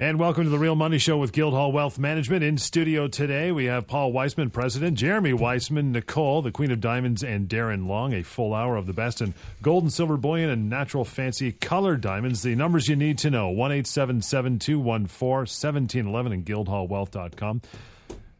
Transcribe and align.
And 0.00 0.18
welcome 0.18 0.44
to 0.44 0.50
the 0.50 0.58
Real 0.58 0.76
Money 0.76 0.96
Show 0.96 1.18
with 1.18 1.30
Guildhall 1.30 1.72
Wealth 1.72 1.98
Management. 1.98 2.42
In 2.42 2.56
studio 2.56 3.06
today, 3.06 3.52
we 3.52 3.66
have 3.66 3.86
Paul 3.86 4.12
Weissman, 4.12 4.48
President, 4.48 4.96
Jeremy 4.96 5.34
Weissman, 5.34 5.92
Nicole, 5.92 6.40
the 6.40 6.50
Queen 6.50 6.70
of 6.70 6.80
Diamonds, 6.80 7.22
and 7.22 7.50
Darren 7.50 7.86
Long. 7.86 8.14
A 8.14 8.22
full 8.22 8.54
hour 8.54 8.76
of 8.76 8.86
the 8.86 8.94
best 8.94 9.20
in 9.20 9.34
gold 9.60 9.82
and 9.82 9.92
silver 9.92 10.16
bullion 10.16 10.48
and 10.48 10.70
natural 10.70 11.04
fancy 11.04 11.52
colored 11.52 12.00
diamonds. 12.00 12.40
The 12.40 12.54
numbers 12.54 12.88
you 12.88 12.96
need 12.96 13.18
to 13.18 13.28
know 13.28 13.50
1 13.50 13.82
214 13.82 14.58
1711 14.62 16.32
and 16.32 16.46
guildhallwealth.com. 16.46 17.60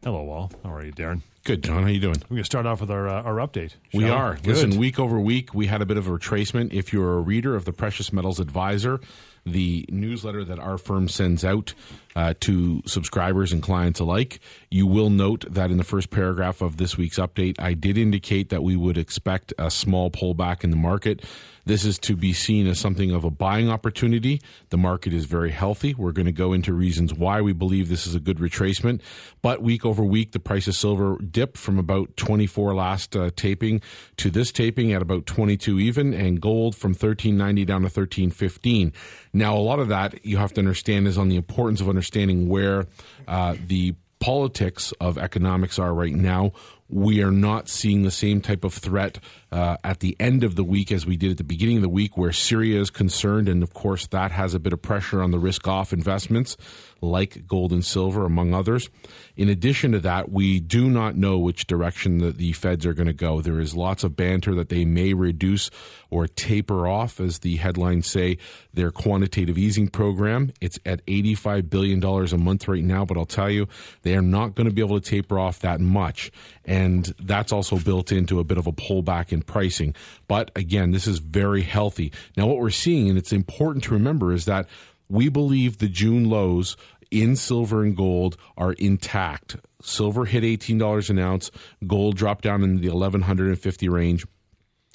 Hello, 0.03 0.29
all. 0.31 0.51
How 0.63 0.73
are 0.73 0.83
you, 0.83 0.91
Darren? 0.91 1.21
Good, 1.43 1.63
John. 1.63 1.81
How 1.81 1.89
are 1.89 1.91
you 1.91 1.99
doing? 1.99 2.17
We're 2.29 2.35
going 2.35 2.41
to 2.41 2.45
start 2.45 2.67
off 2.67 2.81
with 2.81 2.91
our 2.91 3.07
uh, 3.07 3.23
our 3.23 3.35
update. 3.35 3.73
We 3.93 4.07
are. 4.07 4.35
Good. 4.35 4.45
Listen, 4.45 4.77
week 4.77 4.99
over 4.99 5.19
week, 5.19 5.55
we 5.55 5.65
had 5.65 5.81
a 5.81 5.87
bit 5.87 5.97
of 5.97 6.07
a 6.07 6.11
retracement. 6.11 6.71
If 6.71 6.93
you're 6.93 7.17
a 7.17 7.21
reader 7.21 7.55
of 7.55 7.65
the 7.65 7.73
Precious 7.73 8.13
Metals 8.13 8.39
Advisor, 8.39 8.99
the 9.43 9.85
newsletter 9.89 10.43
that 10.43 10.59
our 10.59 10.77
firm 10.77 11.07
sends 11.07 11.43
out 11.43 11.73
uh, 12.15 12.35
to 12.41 12.83
subscribers 12.85 13.51
and 13.51 13.63
clients 13.63 13.99
alike. 13.99 14.39
You 14.69 14.85
will 14.85 15.09
note 15.09 15.45
that 15.49 15.71
in 15.71 15.77
the 15.77 15.83
first 15.83 16.11
paragraph 16.11 16.61
of 16.61 16.77
this 16.77 16.95
week's 16.95 17.17
update, 17.17 17.59
I 17.59 17.73
did 17.73 17.97
indicate 17.97 18.49
that 18.49 18.61
we 18.61 18.75
would 18.75 18.99
expect 18.99 19.51
a 19.57 19.71
small 19.71 20.11
pullback 20.11 20.63
in 20.63 20.69
the 20.69 20.77
market. 20.77 21.25
This 21.65 21.85
is 21.85 21.99
to 21.99 22.15
be 22.15 22.33
seen 22.33 22.67
as 22.67 22.79
something 22.79 23.11
of 23.11 23.23
a 23.23 23.29
buying 23.29 23.69
opportunity. 23.69 24.41
The 24.69 24.77
market 24.77 25.13
is 25.13 25.25
very 25.25 25.51
healthy. 25.51 25.93
We're 25.93 26.11
going 26.11 26.25
to 26.25 26.31
go 26.31 26.53
into 26.53 26.73
reasons 26.73 27.13
why 27.13 27.41
we 27.41 27.53
believe 27.53 27.89
this 27.89 28.07
is 28.07 28.15
a 28.15 28.19
good 28.19 28.37
retracement. 28.37 29.01
But 29.41 29.61
week 29.61 29.85
over 29.85 30.03
week, 30.03 30.31
the 30.31 30.39
price 30.39 30.67
of 30.67 30.75
silver 30.75 31.17
dipped 31.17 31.57
from 31.57 31.77
about 31.77 32.15
24 32.17 32.73
last 32.73 33.15
uh, 33.15 33.29
taping 33.35 33.81
to 34.17 34.29
this 34.29 34.51
taping 34.51 34.93
at 34.93 35.01
about 35.01 35.25
22 35.25 35.79
even, 35.79 36.13
and 36.13 36.41
gold 36.41 36.75
from 36.75 36.91
1390 36.91 37.65
down 37.65 37.81
to 37.81 37.85
1315. 37.85 38.93
Now, 39.33 39.55
a 39.55 39.59
lot 39.59 39.79
of 39.79 39.87
that 39.89 40.25
you 40.25 40.37
have 40.37 40.53
to 40.53 40.61
understand 40.61 41.07
is 41.07 41.17
on 41.17 41.29
the 41.29 41.35
importance 41.35 41.81
of 41.81 41.89
understanding 41.89 42.49
where 42.49 42.87
uh, 43.27 43.55
the 43.67 43.95
politics 44.21 44.93
of 45.01 45.17
economics 45.17 45.77
are 45.79 45.93
right 45.93 46.13
now. 46.13 46.53
We 46.87 47.23
are 47.23 47.31
not 47.31 47.67
seeing 47.67 48.03
the 48.03 48.11
same 48.11 48.39
type 48.39 48.63
of 48.63 48.73
threat 48.73 49.17
uh, 49.51 49.77
at 49.83 49.99
the 49.99 50.15
end 50.19 50.43
of 50.43 50.55
the 50.55 50.63
week 50.63 50.91
as 50.91 51.05
we 51.05 51.17
did 51.17 51.31
at 51.31 51.37
the 51.37 51.43
beginning 51.43 51.77
of 51.77 51.81
the 51.81 51.89
week, 51.89 52.17
where 52.17 52.31
Syria 52.31 52.79
is 52.79 52.89
concerned. 52.89 53.49
And 53.49 53.63
of 53.63 53.73
course, 53.73 54.07
that 54.07 54.31
has 54.31 54.53
a 54.53 54.59
bit 54.59 54.73
of 54.73 54.81
pressure 54.81 55.21
on 55.21 55.31
the 55.31 55.39
risk 55.39 55.67
off 55.67 55.91
investments 55.91 56.57
like 57.01 57.47
gold 57.47 57.71
and 57.71 57.83
silver, 57.83 58.25
among 58.25 58.53
others. 58.53 58.89
In 59.35 59.49
addition 59.49 59.91
to 59.93 59.99
that, 59.99 60.31
we 60.31 60.59
do 60.59 60.89
not 60.89 61.15
know 61.15 61.39
which 61.39 61.65
direction 61.65 62.19
the, 62.19 62.31
the 62.31 62.53
feds 62.53 62.85
are 62.85 62.93
going 62.93 63.07
to 63.07 63.13
go. 63.13 63.41
There 63.41 63.59
is 63.59 63.75
lots 63.75 64.03
of 64.03 64.15
banter 64.15 64.53
that 64.55 64.69
they 64.69 64.85
may 64.85 65.13
reduce 65.13 65.71
or 66.09 66.27
taper 66.27 66.87
off, 66.87 67.19
as 67.19 67.39
the 67.39 67.55
headlines 67.55 68.07
say, 68.07 68.37
their 68.73 68.91
quantitative 68.91 69.57
easing 69.57 69.87
program. 69.87 70.53
It's 70.61 70.79
at 70.85 71.05
$85 71.07 71.69
billion 71.69 72.03
a 72.03 72.37
month 72.37 72.67
right 72.67 72.83
now, 72.83 73.05
but 73.05 73.17
I'll 73.17 73.25
tell 73.25 73.49
you, 73.49 73.67
they 74.03 74.15
are 74.15 74.21
not 74.21 74.53
going 74.53 74.67
to 74.67 74.73
be 74.73 74.81
able 74.81 74.99
to 74.99 75.09
taper 75.09 75.39
off 75.39 75.59
that 75.59 75.79
much. 75.79 76.31
And 76.65 77.05
that's 77.19 77.51
also 77.51 77.79
built 77.79 78.11
into 78.11 78.39
a 78.39 78.43
bit 78.43 78.57
of 78.59 78.67
a 78.67 78.71
pullback 78.71 79.31
in 79.31 79.40
pricing. 79.45 79.95
But 80.27 80.51
again, 80.55 80.91
this 80.91 81.07
is 81.07 81.19
very 81.19 81.61
healthy. 81.61 82.11
Now, 82.37 82.47
what 82.47 82.57
we're 82.57 82.69
seeing, 82.69 83.09
and 83.09 83.17
it's 83.17 83.33
important 83.33 83.83
to 83.85 83.93
remember, 83.93 84.31
is 84.33 84.45
that 84.45 84.67
we 85.09 85.29
believe 85.29 85.77
the 85.77 85.89
June 85.89 86.29
lows 86.29 86.77
in 87.11 87.35
silver 87.35 87.83
and 87.83 87.95
gold 87.95 88.37
are 88.57 88.73
intact. 88.73 89.57
Silver 89.81 90.25
hit 90.25 90.43
$18 90.43 91.09
an 91.09 91.19
ounce, 91.19 91.51
gold 91.85 92.15
dropped 92.15 92.43
down 92.43 92.63
in 92.63 92.77
the 92.77 92.89
1150 92.89 93.89
range, 93.89 94.25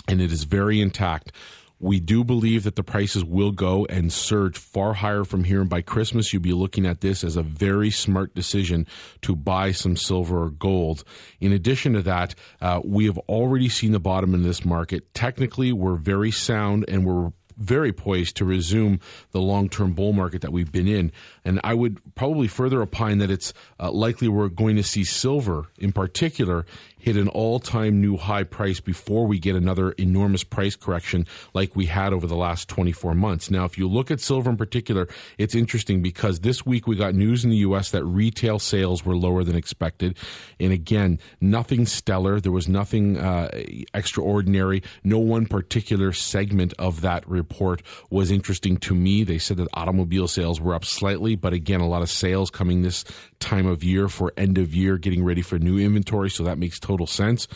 and 0.09 0.21
it 0.23 0.33
is 0.33 0.45
very 0.45 0.81
intact. 0.81 1.33
We 1.79 2.01
do 2.01 2.25
believe 2.25 2.65
that 2.65 2.77
the 2.77 2.83
prices 2.83 3.25
will 3.25 3.53
go 3.53 3.85
and 3.87 4.13
surge 4.13 4.57
far 4.57 4.95
higher 4.95 5.25
from 5.25 5.45
here. 5.45 5.61
And 5.61 5.69
by 5.69 5.83
Christmas, 5.83 6.33
you'll 6.33 6.43
be 6.43 6.53
looking 6.55 6.87
at 6.87 7.03
this 7.03 7.23
as 7.23 7.37
a 7.37 7.43
very 7.43 7.91
smart 7.91 8.35
decision 8.35 8.87
to 9.23 9.37
buy 9.37 9.73
some 9.73 9.97
silver 9.97 10.45
or 10.45 10.51
gold. 10.51 11.05
In 11.41 11.53
addition 11.53 11.93
to 11.93 12.03
that, 12.03 12.35
uh, 12.63 12.81
we 12.83 13.05
have 13.07 13.19
already 13.19 13.69
seen 13.69 13.93
the 13.93 14.01
bottom 14.01 14.35
in 14.35 14.43
this 14.43 14.65
market. 14.65 15.13
Technically, 15.13 15.73
we're 15.73 15.97
very 15.97 16.31
sound 16.31 16.87
and 16.89 17.05
we're 17.05 17.33
very 17.57 17.93
poised 17.93 18.37
to 18.37 18.45
resume 18.45 19.01
the 19.33 19.41
long 19.41 19.69
term 19.69 19.93
bull 19.93 20.13
market 20.13 20.43
that 20.43 20.53
we've 20.53 20.73
been 20.73 20.89
in. 20.89 21.13
And 21.47 21.61
I 21.63 21.75
would 21.75 22.01
probably 22.17 22.49
further 22.49 22.83
opine 22.83 23.19
that 23.19 23.31
it's 23.31 23.55
uh, 23.79 23.91
likely 23.93 24.27
we're 24.29 24.49
going 24.49 24.77
to 24.77 24.83
see 24.83 25.05
silver 25.05 25.69
in 25.79 25.93
particular 25.93 26.67
hit 27.07 27.17
an 27.17 27.29
all 27.29 27.61
time 27.61 28.01
new 28.01 28.17
high 28.17 28.43
price 28.43 28.81
before 28.81 29.29
we 29.29 29.39
get 29.39 29.55
another 29.55 29.93
enormous 29.93 30.43
price 30.43 30.75
correction 30.75 31.25
like 31.55 31.77
we 31.77 31.87
had 31.87 32.13
over 32.13 32.27
the 32.27 32.35
last 32.35 32.69
24 32.69 33.15
months. 33.15 33.49
Now, 33.49 33.65
if 33.65 33.79
you 33.79 33.89
look 33.89 34.11
at 34.11 34.21
silver 34.21 34.51
in 34.51 34.57
particular, 34.57 35.07
it's 35.39 35.55
interesting 35.55 36.03
because 36.03 36.41
this 36.41 36.67
week 36.67 36.89
we 36.89 36.97
got 36.97 37.15
news 37.15 37.45
in 37.45 37.51
the 37.51 37.59
U.S. 37.59 37.93
that 37.93 38.05
retail 38.05 38.59
sales 38.59 39.05
were 39.05 39.15
lower 39.15 39.45
than 39.45 39.55
expected. 39.55 40.17
And 40.59 40.73
again, 40.73 41.21
nothing 41.41 41.87
stellar. 41.87 42.41
There 42.41 42.51
was 42.51 42.67
nothing 42.67 43.19
uh, 43.19 43.51
extraordinary. 43.95 44.83
No 45.05 45.21
one 45.21 45.47
particular 45.47 46.13
segment 46.13 46.75
of 46.77 47.03
that 47.03 47.29
report 47.29 47.83
was 48.11 48.33
interesting 48.33 48.79
to 48.79 48.97
me. 48.97 49.23
They 49.23 49.39
said 49.39 49.59
that 49.59 49.69
automobile 49.75 50.27
sales 50.27 50.61
were 50.61 50.75
up 50.75 50.85
slightly, 50.85 51.36
but 51.41 51.53
again, 51.53 51.81
a 51.81 51.89
lot 51.89 52.03
of 52.03 52.11
sales 52.11 52.51
coming 52.51 52.83
this 52.83 53.05
time 53.39 53.67
of 53.67 53.85
year 53.85 54.09
for 54.09 54.33
end 54.37 54.59
of 54.59 54.75
year, 54.75 54.99
getting 54.99 55.25
ready 55.25 55.43
for 55.43 55.59
new 55.59 55.79
inventory. 55.79 56.31
So 56.31 56.45
that 56.45 56.59
makes 56.59 56.79
total 56.81 57.07
sense. 57.07 57.49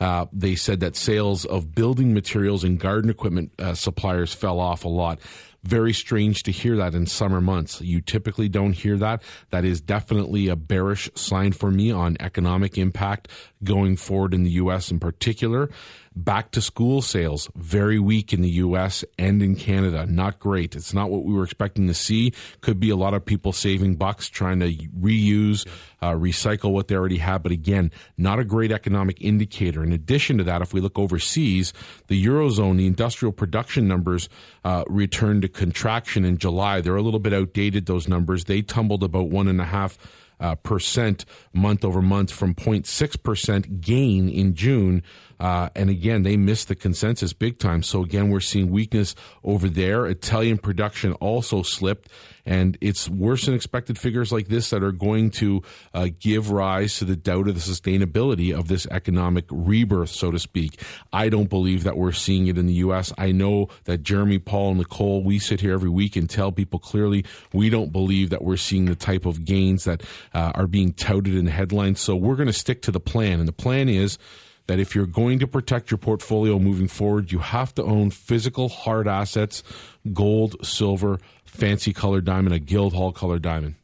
Uh, 0.00 0.26
they 0.32 0.54
said 0.54 0.80
that 0.80 0.96
sales 0.96 1.44
of 1.44 1.74
building 1.74 2.14
materials 2.14 2.64
and 2.64 2.78
garden 2.78 3.10
equipment 3.10 3.52
uh, 3.58 3.74
suppliers 3.74 4.32
fell 4.32 4.60
off 4.60 4.84
a 4.84 4.88
lot. 4.88 5.18
Very 5.68 5.92
strange 5.92 6.44
to 6.44 6.50
hear 6.50 6.78
that 6.78 6.94
in 6.94 7.04
summer 7.04 7.42
months. 7.42 7.82
You 7.82 8.00
typically 8.00 8.48
don't 8.48 8.72
hear 8.72 8.96
that. 8.96 9.22
That 9.50 9.66
is 9.66 9.82
definitely 9.82 10.48
a 10.48 10.56
bearish 10.56 11.10
sign 11.14 11.52
for 11.52 11.70
me 11.70 11.90
on 11.90 12.16
economic 12.20 12.78
impact 12.78 13.28
going 13.62 13.96
forward 13.96 14.32
in 14.32 14.44
the 14.44 14.52
U.S. 14.52 14.90
in 14.90 14.98
particular. 14.98 15.68
Back 16.16 16.50
to 16.52 16.62
school 16.62 17.00
sales, 17.00 17.48
very 17.54 18.00
weak 18.00 18.32
in 18.32 18.40
the 18.40 18.50
US 18.50 19.04
and 19.18 19.40
in 19.40 19.54
Canada. 19.54 20.04
Not 20.04 20.40
great. 20.40 20.74
It's 20.74 20.92
not 20.92 21.10
what 21.10 21.24
we 21.24 21.32
were 21.32 21.44
expecting 21.44 21.86
to 21.86 21.94
see. 21.94 22.32
Could 22.60 22.80
be 22.80 22.90
a 22.90 22.96
lot 22.96 23.14
of 23.14 23.24
people 23.24 23.52
saving 23.52 23.96
bucks, 23.96 24.28
trying 24.28 24.58
to 24.58 24.72
reuse, 24.72 25.64
uh, 26.02 26.14
recycle 26.14 26.72
what 26.72 26.88
they 26.88 26.96
already 26.96 27.18
have. 27.18 27.44
But 27.44 27.52
again, 27.52 27.92
not 28.16 28.40
a 28.40 28.44
great 28.44 28.72
economic 28.72 29.20
indicator. 29.20 29.84
In 29.84 29.92
addition 29.92 30.38
to 30.38 30.44
that, 30.44 30.60
if 30.60 30.72
we 30.72 30.80
look 30.80 30.98
overseas, 30.98 31.72
the 32.08 32.24
Eurozone, 32.24 32.78
the 32.78 32.86
industrial 32.88 33.30
production 33.30 33.86
numbers 33.86 34.28
uh, 34.64 34.82
returned 34.88 35.42
to 35.42 35.48
contraction 35.58 36.24
in 36.24 36.38
July. 36.38 36.80
They're 36.80 36.94
a 36.94 37.02
little 37.02 37.18
bit 37.18 37.32
outdated, 37.32 37.86
those 37.86 38.06
numbers. 38.06 38.44
They 38.44 38.62
tumbled 38.62 39.02
about 39.02 39.28
one 39.28 39.48
and 39.48 39.60
a 39.60 39.64
half 39.64 39.98
uh, 40.38 40.54
percent 40.54 41.24
month 41.52 41.84
over 41.84 42.00
month 42.00 42.30
from 42.30 42.54
0.6 42.54 43.22
percent 43.24 43.80
gain 43.80 44.28
in 44.28 44.54
June. 44.54 45.02
Uh, 45.40 45.68
and 45.74 45.90
again, 45.90 46.22
they 46.22 46.36
missed 46.36 46.68
the 46.68 46.74
consensus 46.74 47.32
big 47.32 47.58
time. 47.58 47.82
So 47.82 48.02
again, 48.02 48.28
we're 48.28 48.40
seeing 48.40 48.70
weakness 48.70 49.14
over 49.44 49.68
there. 49.68 50.06
Italian 50.06 50.58
production 50.58 51.12
also 51.14 51.62
slipped, 51.62 52.08
and 52.44 52.76
it's 52.80 53.08
worse 53.08 53.46
than 53.46 53.54
expected 53.54 53.98
figures 53.98 54.32
like 54.32 54.48
this 54.48 54.70
that 54.70 54.82
are 54.82 54.92
going 54.92 55.30
to 55.32 55.62
uh, 55.94 56.08
give 56.18 56.50
rise 56.50 56.98
to 56.98 57.04
the 57.04 57.16
doubt 57.16 57.46
of 57.46 57.54
the 57.54 57.60
sustainability 57.60 58.56
of 58.56 58.68
this 58.68 58.86
economic 58.90 59.44
rebirth, 59.50 60.10
so 60.10 60.30
to 60.30 60.38
speak. 60.38 60.80
I 61.12 61.28
don't 61.28 61.50
believe 61.50 61.84
that 61.84 61.96
we're 61.96 62.12
seeing 62.12 62.46
it 62.46 62.58
in 62.58 62.66
the 62.66 62.74
U.S. 62.74 63.12
I 63.18 63.32
know 63.32 63.68
that 63.84 64.02
Jeremy, 64.02 64.38
Paul, 64.38 64.70
and 64.70 64.78
Nicole, 64.78 65.22
we 65.22 65.38
sit 65.38 65.60
here 65.60 65.72
every 65.72 65.90
week 65.90 66.16
and 66.16 66.28
tell 66.28 66.50
people 66.50 66.78
clearly 66.78 67.24
we 67.52 67.70
don't 67.70 67.92
believe 67.92 68.30
that 68.30 68.42
we're 68.42 68.56
seeing 68.56 68.86
the 68.86 68.96
type 68.96 69.26
of 69.26 69.44
gains 69.44 69.84
that 69.84 70.02
uh, 70.34 70.52
are 70.54 70.66
being 70.66 70.92
touted 70.92 71.34
in 71.34 71.44
the 71.44 71.50
headlines. 71.50 72.00
So 72.00 72.16
we're 72.16 72.36
going 72.36 72.46
to 72.48 72.52
stick 72.52 72.82
to 72.82 72.90
the 72.90 73.00
plan, 73.00 73.38
and 73.38 73.48
the 73.48 73.52
plan 73.52 73.88
is 73.88 74.18
that 74.68 74.78
if 74.78 74.94
you're 74.94 75.06
going 75.06 75.40
to 75.40 75.46
protect 75.46 75.90
your 75.90 75.98
portfolio 75.98 76.58
moving 76.58 76.88
forward, 76.88 77.32
you 77.32 77.40
have 77.40 77.74
to 77.74 77.82
own 77.82 78.10
physical 78.10 78.68
hard 78.68 79.08
assets, 79.08 79.64
gold, 80.12 80.64
silver, 80.64 81.18
fancy 81.44 81.92
colored 81.92 82.24
diamond, 82.24 82.54
a 82.54 82.58
Guildhall 82.58 83.10
colored 83.10 83.42
diamond. 83.42 83.74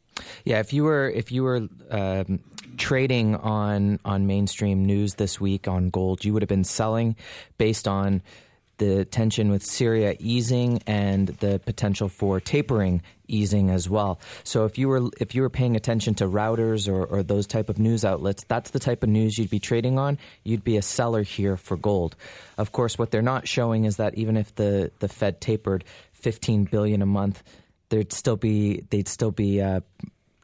Yeah, 0.45 0.61
if 0.61 0.73
you 0.73 0.85
were 0.85 1.09
if 1.09 1.33
you 1.33 1.43
were 1.43 1.69
um, 1.91 2.39
trading 2.77 3.35
on 3.37 3.99
on 4.05 4.27
mainstream 4.27 4.85
news 4.85 5.15
this 5.15 5.41
week 5.41 5.67
on 5.67 5.91
gold, 5.91 6.25
you 6.25 6.33
would 6.33 6.43
have 6.43 6.49
been 6.49 6.65
selling 6.65 7.17
based 7.59 7.89
on 7.89 8.23
the 8.79 9.05
tension 9.05 9.51
with 9.51 9.65
Syria 9.65 10.17
easing 10.19 10.83
and 10.87 11.29
the 11.29 11.61
potential 11.65 12.09
for 12.09 12.41
tapering 12.41 13.03
easing 13.29 13.71
as 13.71 13.89
well. 13.89 14.19
So 14.43 14.65
if 14.65 14.79
you 14.79 14.89
were 14.89 15.11
if 15.21 15.35
you 15.35 15.43
were 15.43 15.51
paying 15.51 15.77
attention 15.77 16.15
to 16.17 16.27
Reuters 16.27 16.89
or, 16.89 17.05
or 17.05 17.23
those 17.23 17.47
type 17.47 17.69
of 17.69 17.79
news 17.79 18.05
outlets, 18.05 18.45
that's 18.49 18.71
the 18.71 18.79
type 18.79 19.03
of 19.03 19.09
news 19.09 19.39
you'd 19.39 19.51
be 19.51 19.61
trading 19.61 19.99
on. 19.99 20.19
You'd 20.43 20.65
be 20.65 20.77
a 20.77 20.83
seller 20.83 21.23
here 21.23 21.57
for 21.57 21.77
gold. 21.77 22.17
Of 22.59 22.73
course, 22.73 22.99
what 22.99 23.11
they're 23.11 23.23
not 23.23 23.49
showing 23.49 23.85
is 23.85 23.97
that 23.97 24.15
even 24.15 24.37
if 24.37 24.55
the, 24.55 24.91
the 25.01 25.09
Fed 25.09 25.41
tapered 25.41 25.85
15 26.13 26.65
billion 26.65 27.03
a 27.03 27.07
month, 27.07 27.43
there'd 27.89 28.13
still 28.13 28.37
be 28.37 28.85
they'd 28.91 29.09
still 29.09 29.31
be 29.31 29.61
uh, 29.61 29.81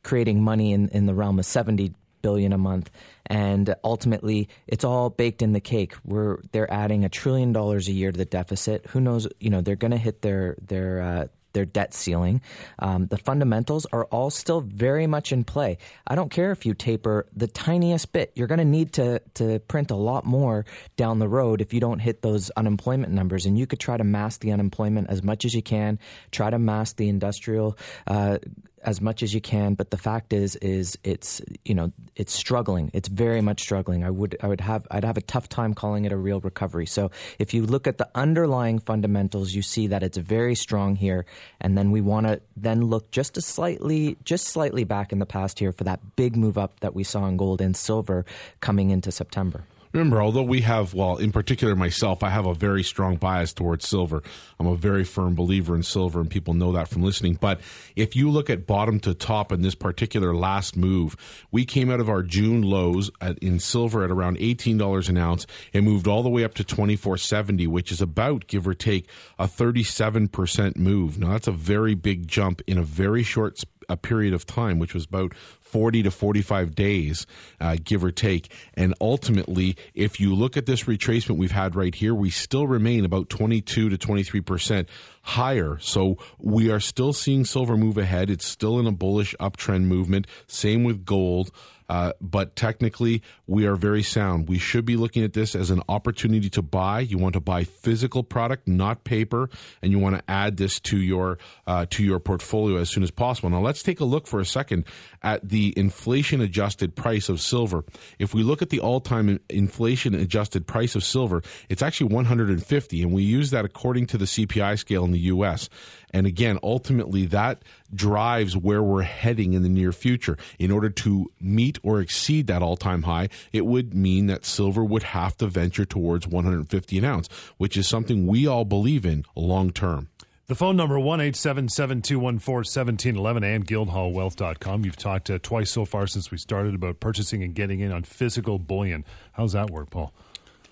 creating 0.03 0.43
money 0.43 0.73
in, 0.73 0.89
in 0.89 1.07
the 1.07 1.15
realm 1.15 1.39
of 1.39 1.47
70 1.47 1.95
billion 2.23 2.53
a 2.53 2.59
month 2.59 2.91
and 3.27 3.75
ultimately 3.83 4.49
it's 4.67 4.85
all 4.85 5.09
baked 5.09 5.41
in 5.41 5.53
the 5.53 5.61
cake 5.61 5.95
we're 6.05 6.39
they're 6.53 6.71
adding 6.71 7.05
a 7.05 7.09
trillion 7.09 7.53
dollars 7.53 7.89
a 7.89 7.93
year 7.93 8.13
to 8.13 8.19
the 8.19 8.25
deficit 8.25 8.85
who 8.89 9.01
knows 9.01 9.27
you 9.39 9.49
know 9.49 9.63
they're 9.63 9.77
going 9.77 9.91
to 9.91 9.97
hit 9.97 10.21
their 10.21 10.55
their 10.61 11.01
uh, 11.01 11.27
their 11.53 11.65
debt 11.65 11.95
ceiling. 11.95 12.41
Um, 12.79 13.07
the 13.07 13.19
fundamentals 13.19 13.87
are 13.93 14.05
all 14.07 14.31
still 14.31 14.61
very 14.61 15.07
much 15.07 15.33
in 15.33 15.45
play. 15.45 15.79
I 16.07 16.15
don't 16.15 16.31
care 16.31 16.53
if 16.53 16.67
you 16.67 16.75
taper 16.75 17.27
the 17.35 17.47
tiniest 17.47 18.13
bit. 18.13 18.33
You're 18.35 18.47
going 18.47 18.59
to 18.59 18.65
need 18.65 18.95
to 18.95 19.21
to 19.35 19.59
print 19.61 19.91
a 19.91 19.97
lot 19.97 20.25
more 20.25 20.65
down 20.97 21.19
the 21.19 21.29
road 21.29 21.61
if 21.61 21.73
you 21.73 21.81
don't 21.81 21.99
hit 21.99 22.23
those 22.23 22.51
unemployment 22.51 23.13
numbers. 23.13 23.47
And 23.47 23.59
you 23.59 23.67
could 23.67 23.81
try 23.81 23.97
to 23.97 24.05
mask 24.05 24.41
the 24.41 24.53
unemployment 24.53 25.11
as 25.11 25.23
much 25.23 25.45
as 25.45 25.55
you 25.55 25.63
can. 25.63 25.99
Try 26.31 26.51
to 26.51 26.59
mask 26.59 26.97
the 26.97 27.09
industrial. 27.09 27.77
Uh, 28.07 28.39
as 28.83 29.01
much 29.01 29.23
as 29.23 29.35
you 29.35 29.41
can. 29.41 29.75
But 29.75 29.91
the 29.91 29.97
fact 29.97 30.33
is, 30.33 30.57
is 30.57 30.99
it's 31.05 31.41
you 31.65 31.75
know 31.75 31.93
it's 32.17 32.33
struggling. 32.33 32.91
It's 32.93 33.09
very 33.09 33.41
much 33.41 33.61
struggling. 33.61 34.05
I 34.05 34.11
would 34.11 34.37
I 34.43 34.47
would 34.47 34.61
have 34.61 34.87
I'd 34.91 35.05
have 35.05 35.17
a 35.17 35.23
tough 35.23 35.49
time 35.49 35.75
calling 35.75 36.05
it 36.05 36.13
a 36.13 36.17
real 36.17 36.41
recovery. 36.41 36.87
So 36.87 37.11
if 37.39 37.55
you 37.55 37.67
look 37.67 37.87
at 37.87 37.99
the 37.99 38.09
underlying 38.15 38.79
fundamentals, 38.79 39.55
you 39.55 39.63
see 39.63 39.87
that 39.89 40.03
it's 40.03 40.19
very 40.19 40.55
strong 40.55 40.97
here. 40.97 41.27
And 41.61 41.77
then 41.77 41.91
we 41.91 42.01
want 42.01 42.27
to 42.27 42.41
then 42.57 42.83
look 42.83 43.11
just 43.11 43.37
a 43.37 43.41
slightly 43.41 44.17
just 44.25 44.49
slightly 44.49 44.85
back 44.85 45.13
in 45.13 45.19
the 45.19 45.27
past 45.27 45.59
here 45.59 45.73
for 45.73 45.85
that 45.85 46.17
big 46.17 46.37
move 46.37 46.59
up 46.59 46.81
that 46.81 46.95
we 46.95 47.05
saw 47.05 47.27
in 47.27 47.37
gold 47.37 47.61
and 47.61 47.77
silver 47.77 48.25
coming 48.61 48.91
into 48.91 49.11
September. 49.13 49.65
Remember, 49.93 50.23
although 50.23 50.43
we 50.43 50.61
have, 50.61 50.95
well, 50.95 51.17
in 51.17 51.33
particular 51.33 51.75
myself, 51.75 52.23
I 52.23 52.31
have 52.31 52.47
a 52.47 52.55
very 52.55 52.85
strong 52.85 53.17
bias 53.17 53.53
towards 53.53 53.89
silver. 53.89 54.23
I'm 54.61 54.69
a 54.69 54.77
very 54.77 55.03
firm 55.03 55.35
believer 55.35 55.75
in 55.75 55.83
silver, 55.83 56.21
and 56.21 56.31
people 56.31 56.55
know 56.55 56.71
that 56.73 56.89
from 56.89 57.03
listening. 57.03 57.39
But 57.41 57.61
if 57.97 58.15
you 58.15 58.31
look 58.31 58.49
at 58.49 58.67
bottom 58.67 59.01
to 59.01 59.15
top 59.15 59.51
in 59.51 59.63
this 59.63 59.75
particular 59.75 60.35
last 60.35 60.77
move, 60.77 61.17
we 61.51 61.65
came 61.65 61.91
out 61.91 61.99
of 61.99 62.09
our 62.09 62.23
June 62.23 62.63
lows 62.63 63.11
at, 63.21 63.39
in 63.39 63.59
silver 63.59 64.05
at 64.05 64.13
around 64.13 64.39
$18 64.39 65.09
an 65.09 65.19
ounce 65.19 65.47
and 65.75 65.85
moved 65.85 66.07
all 66.07 66.23
the 66.23 66.29
way 66.29 66.45
up 66.45 66.55
to 66.55 66.65
24.70, 66.65 67.67
which 67.67 67.91
is 67.91 68.01
about, 68.01 68.47
give 68.47 68.69
or 68.69 68.75
take, 68.75 69.09
a 69.41 69.47
37% 69.47 70.77
move. 70.77 71.19
Now, 71.19 71.31
that's 71.31 71.49
a 71.49 71.53
very 71.53 71.97
big 71.97 72.29
jump 72.29 72.63
in 72.69 72.79
a 72.79 72.83
very 72.83 73.25
short 73.25 73.59
a 73.91 73.97
period 73.97 74.33
of 74.33 74.47
time, 74.47 74.79
which 74.79 74.95
was 74.95 75.05
about 75.05 75.33
40 75.71 76.03
to 76.03 76.11
45 76.11 76.75
days, 76.75 77.27
uh, 77.61 77.77
give 77.83 78.03
or 78.03 78.11
take. 78.11 78.53
And 78.75 78.95
ultimately, 79.01 79.77
if 79.95 80.19
you 80.19 80.35
look 80.35 80.57
at 80.57 80.67
this 80.67 80.85
retracement 80.85 81.37
we've 81.37 81.53
had 81.53 81.77
right 81.77 81.95
here, 81.95 82.15
we 82.15 82.31
still 82.31 82.67
remain 82.67 83.05
about 83.05 83.29
22 83.29 83.89
to 83.89 83.97
23% 83.97 84.87
higher. 85.23 85.79
So 85.81 86.19
we 86.39 86.71
are 86.71 86.81
still 86.81 87.13
seeing 87.13 87.45
silver 87.45 87.77
move 87.77 87.99
ahead. 87.99 88.31
It's 88.31 88.47
still 88.47 88.79
in 88.79 88.87
a 88.87 88.93
bullish 88.93 89.35
uptrend 89.39 89.85
movement. 89.85 90.27
Same 90.47 90.83
with 90.83 91.05
gold. 91.05 91.51
Uh, 91.91 92.13
but 92.21 92.55
technically, 92.55 93.21
we 93.49 93.67
are 93.67 93.75
very 93.75 94.05
sound. 94.05 94.49
We 94.49 94.61
should 94.61 94.85
be 94.85 94.95
looking 94.95 95.25
at 95.25 95.33
this 95.33 95.57
as 95.57 95.71
an 95.71 95.83
opportunity 95.89 96.49
to 96.51 96.63
buy. 96.63 97.01
You 97.01 97.19
want 97.19 97.33
to 97.33 97.41
buy 97.41 97.65
physical 97.65 98.23
product, 98.23 98.69
not 98.69 99.03
paper, 99.03 99.51
and 99.83 99.91
you 99.91 99.99
want 99.99 100.15
to 100.15 100.23
add 100.31 100.57
this 100.57 100.79
to 100.81 100.97
your 100.97 101.39
uh, 101.67 101.87
to 101.91 102.05
your 102.05 102.21
portfolio 102.21 102.79
as 102.79 102.91
soon 102.91 103.03
as 103.03 103.11
possible. 103.11 103.51
Now, 103.51 103.59
let's 103.59 103.83
take 103.83 103.99
a 103.99 104.05
look 104.05 104.29
for 104.29 104.39
a 104.39 104.47
second 104.47 104.85
at 105.21 105.49
the 105.49 105.75
inflation 105.77 106.41
adjusted 106.41 106.95
price 106.95 107.29
of 107.29 107.41
silver. 107.41 107.85
If 108.21 108.35
we 108.35 108.45
look 108.45 108.63
at 108.63 108.71
the 108.71 108.79
all 108.79 109.01
time 109.01 109.41
inflation 109.49 110.15
adjusted 110.15 110.69
price 110.69 110.95
of 110.95 111.03
silver, 111.03 111.43
it's 111.69 111.83
actually 111.83 112.15
150, 112.15 113.03
and 113.03 113.13
we 113.13 113.25
use 113.25 113.51
that 113.51 113.65
according 113.65 114.07
to 114.07 114.17
the 114.17 114.27
CPI 114.27 114.79
scale 114.79 115.05
in 115.05 115.11
the 115.11 115.19
U.S. 115.19 115.69
And 116.13 116.27
again, 116.27 116.59
ultimately, 116.63 117.27
that 117.27 117.63
drives 117.95 118.57
where 118.57 118.83
we're 118.83 119.03
heading 119.03 119.53
in 119.53 119.63
the 119.63 119.69
near 119.69 119.93
future. 119.93 120.37
In 120.59 120.71
order 120.71 120.91
to 120.91 121.31
meet 121.41 121.79
or 121.83 122.01
exceed 122.01 122.47
that 122.49 122.63
all 122.63 122.77
time 122.77 123.03
high, 123.03 123.29
it 123.53 123.67
would 123.67 123.95
mean 123.95 124.27
that 124.27 124.45
silver 124.45 124.85
would 124.85 125.03
have 125.05 125.37
to 125.39 125.47
venture 125.47 125.85
towards 125.85 126.27
150 126.27 126.99
an 126.99 127.05
ounce, 127.05 127.29
which 127.57 127.77
is 127.77 127.89
something 127.89 128.27
we 128.27 128.47
all 128.47 128.65
believe 128.65 129.05
in 129.07 129.25
long 129.35 129.71
term. 129.71 130.09
The 130.51 130.57
phone 130.57 130.77
number 130.77 130.99
one 130.99 131.21
eight 131.21 131.37
seven 131.37 131.69
seven 131.69 132.03
two 132.03 132.19
one 132.19 132.41
four 132.41 132.65
seventeen 132.65 133.17
eleven 133.17 133.45
and 133.45 133.65
guildhallwealth.com. 133.65 134.85
You've 134.85 134.97
talked 134.97 135.31
uh, 135.31 135.39
twice 135.41 135.71
so 135.71 135.85
far 135.85 136.09
since 136.09 136.33
we 136.33 136.39
started 136.39 136.75
about 136.75 136.99
purchasing 136.99 137.45
and 137.45 137.55
getting 137.55 137.79
in 137.79 137.93
on 137.93 138.03
physical 138.03 138.59
bullion. 138.59 139.05
How's 139.35 139.53
that 139.53 139.71
work, 139.71 139.91
Paul? 139.91 140.13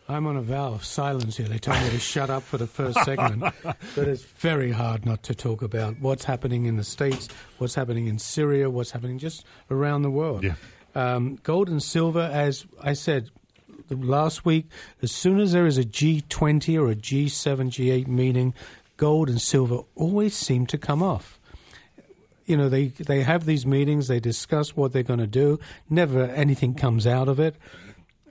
I'm 0.09 0.27
on 0.27 0.37
a 0.37 0.43
vow 0.43 0.73
of 0.73 0.85
silence 0.85 1.37
here. 1.37 1.47
They 1.47 1.59
told 1.59 1.83
me 1.83 1.91
to 1.91 1.99
shut 1.99 2.31
up 2.31 2.43
for 2.43 2.57
the 2.57 2.67
first 2.67 3.05
segment. 3.05 3.43
but 3.63 4.09
it's 4.09 4.23
very 4.23 4.73
hard 4.73 5.05
not 5.05 5.23
to 5.25 5.35
talk 5.35 5.61
about 5.61 6.01
what's 6.01 6.25
happening 6.25 6.65
in 6.65 6.77
the 6.77 6.85
States, 6.85 7.29
what's 7.59 7.75
happening 7.75 8.07
in 8.07 8.19
Syria, 8.19 8.71
what's 8.71 8.91
happening 8.93 9.19
just 9.19 9.45
around 9.71 10.03
the 10.03 10.11
world. 10.11 10.45
Yeah. 10.45 10.55
Um, 10.95 11.39
gold 11.43 11.69
and 11.69 11.83
silver, 11.83 12.23
as 12.33 12.65
I 12.83 12.95
said 12.95 13.31
last 13.91 14.47
week, 14.47 14.67
as 15.03 15.13
soon 15.13 15.41
as 15.41 15.53
there 15.53 15.67
is 15.67 15.77
a 15.77 15.85
G20 15.85 16.81
or 16.81 16.91
a 16.91 16.95
G7, 16.95 17.69
G8 17.71 18.07
meeting, 18.07 18.55
gold 18.97 19.29
and 19.29 19.41
silver 19.41 19.81
always 19.95 20.35
seem 20.35 20.67
to 20.69 20.79
come 20.79 21.03
off. 21.03 21.39
You 22.47 22.57
know, 22.57 22.71
they, 22.71 22.87
they 22.87 23.25
have 23.25 23.45
these 23.45 23.67
meetings, 23.67 24.09
they 24.09 24.21
discuss 24.21 24.75
what 24.75 24.95
they're 24.95 25.03
going 25.03 25.21
to 25.21 25.27
do, 25.27 25.61
never 25.91 26.25
anything 26.25 26.75
comes 26.75 27.07
out 27.07 27.29
of 27.29 27.39
it. 27.39 27.57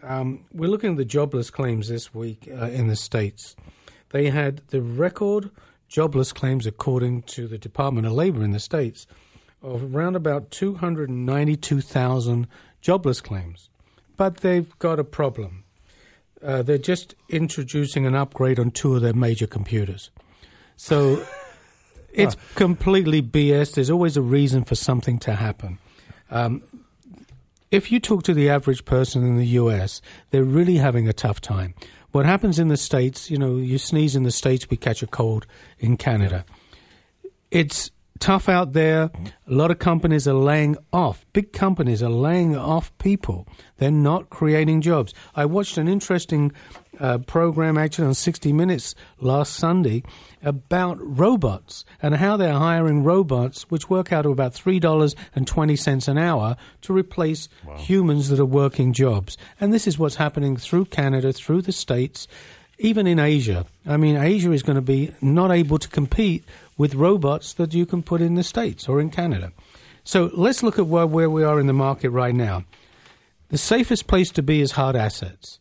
Um, 0.08 0.46
we're 0.54 0.70
looking 0.70 0.92
at 0.92 0.98
the 0.98 1.04
jobless 1.04 1.50
claims 1.50 1.90
this 1.90 2.14
week 2.14 2.48
uh, 2.50 2.68
in 2.68 2.88
the 2.88 2.96
States. 2.96 3.58
They 4.12 4.30
had 4.30 4.62
the 4.70 4.82
record 4.82 5.52
jobless 5.90 6.32
claims, 6.32 6.66
according 6.66 7.24
to 7.24 7.46
the 7.46 7.58
Department 7.58 8.08
of 8.08 8.14
Labor 8.14 8.42
in 8.42 8.52
the 8.52 8.60
States, 8.60 9.06
of 9.62 9.94
around 9.94 10.16
about 10.16 10.50
292,000 10.52 12.48
jobless 12.80 13.20
claims. 13.20 13.70
But 14.16 14.38
they've 14.38 14.80
got 14.80 14.98
a 14.98 15.04
problem. 15.04 15.66
Uh, 16.42 16.62
they're 16.62 16.78
just 16.78 17.16
introducing 17.28 18.06
an 18.06 18.16
upgrade 18.16 18.60
on 18.60 18.72
two 18.72 18.96
of 18.96 19.02
their 19.02 19.14
major 19.14 19.48
computers. 19.48 20.10
So 20.78 21.26
it's 22.14 22.38
completely 22.56 23.22
BS. 23.22 23.74
There's 23.74 23.90
always 23.90 24.16
a 24.16 24.22
reason 24.22 24.64
for 24.64 24.76
something 24.76 25.20
to 25.20 25.36
happen. 25.36 25.80
Um, 26.32 26.64
if 27.72 27.92
you 27.92 28.00
talk 28.00 28.24
to 28.24 28.34
the 28.34 28.50
average 28.50 28.86
person 28.86 29.26
in 29.26 29.38
the 29.38 29.48
US, 29.48 30.02
they're 30.30 30.44
really 30.44 30.78
having 30.78 31.08
a 31.08 31.14
tough 31.14 31.42
time. 31.42 31.74
What 32.12 32.26
happens 32.26 32.60
in 32.60 32.70
the 32.70 32.78
States, 32.78 33.30
you 33.30 33.38
know, 33.38 33.58
you 33.58 33.78
sneeze 33.78 34.16
in 34.16 34.24
the 34.24 34.32
States, 34.32 34.70
we 34.70 34.78
catch 34.78 35.04
a 35.04 35.08
cold 35.08 35.46
in 35.80 35.98
Canada. 35.98 36.46
It's 37.52 37.92
tough 38.20 38.50
out 38.50 38.74
there. 38.74 39.04
A 39.04 39.54
lot 39.54 39.72
of 39.72 39.80
companies 39.80 40.28
are 40.28 40.34
laying 40.34 40.78
off. 40.92 41.26
Big 41.34 41.54
companies 41.54 42.02
are 42.02 42.10
laying 42.10 42.56
off 42.56 42.98
people. 42.98 43.48
They're 43.78 43.92
not 43.92 44.30
creating 44.30 44.82
jobs. 44.82 45.14
I 45.36 45.46
watched 45.46 45.78
an 45.78 45.88
interesting 45.88 46.52
uh, 47.00 47.20
program 47.20 47.78
actually 47.78 48.08
on 48.08 48.14
60 48.14 48.54
Minutes 48.54 48.96
last 49.20 49.54
Sunday 49.54 50.04
about 50.44 50.98
robots 51.00 51.86
and 52.02 52.16
how 52.16 52.38
they're 52.38 52.54
hiring 52.54 53.04
robots, 53.04 53.64
which 53.70 53.90
work 53.90 54.12
out 54.12 54.24
to 54.24 54.30
about 54.30 54.54
$3.20 54.54 56.08
an 56.08 56.18
hour, 56.18 56.58
to 56.82 56.94
replace 56.94 57.50
wow. 57.66 57.78
humans 57.78 58.30
that 58.30 58.40
are 58.40 58.46
working 58.46 58.94
jobs. 58.94 59.38
And 59.60 59.74
this 59.74 59.88
is 59.88 59.98
what's 59.98 60.16
happening 60.16 60.58
through 60.58 60.86
Canada, 60.86 61.34
through 61.34 61.64
the 61.64 61.72
States, 61.72 62.28
even 62.80 63.08
in 63.08 63.20
Asia. 63.20 63.66
I 63.86 63.98
mean, 63.98 64.16
Asia 64.16 64.52
is 64.52 64.64
going 64.64 64.76
to 64.76 64.82
be 64.82 65.12
not 65.22 65.52
able 65.52 65.80
to 65.80 65.88
compete 65.88 66.44
with 66.78 66.96
robots 66.96 67.54
that 67.54 67.74
you 67.74 67.86
can 67.86 68.04
put 68.04 68.22
in 68.22 68.36
the 68.36 68.44
States 68.44 68.88
or 68.88 69.02
in 69.02 69.10
Canada. 69.10 69.52
So 70.04 70.30
let's 70.34 70.64
look 70.64 70.80
at 70.80 70.88
where, 70.88 71.08
where 71.08 71.30
we 71.30 71.44
are 71.44 71.60
in 71.60 71.68
the 71.68 71.74
market 71.74 72.12
right 72.12 72.36
now. 72.36 72.64
The 73.50 73.58
safest 73.58 74.08
place 74.08 74.32
to 74.32 74.44
be 74.44 74.62
is 74.62 74.72
hard 74.72 74.96
assets. 74.96 75.60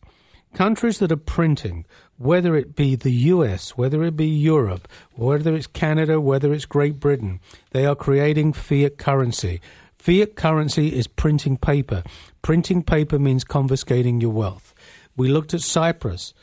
Countries 0.53 0.99
that 0.99 1.11
are 1.11 1.17
printing, 1.17 1.85
whether 2.17 2.55
it 2.55 2.75
be 2.75 2.95
the 2.95 3.11
US, 3.11 3.77
whether 3.77 4.03
it 4.03 4.15
be 4.15 4.27
Europe, 4.27 4.87
whether 5.13 5.55
it's 5.55 5.67
Canada, 5.67 6.19
whether 6.19 6.53
it's 6.53 6.65
Great 6.65 6.99
Britain, 6.99 7.39
they 7.71 7.85
are 7.85 7.95
creating 7.95 8.53
fiat 8.53 8.97
currency. 8.97 9.61
Fiat 9.97 10.35
currency 10.35 10.95
is 10.95 11.07
printing 11.07 11.57
paper. 11.57 12.03
Printing 12.41 12.83
paper 12.83 13.19
means 13.19 13.43
confiscating 13.43 14.21
your 14.21 14.31
wealth. 14.31 14.73
We 15.15 15.27
looked 15.27 15.53
at 15.53 15.61
Cyprus 15.61 16.33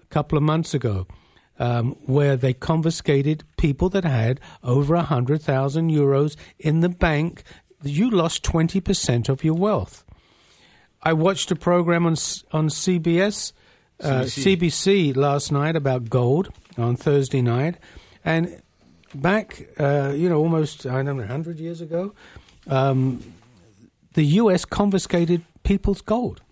a 0.00 0.06
couple 0.06 0.36
of 0.36 0.44
months 0.44 0.74
ago 0.74 1.06
um, 1.58 1.92
where 2.06 2.36
they 2.36 2.52
confiscated 2.52 3.44
people 3.56 3.88
that 3.90 4.04
had 4.04 4.40
over 4.62 4.96
100,000 4.96 5.90
euros 5.90 6.36
in 6.58 6.80
the 6.80 6.88
bank. 6.88 7.42
You 7.82 8.10
lost 8.10 8.42
20% 8.42 9.28
of 9.28 9.44
your 9.44 9.54
wealth. 9.54 10.04
I 11.02 11.12
watched 11.12 11.50
a 11.50 11.56
program 11.56 12.06
on, 12.06 12.12
on 12.52 12.68
CBS, 12.68 13.52
uh, 14.00 14.22
CBC 14.22 15.16
last 15.16 15.52
night 15.52 15.76
about 15.76 16.10
gold 16.10 16.50
on 16.76 16.96
Thursday 16.96 17.42
night. 17.42 17.76
And 18.24 18.62
back, 19.14 19.68
uh, 19.78 20.12
you 20.14 20.28
know, 20.28 20.38
almost, 20.38 20.86
I 20.86 21.02
don't 21.02 21.16
know, 21.16 21.22
100 21.22 21.58
years 21.58 21.80
ago, 21.80 22.14
um, 22.66 23.22
the 24.14 24.24
U.S. 24.24 24.64
confiscated 24.64 25.42
people's 25.62 26.00
gold 26.00 26.42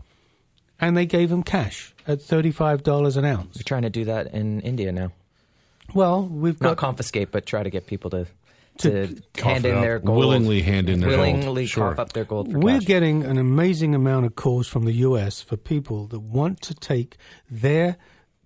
and 0.80 0.96
they 0.96 1.06
gave 1.06 1.30
them 1.30 1.42
cash 1.42 1.94
at 2.06 2.18
$35 2.18 3.16
an 3.16 3.24
ounce. 3.24 3.56
We're 3.56 3.62
trying 3.62 3.82
to 3.82 3.90
do 3.90 4.04
that 4.06 4.28
in 4.28 4.60
India 4.60 4.92
now. 4.92 5.12
Well, 5.94 6.24
we've 6.26 6.58
got 6.58 6.70
not 6.70 6.76
confiscate, 6.78 7.30
but 7.30 7.46
try 7.46 7.62
to 7.62 7.70
get 7.70 7.86
people 7.86 8.10
to 8.10 8.26
to, 8.80 9.14
to 9.14 9.44
hand 9.44 9.64
in 9.64 9.80
their 9.80 9.98
gold, 9.98 10.18
willingly 10.18 10.62
hand 10.62 10.88
in 10.88 11.00
their 11.00 11.10
willingly 11.10 11.66
gold. 11.66 11.96
cough 11.96 11.98
up 11.98 12.12
their 12.12 12.24
gold. 12.24 12.52
We're 12.52 12.78
cash. 12.78 12.86
getting 12.86 13.24
an 13.24 13.38
amazing 13.38 13.94
amount 13.94 14.26
of 14.26 14.36
calls 14.36 14.68
from 14.68 14.84
the 14.84 14.92
U.S. 14.92 15.40
for 15.40 15.56
people 15.56 16.06
that 16.08 16.20
want 16.20 16.60
to 16.62 16.74
take 16.74 17.16
their 17.50 17.96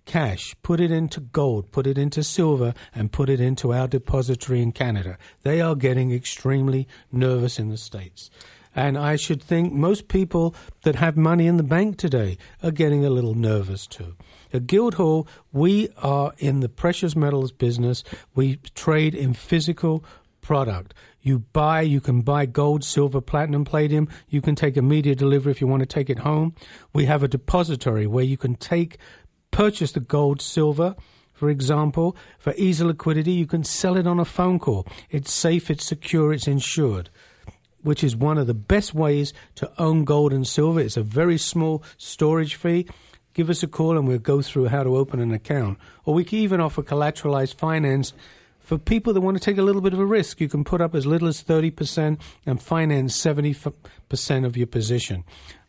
cash, 0.05 0.55
put 0.61 0.79
it 0.79 0.91
into 0.91 1.19
gold, 1.19 1.71
put 1.71 1.87
it 1.87 1.97
into 1.97 2.23
silver, 2.23 2.73
and 2.93 3.11
put 3.11 3.29
it 3.29 3.39
into 3.39 3.73
our 3.73 3.87
depository 3.87 4.61
in 4.61 4.71
Canada. 4.71 5.17
They 5.43 5.61
are 5.61 5.75
getting 5.75 6.11
extremely 6.11 6.87
nervous 7.11 7.59
in 7.59 7.69
the 7.69 7.77
States. 7.77 8.29
And 8.75 8.97
I 8.97 9.15
should 9.15 9.41
think 9.41 9.71
most 9.71 10.09
people 10.09 10.53
that 10.83 10.95
have 10.95 11.15
money 11.15 11.47
in 11.47 11.55
the 11.57 11.63
bank 11.63 11.97
today 11.97 12.37
are 12.61 12.71
getting 12.71 13.05
a 13.05 13.09
little 13.09 13.33
nervous 13.33 13.87
too. 13.87 14.15
At 14.53 14.67
Guildhall, 14.67 15.27
we 15.53 15.89
are 15.97 16.33
in 16.37 16.59
the 16.59 16.69
precious 16.69 17.15
metals 17.15 17.51
business. 17.51 18.03
We 18.35 18.57
trade 18.75 19.15
in 19.15 19.33
physical 19.33 20.03
product. 20.45 20.93
You 21.21 21.39
buy, 21.39 21.81
you 21.81 21.99
can 21.99 22.21
buy 22.21 22.45
gold, 22.45 22.83
silver, 22.83 23.19
platinum, 23.19 23.65
palladium. 23.65 24.07
You 24.29 24.41
can 24.41 24.55
take 24.55 24.77
immediate 24.77 25.17
delivery 25.17 25.51
if 25.51 25.59
you 25.59 25.67
want 25.67 25.81
to 25.81 25.87
take 25.87 26.09
it 26.09 26.19
home. 26.19 26.53
We 26.93 27.05
have 27.05 27.23
a 27.23 27.27
depository 27.27 28.05
where 28.05 28.23
you 28.23 28.37
can 28.37 28.55
take, 28.55 28.97
purchase 29.49 29.91
the 29.91 29.99
gold, 29.99 30.41
silver, 30.41 30.95
for 31.33 31.49
example, 31.49 32.15
for 32.39 32.53
easy 32.55 32.85
liquidity, 32.85 33.33
you 33.33 33.45
can 33.45 33.65
sell 33.65 33.97
it 33.97 34.07
on 34.07 34.19
a 34.19 34.25
phone 34.25 34.57
call. 34.57 34.87
It's 35.09 35.33
safe, 35.33 35.69
it's 35.69 35.85
secure, 35.85 36.31
it's 36.31 36.47
insured 36.47 37.09
which 37.81 38.03
is 38.03 38.15
one 38.15 38.39
of 38.39 38.47
the 38.47 38.53
best 38.55 38.95
ways 38.95 39.31
to 39.53 39.71
own 39.77 40.05
gold 40.05 40.33
and 40.33 40.47
silver. 40.47 40.79
It's 40.79 40.97
a 40.97 41.03
very 41.03 41.37
small 41.37 41.83
storage 41.97 42.55
fee. 42.55 42.87
Give 43.35 43.47
us 43.47 43.61
a 43.61 43.67
call 43.67 43.95
and 43.95 44.07
we'll 44.07 44.17
go 44.17 44.41
through 44.41 44.69
how 44.69 44.81
to 44.81 44.97
open 44.97 45.19
an 45.19 45.31
account. 45.31 45.77
Or 46.03 46.15
we 46.15 46.23
can 46.23 46.39
even 46.39 46.59
offer 46.59 46.81
collateralized 46.81 47.53
finance 47.53 48.13
for 48.65 48.77
people 48.77 49.13
that 49.13 49.21
want 49.21 49.37
to 49.37 49.43
take 49.43 49.57
a 49.57 49.61
little 49.61 49.81
bit 49.81 49.93
of 49.93 49.99
a 49.99 50.05
risk. 50.05 50.41
You 50.41 50.49
can 50.49 50.63
put 50.63 50.81
up 50.81 50.95
as 50.95 51.05
little 51.05 51.27
as 51.27 51.43
30% 51.43 52.19
and 52.45 52.61
finance 52.61 53.15
70% 53.15 54.45
of 54.45 54.57
your 54.57 54.67
position. 54.67 55.23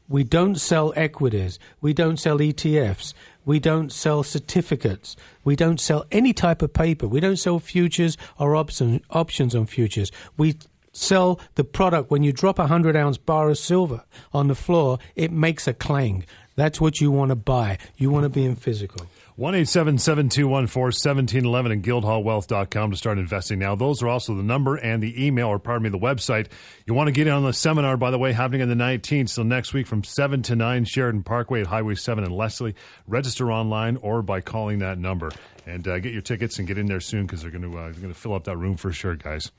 We 0.08 0.24
don't 0.24 0.56
sell 0.56 0.92
equities. 0.96 1.58
We 1.80 1.92
don't 1.92 2.16
sell 2.16 2.38
ETFs. 2.38 3.12
We 3.44 3.58
don't 3.58 3.92
sell 3.92 4.22
certificates. 4.22 5.16
We 5.44 5.56
don't 5.56 5.80
sell 5.80 6.06
any 6.10 6.32
type 6.32 6.62
of 6.62 6.72
paper. 6.72 7.06
We 7.06 7.20
don't 7.20 7.36
sell 7.36 7.58
futures 7.58 8.16
or 8.38 8.56
option, 8.56 9.02
options 9.10 9.54
on 9.54 9.66
futures. 9.66 10.10
We 10.36 10.56
sell 10.92 11.38
the 11.56 11.64
product 11.64 12.10
when 12.10 12.22
you 12.22 12.32
drop 12.32 12.58
a 12.58 12.62
100 12.62 12.96
ounce 12.96 13.18
bar 13.18 13.50
of 13.50 13.58
silver 13.58 14.04
on 14.32 14.48
the 14.48 14.54
floor, 14.54 14.98
it 15.14 15.30
makes 15.30 15.68
a 15.68 15.74
clang. 15.74 16.24
That's 16.54 16.80
what 16.80 17.00
you 17.00 17.10
want 17.10 17.28
to 17.28 17.36
buy. 17.36 17.78
You 17.96 18.10
want 18.10 18.24
to 18.24 18.30
be 18.30 18.44
in 18.44 18.56
physical. 18.56 19.06
1 19.36 19.52
1711 19.52 21.72
and 21.72 21.84
guildhallwealth.com 21.84 22.90
to 22.90 22.96
start 22.96 23.18
investing 23.18 23.58
now. 23.58 23.74
Those 23.74 24.02
are 24.02 24.08
also 24.08 24.34
the 24.34 24.42
number 24.42 24.76
and 24.76 25.02
the 25.02 25.26
email, 25.26 25.48
or 25.48 25.58
pardon 25.58 25.82
me, 25.82 25.90
the 25.90 25.98
website. 25.98 26.46
You 26.86 26.94
want 26.94 27.08
to 27.08 27.12
get 27.12 27.26
in 27.26 27.34
on 27.34 27.42
the 27.42 27.52
seminar, 27.52 27.98
by 27.98 28.10
the 28.10 28.18
way, 28.18 28.32
happening 28.32 28.62
on 28.62 28.70
the 28.70 28.74
19th. 28.74 29.28
So 29.28 29.42
next 29.42 29.74
week 29.74 29.86
from 29.86 30.04
7 30.04 30.40
to 30.40 30.56
9, 30.56 30.86
Sheraton 30.86 31.22
Parkway 31.22 31.60
at 31.60 31.66
Highway 31.66 31.96
7 31.96 32.24
in 32.24 32.30
Leslie. 32.30 32.74
Register 33.06 33.52
online 33.52 33.98
or 33.98 34.22
by 34.22 34.40
calling 34.40 34.78
that 34.78 34.96
number. 34.96 35.30
And 35.66 35.86
uh, 35.86 35.98
get 35.98 36.14
your 36.14 36.22
tickets 36.22 36.58
and 36.58 36.66
get 36.66 36.78
in 36.78 36.86
there 36.86 37.00
soon 37.00 37.26
because 37.26 37.42
they're 37.42 37.50
going 37.50 37.70
to 37.70 37.78
uh, 37.78 37.90
they're 37.90 38.00
going 38.00 38.14
to 38.14 38.18
fill 38.18 38.32
up 38.32 38.44
that 38.44 38.56
room 38.56 38.78
for 38.78 38.90
sure, 38.90 39.16
guys. 39.16 39.52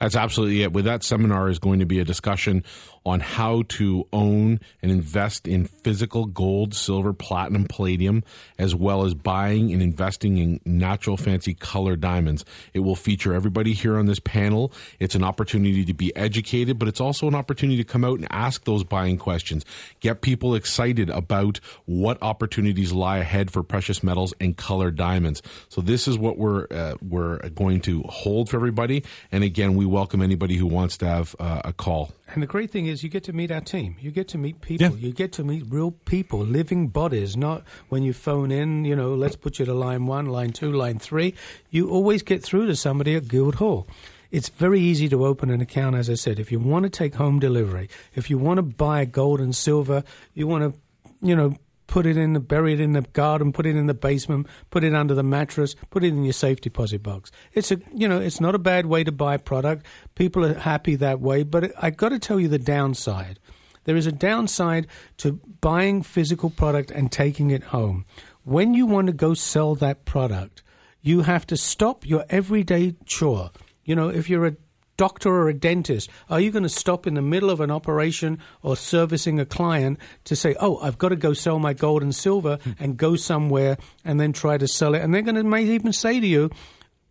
That's 0.00 0.16
absolutely 0.16 0.62
it. 0.62 0.72
With 0.72 0.86
that 0.86 1.04
seminar 1.04 1.48
is 1.48 1.60
going 1.60 1.78
to 1.78 1.86
be 1.86 2.00
a 2.00 2.04
discussion 2.04 2.64
on 3.04 3.20
how 3.20 3.62
to 3.68 4.06
own 4.12 4.60
and 4.82 4.90
invest 4.90 5.46
in 5.46 5.66
physical 5.66 6.24
gold, 6.24 6.74
silver, 6.74 7.12
platinum, 7.12 7.64
palladium, 7.64 8.24
as 8.58 8.74
well 8.74 9.04
as 9.04 9.14
buying 9.14 9.72
and 9.72 9.82
investing 9.82 10.38
in 10.38 10.60
natural 10.64 11.16
fancy 11.16 11.54
color 11.54 11.96
diamonds. 11.96 12.44
It 12.72 12.80
will 12.80 12.96
feature 12.96 13.34
everybody 13.34 13.72
here 13.74 13.98
on 13.98 14.06
this 14.06 14.20
panel. 14.20 14.72
It's 14.98 15.14
an 15.14 15.24
opportunity 15.24 15.84
to 15.84 15.94
be 15.94 16.14
educated, 16.16 16.78
but 16.78 16.88
it's 16.88 17.00
also 17.00 17.28
an 17.28 17.34
opportunity 17.34 17.76
to 17.76 17.84
come 17.84 18.04
out 18.04 18.18
and 18.18 18.28
ask 18.30 18.64
those 18.64 18.84
buying 18.84 19.18
questions, 19.18 19.64
get 20.00 20.22
people 20.22 20.54
excited 20.54 21.10
about 21.10 21.60
what 21.84 22.18
opportunities 22.22 22.92
lie 22.92 23.18
ahead 23.18 23.50
for 23.50 23.62
precious 23.62 24.02
metals 24.02 24.32
and 24.40 24.56
color 24.56 24.90
diamonds. 24.90 25.42
So 25.68 25.80
this 25.80 26.08
is 26.08 26.18
what 26.18 26.38
we're 26.38 26.66
uh, 26.70 26.94
we're 27.02 27.38
going 27.50 27.80
to 27.82 28.02
hold 28.02 28.48
for 28.48 28.56
everybody. 28.56 29.04
And 29.30 29.44
again, 29.44 29.74
we 29.74 29.84
welcome 29.84 30.22
anybody 30.22 30.56
who 30.56 30.66
wants 30.66 30.96
to 30.98 31.06
have 31.06 31.36
uh, 31.38 31.62
a 31.64 31.72
call. 31.72 32.12
And 32.34 32.42
the 32.42 32.48
great 32.48 32.72
thing 32.72 32.86
is, 32.86 33.04
you 33.04 33.08
get 33.08 33.22
to 33.24 33.32
meet 33.32 33.52
our 33.52 33.60
team. 33.60 33.96
You 34.00 34.10
get 34.10 34.26
to 34.28 34.38
meet 34.38 34.60
people. 34.60 34.90
Yeah. 34.90 35.06
You 35.06 35.12
get 35.12 35.32
to 35.34 35.44
meet 35.44 35.64
real 35.68 35.92
people, 35.92 36.40
living 36.40 36.88
bodies, 36.88 37.36
not 37.36 37.62
when 37.90 38.02
you 38.02 38.12
phone 38.12 38.50
in, 38.50 38.84
you 38.84 38.96
know, 38.96 39.14
let's 39.14 39.36
put 39.36 39.60
you 39.60 39.64
to 39.64 39.72
line 39.72 40.06
one, 40.06 40.26
line 40.26 40.50
two, 40.50 40.72
line 40.72 40.98
three. 40.98 41.34
You 41.70 41.88
always 41.88 42.22
get 42.22 42.42
through 42.42 42.66
to 42.66 42.74
somebody 42.74 43.14
at 43.14 43.28
Guildhall. 43.28 43.86
It's 44.32 44.48
very 44.48 44.80
easy 44.80 45.08
to 45.10 45.24
open 45.24 45.48
an 45.48 45.60
account, 45.60 45.94
as 45.94 46.10
I 46.10 46.14
said. 46.14 46.40
If 46.40 46.50
you 46.50 46.58
want 46.58 46.82
to 46.82 46.90
take 46.90 47.14
home 47.14 47.38
delivery, 47.38 47.88
if 48.16 48.28
you 48.28 48.36
want 48.36 48.58
to 48.58 48.62
buy 48.62 49.04
gold 49.04 49.40
and 49.40 49.54
silver, 49.54 50.02
you 50.34 50.48
want 50.48 50.74
to, 50.74 50.80
you 51.22 51.36
know, 51.36 51.56
put 51.94 52.06
it 52.06 52.16
in 52.16 52.32
the 52.32 52.40
bury 52.40 52.72
it 52.72 52.80
in 52.80 52.92
the 52.92 53.02
garden, 53.12 53.52
put 53.52 53.66
it 53.66 53.76
in 53.76 53.86
the 53.86 53.94
basement, 53.94 54.48
put 54.70 54.82
it 54.82 54.92
under 54.96 55.14
the 55.14 55.22
mattress, 55.22 55.76
put 55.90 56.02
it 56.02 56.08
in 56.08 56.24
your 56.24 56.32
safe 56.32 56.60
deposit 56.60 57.04
box. 57.04 57.30
It's 57.52 57.70
a 57.70 57.78
you 57.94 58.08
know, 58.08 58.20
it's 58.20 58.40
not 58.40 58.56
a 58.56 58.58
bad 58.58 58.86
way 58.86 59.04
to 59.04 59.12
buy 59.12 59.36
a 59.36 59.38
product. 59.38 59.86
People 60.16 60.44
are 60.44 60.54
happy 60.54 60.96
that 60.96 61.20
way, 61.20 61.44
but 61.44 61.70
I 61.80 61.90
got 61.90 62.08
to 62.08 62.18
tell 62.18 62.40
you 62.40 62.48
the 62.48 62.58
downside. 62.58 63.38
There 63.84 63.94
is 63.94 64.08
a 64.08 64.12
downside 64.12 64.88
to 65.18 65.34
buying 65.60 66.02
physical 66.02 66.50
product 66.50 66.90
and 66.90 67.12
taking 67.12 67.52
it 67.52 67.62
home. 67.62 68.06
When 68.42 68.74
you 68.74 68.86
want 68.86 69.06
to 69.06 69.12
go 69.12 69.34
sell 69.34 69.76
that 69.76 70.04
product, 70.04 70.64
you 71.00 71.20
have 71.20 71.46
to 71.46 71.56
stop 71.56 72.04
your 72.04 72.24
everyday 72.28 72.96
chore. 73.04 73.52
You 73.84 73.94
know, 73.94 74.08
if 74.08 74.28
you're 74.28 74.46
a 74.46 74.56
doctor 74.96 75.30
or 75.30 75.48
a 75.48 75.54
dentist? 75.54 76.10
Are 76.28 76.40
you 76.40 76.50
going 76.50 76.62
to 76.62 76.68
stop 76.68 77.06
in 77.06 77.14
the 77.14 77.22
middle 77.22 77.50
of 77.50 77.60
an 77.60 77.70
operation 77.70 78.38
or 78.62 78.76
servicing 78.76 79.40
a 79.40 79.46
client 79.46 79.98
to 80.24 80.36
say, 80.36 80.54
oh, 80.60 80.78
I've 80.78 80.98
got 80.98 81.10
to 81.10 81.16
go 81.16 81.32
sell 81.32 81.58
my 81.58 81.72
gold 81.72 82.02
and 82.02 82.14
silver 82.14 82.58
hmm. 82.62 82.72
and 82.78 82.96
go 82.96 83.16
somewhere 83.16 83.78
and 84.04 84.20
then 84.20 84.32
try 84.32 84.58
to 84.58 84.68
sell 84.68 84.94
it? 84.94 85.02
And 85.02 85.14
they're 85.14 85.22
going 85.22 85.36
to 85.36 85.44
may 85.44 85.64
even 85.64 85.92
say 85.92 86.20
to 86.20 86.26
you, 86.26 86.50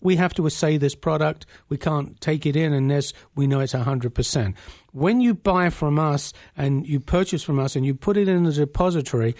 we 0.03 0.17
have 0.17 0.33
to 0.35 0.45
assay 0.45 0.77
this 0.77 0.95
product. 0.95 1.45
We 1.69 1.77
can't 1.77 2.19
take 2.19 2.45
it 2.45 2.55
in 2.55 2.73
unless 2.73 3.13
we 3.35 3.47
know 3.47 3.61
it's 3.61 3.73
100%. 3.73 4.55
When 4.91 5.21
you 5.21 5.33
buy 5.33 5.69
from 5.69 5.97
us 5.97 6.33
and 6.57 6.85
you 6.85 6.99
purchase 6.99 7.41
from 7.41 7.57
us 7.57 7.75
and 7.75 7.85
you 7.85 7.95
put 7.95 8.17
it 8.17 8.27
in 8.27 8.43
the 8.43 8.51
depository, 8.51 9.35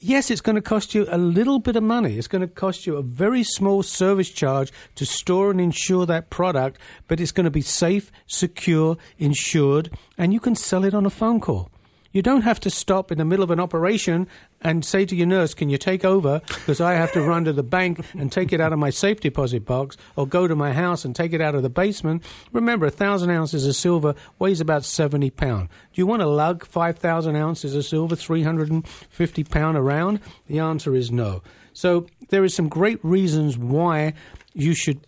yes, 0.00 0.30
it's 0.30 0.40
going 0.40 0.56
to 0.56 0.62
cost 0.62 0.94
you 0.94 1.06
a 1.10 1.18
little 1.18 1.58
bit 1.58 1.76
of 1.76 1.82
money. 1.82 2.18
It's 2.18 2.28
going 2.28 2.42
to 2.42 2.48
cost 2.48 2.86
you 2.86 2.96
a 2.96 3.02
very 3.02 3.42
small 3.42 3.82
service 3.82 4.30
charge 4.30 4.72
to 4.96 5.06
store 5.06 5.50
and 5.50 5.60
insure 5.60 6.06
that 6.06 6.30
product, 6.30 6.78
but 7.08 7.20
it's 7.20 7.32
going 7.32 7.44
to 7.44 7.50
be 7.50 7.62
safe, 7.62 8.12
secure, 8.26 8.96
insured, 9.18 9.90
and 10.18 10.32
you 10.32 10.40
can 10.40 10.54
sell 10.54 10.84
it 10.84 10.94
on 10.94 11.06
a 11.06 11.10
phone 11.10 11.40
call. 11.40 11.70
You 12.12 12.22
don't 12.22 12.42
have 12.42 12.60
to 12.60 12.70
stop 12.70 13.10
in 13.10 13.18
the 13.18 13.24
middle 13.24 13.42
of 13.42 13.50
an 13.50 13.58
operation 13.58 14.28
and 14.64 14.84
say 14.84 15.04
to 15.04 15.14
your 15.14 15.26
nurse, 15.26 15.54
Can 15.54 15.68
you 15.68 15.78
take 15.78 16.04
over? 16.04 16.40
Because 16.46 16.80
I 16.80 16.94
have 16.94 17.12
to 17.12 17.20
run 17.22 17.44
to 17.44 17.52
the 17.52 17.62
bank 17.62 18.04
and 18.14 18.32
take 18.32 18.52
it 18.52 18.60
out 18.60 18.72
of 18.72 18.78
my 18.78 18.90
safe 18.90 19.20
deposit 19.20 19.64
box 19.64 19.96
or 20.16 20.26
go 20.26 20.48
to 20.48 20.56
my 20.56 20.72
house 20.72 21.04
and 21.04 21.14
take 21.14 21.32
it 21.32 21.40
out 21.40 21.54
of 21.54 21.62
the 21.62 21.68
basement. 21.68 22.24
Remember, 22.52 22.86
a 22.86 22.90
thousand 22.90 23.30
ounces 23.30 23.66
of 23.66 23.76
silver 23.76 24.14
weighs 24.38 24.60
about 24.60 24.84
70 24.84 25.30
pounds. 25.30 25.68
Do 25.92 26.00
you 26.00 26.06
want 26.06 26.20
to 26.20 26.26
lug 26.26 26.64
5,000 26.64 27.36
ounces 27.36 27.74
of 27.74 27.84
silver, 27.84 28.16
350 28.16 29.44
pound 29.44 29.76
around? 29.76 30.20
The 30.46 30.58
answer 30.58 30.96
is 30.96 31.12
no. 31.12 31.42
So 31.74 32.06
there 32.30 32.44
is 32.44 32.54
some 32.54 32.68
great 32.68 33.04
reasons 33.04 33.58
why 33.58 34.14
you 34.54 34.74
should 34.74 35.00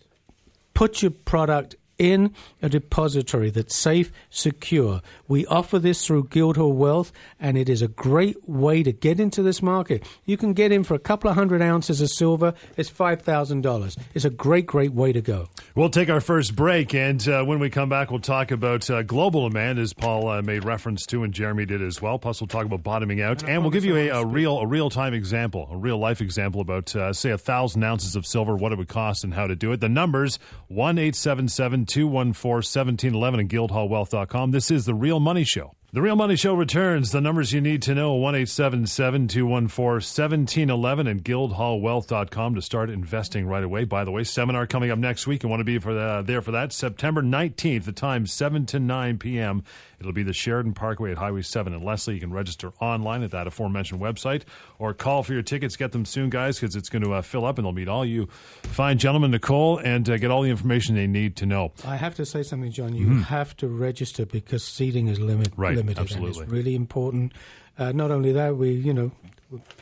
put 0.73 1.01
your 1.01 1.11
product 1.11 1.75
in 1.97 2.33
a 2.61 2.69
depository 2.69 3.49
that's 3.49 3.75
safe, 3.75 4.11
secure. 4.29 5.01
We 5.27 5.45
offer 5.47 5.79
this 5.79 6.05
through 6.05 6.25
Guildhall 6.25 6.73
Wealth, 6.73 7.11
and 7.39 7.57
it 7.57 7.69
is 7.69 7.81
a 7.81 7.87
great 7.87 8.47
way 8.47 8.83
to 8.83 8.91
get 8.91 9.19
into 9.19 9.41
this 9.41 9.61
market. 9.61 10.07
You 10.25 10.37
can 10.37 10.53
get 10.53 10.71
in 10.71 10.83
for 10.83 10.93
a 10.93 10.99
couple 10.99 11.29
of 11.29 11.35
hundred 11.35 11.61
ounces 11.61 12.01
of 12.01 12.09
silver. 12.09 12.53
It's 12.75 12.91
$5,000. 12.91 13.97
It's 14.13 14.25
a 14.25 14.29
great, 14.29 14.65
great 14.65 14.93
way 14.93 15.11
to 15.13 15.21
go. 15.21 15.49
We'll 15.77 15.91
take 15.91 16.09
our 16.09 16.21
first 16.21 16.55
break, 16.55 16.95
and 16.95 17.25
uh, 17.29 17.43
when 17.43 17.59
we 17.59 17.69
come 17.69 17.87
back, 17.87 18.09
we'll 18.09 18.19
talk 18.19 18.49
about 18.49 18.89
uh, 18.89 19.03
global 19.03 19.47
demand, 19.47 19.77
as 19.77 19.93
Paul 19.93 20.27
uh, 20.27 20.41
made 20.41 20.65
reference 20.65 21.05
to, 21.05 21.21
and 21.21 21.31
Jeremy 21.31 21.67
did 21.67 21.83
as 21.83 22.01
well. 22.01 22.17
Plus, 22.17 22.41
we'll 22.41 22.47
talk 22.47 22.65
about 22.65 22.81
bottoming 22.81 23.21
out, 23.21 23.43
and, 23.43 23.51
and 23.51 23.61
we'll 23.61 23.69
give 23.69 23.85
you 23.85 23.95
a, 23.95 24.07
a 24.09 24.25
real, 24.25 24.57
a 24.57 24.65
real 24.65 24.89
time 24.89 25.13
example, 25.13 25.69
a 25.71 25.77
real 25.77 25.99
life 25.99 26.19
example 26.19 26.61
about, 26.61 26.95
uh, 26.95 27.13
say, 27.13 27.29
a 27.29 27.37
thousand 27.37 27.83
ounces 27.83 28.15
of 28.15 28.25
silver, 28.25 28.55
what 28.55 28.71
it 28.71 28.79
would 28.79 28.87
cost, 28.87 29.23
and 29.23 29.35
how 29.35 29.45
to 29.45 29.55
do 29.55 29.71
it. 29.71 29.79
The 29.79 29.87
numbers 29.87 30.39
one 30.67 30.97
eight 30.97 31.15
seven 31.15 31.47
seven 31.47 31.85
214 31.85 32.55
1711 32.55 33.39
at 33.41 33.45
guildhallwealth.com. 33.45 34.49
This 34.49 34.71
is 34.71 34.85
The 34.85 34.95
Real 34.95 35.19
Money 35.19 35.43
Show. 35.43 35.75
The 35.97 36.03
Real 36.03 36.15
Money 36.15 36.35
Show 36.35 36.53
returns. 36.53 37.09
The 37.09 37.21
numbers 37.21 37.51
you 37.53 37.59
need 37.59 37.81
to 37.81 37.95
know 37.95 38.13
1 38.13 38.33
214 38.45 39.83
1711 39.83 41.07
and 41.07 41.25
guildhallwealth.com 41.25 42.53
to 42.53 42.61
start 42.61 42.91
investing 42.91 43.47
right 43.47 43.63
away. 43.63 43.83
By 43.83 44.03
the 44.03 44.11
way, 44.11 44.23
seminar 44.23 44.67
coming 44.67 44.91
up 44.91 44.99
next 44.99 45.25
week. 45.25 45.41
You 45.41 45.49
want 45.49 45.61
to 45.61 45.63
be 45.63 45.79
for 45.79 45.95
the, 45.95 46.21
there 46.23 46.43
for 46.43 46.51
that. 46.51 46.71
September 46.71 47.23
19th, 47.23 47.85
the 47.85 47.91
time 47.93 48.27
7 48.27 48.67
to 48.67 48.79
9 48.79 49.17
p.m. 49.17 49.63
It'll 49.99 50.13
be 50.13 50.23
the 50.23 50.33
Sheraton 50.33 50.73
Parkway 50.73 51.11
at 51.11 51.17
Highway 51.17 51.41
7 51.41 51.73
in 51.73 51.83
Leslie. 51.83 52.13
You 52.13 52.19
can 52.19 52.31
register 52.31 52.71
online 52.79 53.23
at 53.23 53.31
that 53.31 53.47
aforementioned 53.47 53.99
website 53.99 54.43
or 54.77 54.93
call 54.93 55.23
for 55.23 55.33
your 55.33 55.41
tickets. 55.41 55.75
Get 55.75 55.91
them 55.91 56.05
soon, 56.05 56.29
guys, 56.29 56.59
because 56.59 56.75
it's 56.75 56.89
going 56.89 57.03
to 57.03 57.13
uh, 57.13 57.21
fill 57.23 57.45
up 57.45 57.57
and 57.57 57.65
they'll 57.65 57.71
meet 57.71 57.87
all 57.87 58.05
you 58.05 58.27
fine 58.27 58.99
gentlemen, 58.99 59.31
Nicole, 59.31 59.79
and 59.79 60.07
uh, 60.07 60.17
get 60.17 60.29
all 60.29 60.43
the 60.43 60.51
information 60.51 60.95
they 60.95 61.07
need 61.07 61.35
to 61.37 61.45
know. 61.47 61.71
I 61.83 61.95
have 61.95 62.15
to 62.15 62.25
say 62.25 62.43
something, 62.43 62.71
John. 62.71 62.95
You 62.95 63.07
mm-hmm. 63.07 63.21
have 63.21 63.57
to 63.57 63.67
register 63.67 64.25
because 64.25 64.63
seating 64.63 65.07
is 65.07 65.19
limit- 65.19 65.53
right. 65.57 65.75
limited 65.75 65.87
limited. 65.87 66.15
And 66.17 66.27
Absolutely. 66.27 66.43
it's 66.43 66.51
really 66.51 66.75
important. 66.75 67.33
Uh, 67.77 67.91
not 67.91 68.11
only 68.11 68.31
that, 68.33 68.57
we, 68.57 68.71
you 68.71 68.93
know, 68.93 69.11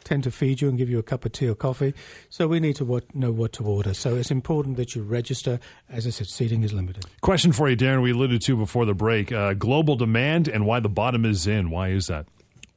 tend 0.04 0.24
to 0.24 0.32
feed 0.32 0.62
you 0.62 0.70
and 0.70 0.78
give 0.78 0.90
you 0.90 1.00
a 1.00 1.04
cup 1.04 1.26
of 1.26 1.32
tea 1.32 1.48
or 1.48 1.56
coffee. 1.56 1.94
So 2.30 2.48
we 2.48 2.60
need 2.60 2.76
to 2.78 2.86
what, 2.86 3.14
know 3.16 3.32
what 3.32 3.54
to 3.54 3.64
order. 3.64 3.94
So 3.94 4.16
it's 4.16 4.32
important 4.32 4.78
that 4.78 4.96
you 4.96 5.04
register. 5.04 5.60
As 5.90 6.06
I 6.06 6.10
said, 6.10 6.28
seating 6.28 6.64
is 6.64 6.74
limited. 6.74 7.06
Question 7.22 7.52
for 7.52 7.70
you, 7.70 7.76
Darren. 7.76 8.02
We 8.02 8.12
alluded 8.12 8.42
to 8.44 8.56
before 8.56 8.86
the 8.86 8.94
break: 8.94 9.32
uh, 9.32 9.54
global 9.54 9.96
demand 9.96 10.48
and 10.48 10.66
why 10.66 10.80
the 10.80 10.90
bottom 10.90 11.26
is 11.26 11.48
in. 11.48 11.70
Why 11.70 11.90
is 11.90 12.08
that? 12.08 12.28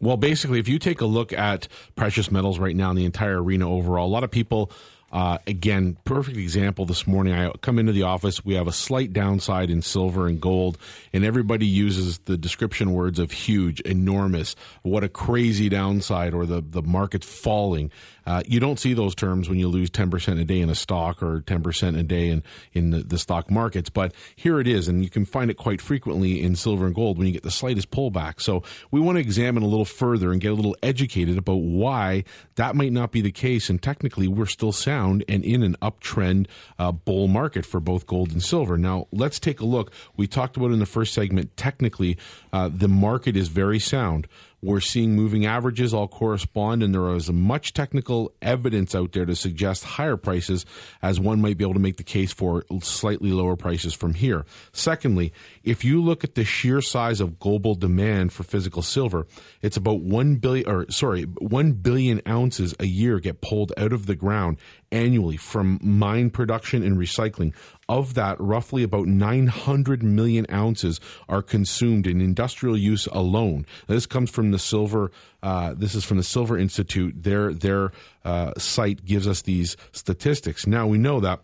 Well, 0.01 0.17
basically, 0.17 0.61
if 0.61 0.69
you 0.69 0.79
take 0.79 1.01
a 1.01 1.07
look 1.07 1.33
at 1.33 1.67
precious 1.97 2.31
metals 2.31 2.59
right 2.59 2.77
now 2.77 2.91
in 2.91 2.97
the 2.97 3.05
entire 3.05 3.43
arena 3.43 3.69
overall, 3.69 4.07
a 4.07 4.13
lot 4.13 4.23
of 4.23 4.31
people, 4.31 4.71
uh, 5.11 5.39
again, 5.47 5.97
perfect 6.05 6.37
example 6.37 6.85
this 6.85 7.07
morning. 7.07 7.33
I 7.33 7.51
come 7.63 7.79
into 7.79 7.93
the 7.93 8.03
office, 8.03 8.45
we 8.45 8.55
have 8.55 8.67
a 8.67 8.73
slight 8.73 9.13
downside 9.13 9.71
in 9.71 9.81
silver 9.81 10.27
and 10.27 10.41
gold, 10.41 10.77
and 11.13 11.25
everybody 11.25 11.67
uses 11.67 12.19
the 12.21 12.37
description 12.37 12.93
words 12.93 13.19
of 13.19 13.33
huge, 13.33 13.81
enormous, 13.81 14.55
what 14.83 15.05
a 15.05 15.09
crazy 15.09 15.69
downside, 15.69 16.35
or 16.35 16.45
the, 16.45 16.61
the 16.61 16.83
market's 16.83 17.27
falling. 17.27 17.91
Uh, 18.29 18.43
you 18.47 18.61
don't 18.61 18.79
see 18.79 18.93
those 18.93 19.15
terms 19.15 19.49
when 19.49 19.59
you 19.59 19.69
lose 19.69 19.89
10% 19.89 20.39
a 20.39 20.45
day 20.45 20.61
in 20.61 20.69
a 20.69 20.75
stock 20.75 21.23
or 21.23 21.41
10% 21.41 21.99
a 21.99 22.03
day 22.03 22.29
in, 22.29 22.43
in 22.75 22.91
the, 22.91 22.99
the 22.99 23.19
stock 23.19 23.51
markets. 23.51 23.89
But 23.89 24.13
here 24.37 24.61
it 24.61 24.69
is, 24.69 24.87
and 24.87 25.03
you 25.03 25.09
can 25.09 25.25
find 25.25 25.51
it 25.51 25.57
quite 25.57 25.81
frequently 25.81 26.43
in 26.43 26.55
silver 26.55 26.85
and 26.85 26.95
gold 26.95 27.17
when 27.17 27.27
you 27.27 27.33
get 27.33 27.43
the 27.43 27.51
slightest 27.51 27.91
pullback. 27.91 28.43
So 28.43 28.63
we 28.91 29.01
want 29.01 29.17
to 29.17 29.21
examine 29.21 29.63
a 29.63 29.67
little 29.67 29.87
further 29.87 30.31
and 30.31 30.43
get 30.43 30.53
a 30.53 30.55
little 30.55 30.77
educated 30.83 31.39
about 31.39 31.63
why 31.63 32.25
that 32.57 32.77
might 32.77 32.93
not 32.93 33.13
be 33.13 33.23
the 33.23 33.33
case. 33.33 33.71
And 33.71 33.83
technically, 33.83 34.29
we're 34.29 34.45
still 34.45 34.73
sound 34.73 35.25
and 35.27 35.43
in 35.43 35.63
an 35.63 35.77
uptrend 35.81 36.49
uh, 36.79 36.93
bull 36.93 37.29
market 37.29 37.65
for 37.65 37.81
both 37.81 38.07
gold 38.07 38.33
and 38.33 38.43
silver. 38.43 38.77
Now, 38.77 39.07
let's 39.11 39.41
take 39.41 39.61
a 39.61 39.65
look. 39.65 39.91
We 40.19 40.27
talked 40.27 40.59
about 40.59 40.73
in 40.73 40.81
the 40.81 40.87
first 40.87 41.15
segment, 41.15 41.57
technically, 41.57 42.19
uh, 42.53 42.69
the 42.71 42.89
market 42.89 43.39
is 43.39 43.49
very 43.49 43.79
sound. 43.79 44.29
We're 44.61 44.81
seeing 44.81 45.15
moving 45.15 45.47
averages 45.47 45.95
all 45.95 46.09
correspond, 46.09 46.83
and 46.83 46.93
there 46.93 47.09
is 47.15 47.31
much 47.31 47.73
technical 47.73 48.33
evidence 48.43 48.93
out 48.93 49.13
there 49.13 49.25
to 49.25 49.37
suggest 49.37 49.85
higher 49.85 50.17
prices, 50.17 50.67
as 51.01 51.21
one 51.21 51.41
might 51.41 51.57
be 51.57 51.65
able 51.65 51.75
to 51.75 51.81
make 51.81 51.97
the 51.97 52.03
case 52.03 52.33
for 52.33 52.65
slightly 52.83 53.31
lower 53.31 53.55
prices 53.55 53.95
from 53.95 54.15
here. 54.15 54.45
Secondly, 54.73 55.33
if 55.63 55.85
you 55.85 56.03
look 56.03 56.25
at 56.25 56.35
the 56.35 56.45
sheer 56.45 56.81
size 56.81 57.21
of 57.21 57.39
global 57.39 57.77
demand 57.77 58.33
for 58.33 58.43
physical 58.43 58.83
silver, 58.83 59.29
it's 59.63 59.77
about 59.77 60.01
one 60.01 60.37
billion, 60.37 60.69
or 60.69 60.91
sorry, 60.91 61.23
one 61.23 61.73
billion 61.73 62.21
ounces 62.27 62.75
a 62.81 62.87
year 62.87 63.21
get 63.21 63.41
pulled 63.41 63.73
out 63.77 63.93
of 63.93 64.07
the 64.07 64.17
ground 64.17 64.59
annually 64.93 65.37
from 65.37 65.79
mine 65.83 66.31
production 66.31 66.83
and 66.83 66.97
recycling. 66.97 67.53
Of 67.89 68.15
that, 68.15 68.39
roughly 68.39 68.83
about 68.83 69.07
900 69.07 70.03
million 70.03 70.47
ounces 70.53 71.01
are 71.29 71.41
consumed 71.41 72.07
in 72.07 72.21
industrial 72.21 72.77
use 72.77 73.07
alone. 73.07 73.65
Now, 73.89 73.95
this 73.95 74.07
comes 74.07 74.31
from 74.31 74.51
the 74.51 74.59
Silver. 74.59 75.11
Uh, 75.43 75.73
this 75.75 75.95
is 75.95 76.05
from 76.05 76.19
the 76.19 76.23
Silver 76.23 76.59
Institute. 76.59 77.23
Their 77.23 77.55
their 77.55 77.93
uh, 78.25 78.53
site 78.59 79.07
gives 79.07 79.27
us 79.27 79.43
these 79.43 79.77
statistics. 79.93 80.67
Now 80.67 80.87
we 80.87 80.99
know 80.99 81.21
that 81.21 81.41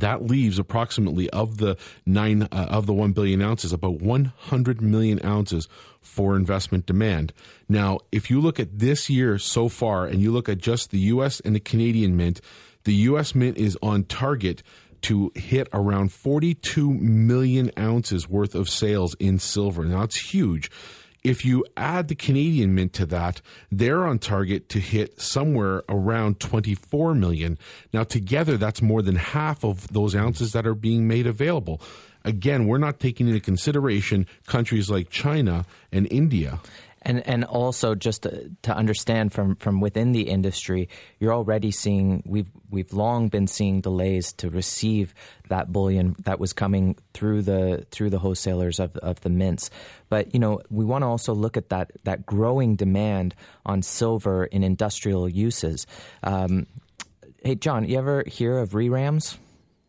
that 0.00 0.22
leaves 0.22 0.58
approximately 0.58 1.28
of 1.30 1.58
the 1.58 1.76
nine 2.06 2.42
uh, 2.44 2.66
of 2.70 2.86
the 2.86 2.92
one 2.92 3.12
billion 3.12 3.42
ounces, 3.42 3.72
about 3.72 4.00
100 4.00 4.80
million 4.80 5.24
ounces 5.24 5.68
for 6.00 6.36
investment 6.36 6.86
demand. 6.86 7.32
Now, 7.68 7.98
if 8.10 8.30
you 8.30 8.40
look 8.40 8.58
at 8.58 8.78
this 8.78 9.08
year 9.10 9.38
so 9.38 9.68
far, 9.68 10.06
and 10.06 10.20
you 10.20 10.32
look 10.32 10.48
at 10.48 10.58
just 10.58 10.90
the 10.90 10.98
U.S. 10.98 11.40
and 11.40 11.54
the 11.54 11.60
Canadian 11.60 12.16
Mint, 12.16 12.40
the 12.84 12.94
U.S. 12.94 13.34
Mint 13.34 13.56
is 13.56 13.78
on 13.82 14.04
target 14.04 14.62
to 15.02 15.32
hit 15.34 15.68
around 15.72 16.12
42 16.12 16.92
million 16.92 17.70
ounces 17.78 18.28
worth 18.28 18.54
of 18.54 18.68
sales 18.68 19.14
in 19.18 19.38
silver. 19.38 19.84
Now, 19.84 20.02
it's 20.02 20.32
huge. 20.32 20.70
If 21.24 21.44
you 21.44 21.64
add 21.76 22.08
the 22.08 22.16
Canadian 22.16 22.74
Mint 22.74 22.92
to 22.94 23.06
that, 23.06 23.40
they're 23.70 24.04
on 24.04 24.18
target 24.18 24.68
to 24.70 24.80
hit 24.80 25.20
somewhere 25.20 25.84
around 25.88 26.40
24 26.40 27.14
million. 27.14 27.58
Now, 27.92 28.02
together, 28.02 28.56
that's 28.56 28.82
more 28.82 29.02
than 29.02 29.16
half 29.16 29.64
of 29.64 29.86
those 29.88 30.16
ounces 30.16 30.52
that 30.52 30.66
are 30.66 30.74
being 30.74 31.06
made 31.06 31.28
available. 31.28 31.80
Again, 32.24 32.66
we're 32.66 32.78
not 32.78 32.98
taking 32.98 33.28
into 33.28 33.40
consideration 33.40 34.26
countries 34.46 34.90
like 34.90 35.10
China 35.10 35.64
and 35.92 36.10
India. 36.10 36.60
And 37.04 37.26
and 37.26 37.44
also 37.44 37.94
just 37.94 38.22
to, 38.22 38.50
to, 38.62 38.74
understand 38.74 39.32
from, 39.32 39.56
from 39.56 39.80
within 39.80 40.12
the 40.12 40.28
industry, 40.28 40.88
you're 41.18 41.34
already 41.34 41.72
seeing 41.72 42.22
we've 42.24 42.50
we've 42.70 42.92
long 42.92 43.28
been 43.28 43.48
seeing 43.48 43.80
delays 43.80 44.32
to 44.34 44.48
receive 44.48 45.12
that 45.48 45.72
bullion 45.72 46.14
that 46.24 46.38
was 46.38 46.52
coming 46.52 46.96
through 47.12 47.42
the 47.42 47.84
through 47.90 48.10
the 48.10 48.20
wholesalers 48.20 48.78
of 48.78 48.96
of 48.98 49.20
the 49.22 49.30
mints. 49.30 49.68
But 50.08 50.32
you 50.32 50.38
know 50.38 50.60
we 50.70 50.84
want 50.84 51.02
to 51.02 51.06
also 51.06 51.34
look 51.34 51.56
at 51.56 51.70
that 51.70 51.90
that 52.04 52.24
growing 52.24 52.76
demand 52.76 53.34
on 53.66 53.82
silver 53.82 54.44
in 54.44 54.62
industrial 54.62 55.28
uses. 55.28 55.86
Um, 56.22 56.66
hey 57.42 57.56
John, 57.56 57.88
you 57.88 57.98
ever 57.98 58.22
hear 58.28 58.58
of 58.58 58.70
ReRAMs? 58.70 59.38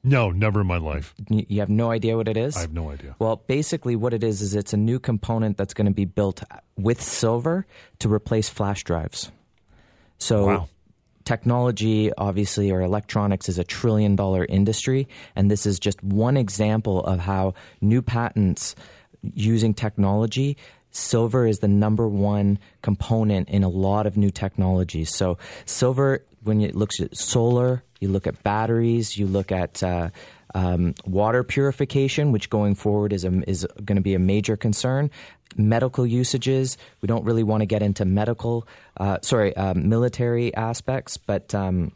No, 0.04 0.32
never 0.32 0.62
in 0.62 0.68
my 0.68 0.78
life. 0.78 1.14
You 1.30 1.62
have 1.62 1.70
no 1.70 1.90
idea 1.90 2.18
what 2.18 2.28
it 2.28 2.36
is? 2.36 2.58
I 2.58 2.62
have 2.62 2.74
no 2.74 2.92
idea. 2.92 3.16
Well, 3.20 3.38
basically, 3.48 3.96
what 3.96 4.14
it 4.14 4.24
is 4.24 4.42
is 4.42 4.54
it's 4.54 4.74
a 4.74 4.78
new 4.78 5.00
component 5.00 5.58
that's 5.58 5.74
going 5.74 5.88
to 5.88 5.94
be 5.94 6.06
built 6.06 6.44
with 6.78 7.02
silver 7.02 7.66
to 8.00 8.12
replace 8.12 8.50
flash 8.50 8.84
drives. 8.84 9.32
So, 10.18 10.46
wow. 10.46 10.70
technology, 11.24 12.12
obviously, 12.18 12.70
or 12.70 12.82
electronics 12.82 13.48
is 13.48 13.58
a 13.58 13.64
trillion 13.64 14.18
dollar 14.18 14.46
industry. 14.46 15.08
And 15.38 15.50
this 15.50 15.66
is 15.66 15.80
just 15.80 16.04
one 16.04 16.36
example 16.36 17.02
of 17.06 17.20
how 17.20 17.54
new 17.80 18.02
patents 18.02 18.76
using 19.34 19.74
technology 19.74 20.58
silver 20.96 21.48
is 21.48 21.60
the 21.60 21.68
number 21.68 22.08
one 22.08 22.60
component 22.82 23.50
in 23.50 23.64
a 23.64 23.70
lot 23.70 24.06
of 24.06 24.16
new 24.16 24.30
technologies. 24.30 25.16
So, 25.16 25.38
silver, 25.66 26.24
when 26.44 26.62
it 26.62 26.76
looks 26.76 27.00
at 27.00 27.16
solar, 27.18 27.84
you 28.00 28.10
look 28.10 28.28
at 28.28 28.44
batteries, 28.44 29.18
you 29.18 29.28
look 29.28 29.52
at 29.52 29.82
uh, 29.84 30.10
um, 30.54 30.94
water 31.06 31.44
purification, 31.44 32.32
which 32.32 32.50
going 32.50 32.76
forward 32.76 33.14
is, 33.14 33.24
a, 33.24 33.50
is 33.50 33.66
going 33.84 33.96
to 33.96 34.02
be 34.02 34.14
a 34.14 34.20
major 34.20 34.56
concern. 34.56 35.10
Medical 35.56 36.06
usages, 36.06 36.78
we 37.02 37.08
don't 37.08 37.26
really 37.26 37.44
want 37.44 37.62
to 37.62 37.66
get 37.66 37.82
into 37.82 38.06
medical, 38.06 38.68
uh, 38.98 39.20
sorry, 39.22 39.56
uh, 39.56 39.74
military 39.74 40.54
aspects, 40.56 41.18
but. 41.18 41.54
Um, 41.54 41.92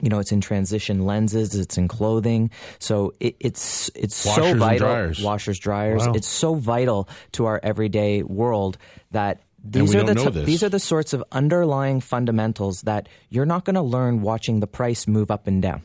you 0.00 0.08
know, 0.08 0.18
it's 0.20 0.32
in 0.32 0.40
transition 0.40 1.04
lenses. 1.04 1.54
It's 1.54 1.76
in 1.76 1.86
clothing. 1.86 2.50
So 2.78 3.12
it, 3.20 3.36
it's 3.38 3.90
it's 3.94 4.24
Washers 4.24 4.52
so 4.52 4.54
vital. 4.58 4.88
dryers. 4.88 5.22
Washers, 5.22 5.58
dryers. 5.58 6.06
Wow. 6.06 6.14
It's 6.14 6.26
so 6.26 6.54
vital 6.54 7.08
to 7.32 7.44
our 7.44 7.60
everyday 7.62 8.22
world 8.22 8.78
that 9.10 9.42
these 9.64 9.94
are 9.94 10.02
the 10.04 10.14
t- 10.14 10.44
these 10.44 10.62
are 10.62 10.68
the 10.68 10.80
sorts 10.80 11.12
of 11.12 11.22
underlying 11.30 12.00
fundamentals 12.00 12.82
that 12.82 13.08
you're 13.28 13.46
not 13.46 13.64
going 13.64 13.74
to 13.74 13.82
learn 13.82 14.22
watching 14.22 14.60
the 14.60 14.66
price 14.66 15.06
move 15.06 15.30
up 15.30 15.46
and 15.46 15.62
down. 15.62 15.82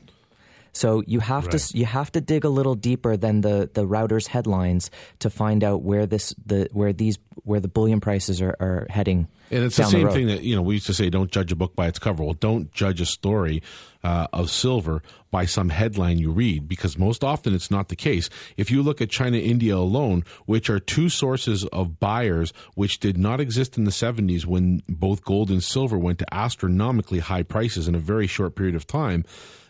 So 0.78 1.02
you 1.08 1.20
have 1.20 1.48
Right. 1.48 1.58
to 1.58 1.78
you 1.78 1.86
have 1.86 2.12
to 2.12 2.22
dig 2.22 2.46
a 2.46 2.50
little 2.50 2.76
deeper 2.76 3.18
than 3.18 3.42
the 3.42 3.70
the 3.74 3.86
Reuters' 3.86 4.28
headlines 4.28 4.92
to 5.20 5.30
find 5.30 5.64
out 5.64 5.82
where 5.82 6.06
this 6.06 6.36
the 6.46 6.70
where 6.72 6.94
these 6.94 7.18
where 7.44 7.60
the 7.60 7.68
bullion 7.68 8.00
prices 8.00 8.42
are, 8.42 8.56
are 8.60 8.86
heading. 8.90 9.28
And 9.50 9.64
it's 9.64 9.78
the 9.78 9.86
same 9.86 10.06
road. 10.06 10.14
thing 10.14 10.28
that 10.28 10.44
you 10.44 10.56
know 10.56 10.62
we 10.62 10.76
used 10.76 10.86
to 10.88 10.94
say: 10.94 11.10
don't 11.10 11.32
judge 11.32 11.52
a 11.52 11.56
book 11.56 11.76
by 11.76 11.88
its 11.88 11.98
cover. 12.00 12.24
Well, 12.24 12.34
don't 12.34 12.72
judge 12.74 13.02
a 13.02 13.06
story 13.06 13.64
uh, 14.04 14.28
of 14.34 14.52
silver 14.52 15.02
by 15.32 15.46
some 15.46 15.70
headline 15.70 16.18
you 16.20 16.32
read, 16.32 16.68
because 16.68 16.98
most 16.98 17.24
often 17.24 17.54
it's 17.56 17.72
not 17.72 17.88
the 17.90 17.96
case. 17.96 18.30
If 18.56 18.70
you 18.70 18.84
look 18.84 19.02
at 19.02 19.10
China, 19.10 19.38
India 19.38 19.76
alone, 19.76 20.24
which 20.46 20.70
are 20.70 20.80
two 20.80 21.10
sources 21.10 21.66
of 21.74 22.00
buyers 22.00 22.54
which 22.76 23.00
did 23.00 23.18
not 23.18 23.40
exist 23.40 23.78
in 23.78 23.86
the 23.86 23.92
'70s 23.92 24.46
when 24.46 24.84
both 24.88 25.24
gold 25.24 25.50
and 25.50 25.64
silver 25.64 25.98
went 25.98 26.20
to 26.20 26.34
astronomically 26.34 27.20
high 27.20 27.44
prices 27.44 27.88
in 27.88 27.96
a 27.96 28.00
very 28.00 28.28
short 28.28 28.54
period 28.56 28.76
of 28.76 28.86
time. 28.86 29.24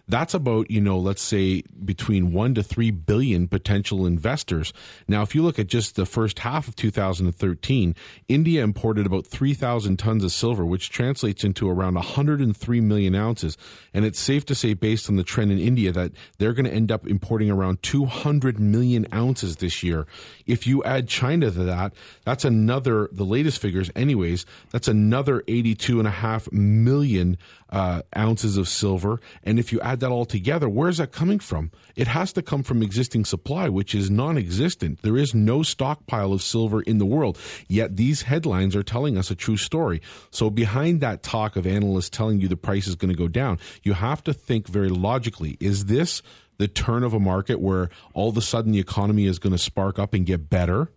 That's 0.10 0.34
about, 0.34 0.72
you 0.72 0.80
know, 0.80 0.98
let's 0.98 1.22
say 1.22 1.64
between 1.84 2.32
one 2.32 2.54
to 2.56 2.64
three 2.64 2.92
billion 2.92 3.48
potential 3.48 4.06
investors. 4.06 4.72
Now, 5.08 5.22
if 5.22 5.36
you 5.36 5.44
look 5.44 5.60
at 5.60 5.68
just 5.68 5.96
the 5.96 6.06
first 6.06 6.40
half 6.40 6.68
of 6.68 6.78
2013, 6.78 7.94
India 8.30 8.64
imported 8.64 9.06
about 9.06 9.28
3,000 9.28 9.98
tons 10.00 10.24
of 10.24 10.32
silver, 10.32 10.66
which 10.66 10.90
translates 10.90 11.44
into 11.44 11.70
around 11.70 11.96
103 11.96 12.82
million 12.82 13.16
ounces. 13.16 13.58
And 13.94 14.06
it's 14.06 14.20
safe 14.20 14.46
to 14.46 14.56
say, 14.56 14.74
based 14.74 15.10
on 15.10 15.18
the 15.18 15.24
trend 15.24 15.52
in 15.52 15.60
India, 15.60 15.92
that 15.92 16.14
they're 16.38 16.54
going 16.54 16.66
to 16.66 16.74
end 16.74 16.92
up 16.92 17.06
importing 17.06 17.52
around 17.52 17.84
200 17.84 18.60
million 18.60 19.08
ounces 19.14 19.58
this 19.58 19.84
year. 19.84 20.08
If 20.46 20.66
you 20.66 20.84
add 20.86 21.10
China 21.10 21.52
to 21.52 21.64
that, 21.64 21.94
that's 22.24 22.46
another, 22.46 23.10
the 23.12 23.26
latest 23.26 23.62
figures, 23.62 23.92
anyways, 23.94 24.46
that's 24.72 24.88
another 24.88 25.42
82.5 25.42 26.54
million 26.54 27.38
uh, 27.70 28.02
ounces 28.16 28.58
of 28.58 28.68
silver. 28.68 29.20
And 29.44 29.60
if 29.60 29.72
you 29.72 29.82
add 29.82 29.97
that 30.00 30.12
all 30.12 30.26
together, 30.26 30.70
where's 30.70 30.98
that 30.98 31.12
coming 31.12 31.40
from? 31.40 31.72
It 31.96 32.08
has 32.08 32.34
to 32.34 32.42
come 32.42 32.64
from 32.64 32.82
existing 32.82 33.26
supply, 33.26 33.70
which 33.70 33.94
is 33.96 34.10
non 34.10 34.38
existent. 34.38 35.02
There 35.02 35.18
is 35.18 35.34
no 35.34 35.64
stockpile 35.64 36.34
of 36.34 36.42
silver 36.42 36.82
in 36.82 36.98
the 36.98 37.06
world. 37.06 37.38
Yet 37.68 37.98
these 37.98 38.24
headlines 38.24 38.76
are 38.76 38.84
telling 38.84 39.18
us 39.18 39.32
a 39.32 39.36
true 39.36 39.58
story. 39.58 40.02
So, 40.32 40.50
behind 40.50 41.02
that 41.02 41.24
talk 41.24 41.56
of 41.56 41.68
analysts 41.68 42.10
telling 42.10 42.40
you 42.40 42.48
the 42.48 42.58
price 42.58 42.88
is 42.88 42.96
going 42.96 43.12
to 43.12 43.18
go 43.18 43.28
down, 43.28 43.60
you 43.84 43.94
have 43.94 44.24
to 44.26 44.34
think 44.34 44.68
very 44.68 44.90
logically. 44.90 45.58
Is 45.60 45.86
this 45.86 46.22
the 46.58 46.68
turn 46.68 47.04
of 47.04 47.14
a 47.14 47.20
market 47.20 47.60
where 47.60 47.90
all 48.14 48.30
of 48.30 48.38
a 48.38 48.42
sudden 48.42 48.72
the 48.72 48.80
economy 48.80 49.26
is 49.26 49.40
going 49.40 49.54
to 49.54 49.60
spark 49.60 50.00
up 50.00 50.14
and 50.14 50.26
get 50.26 50.50
better? 50.50 50.92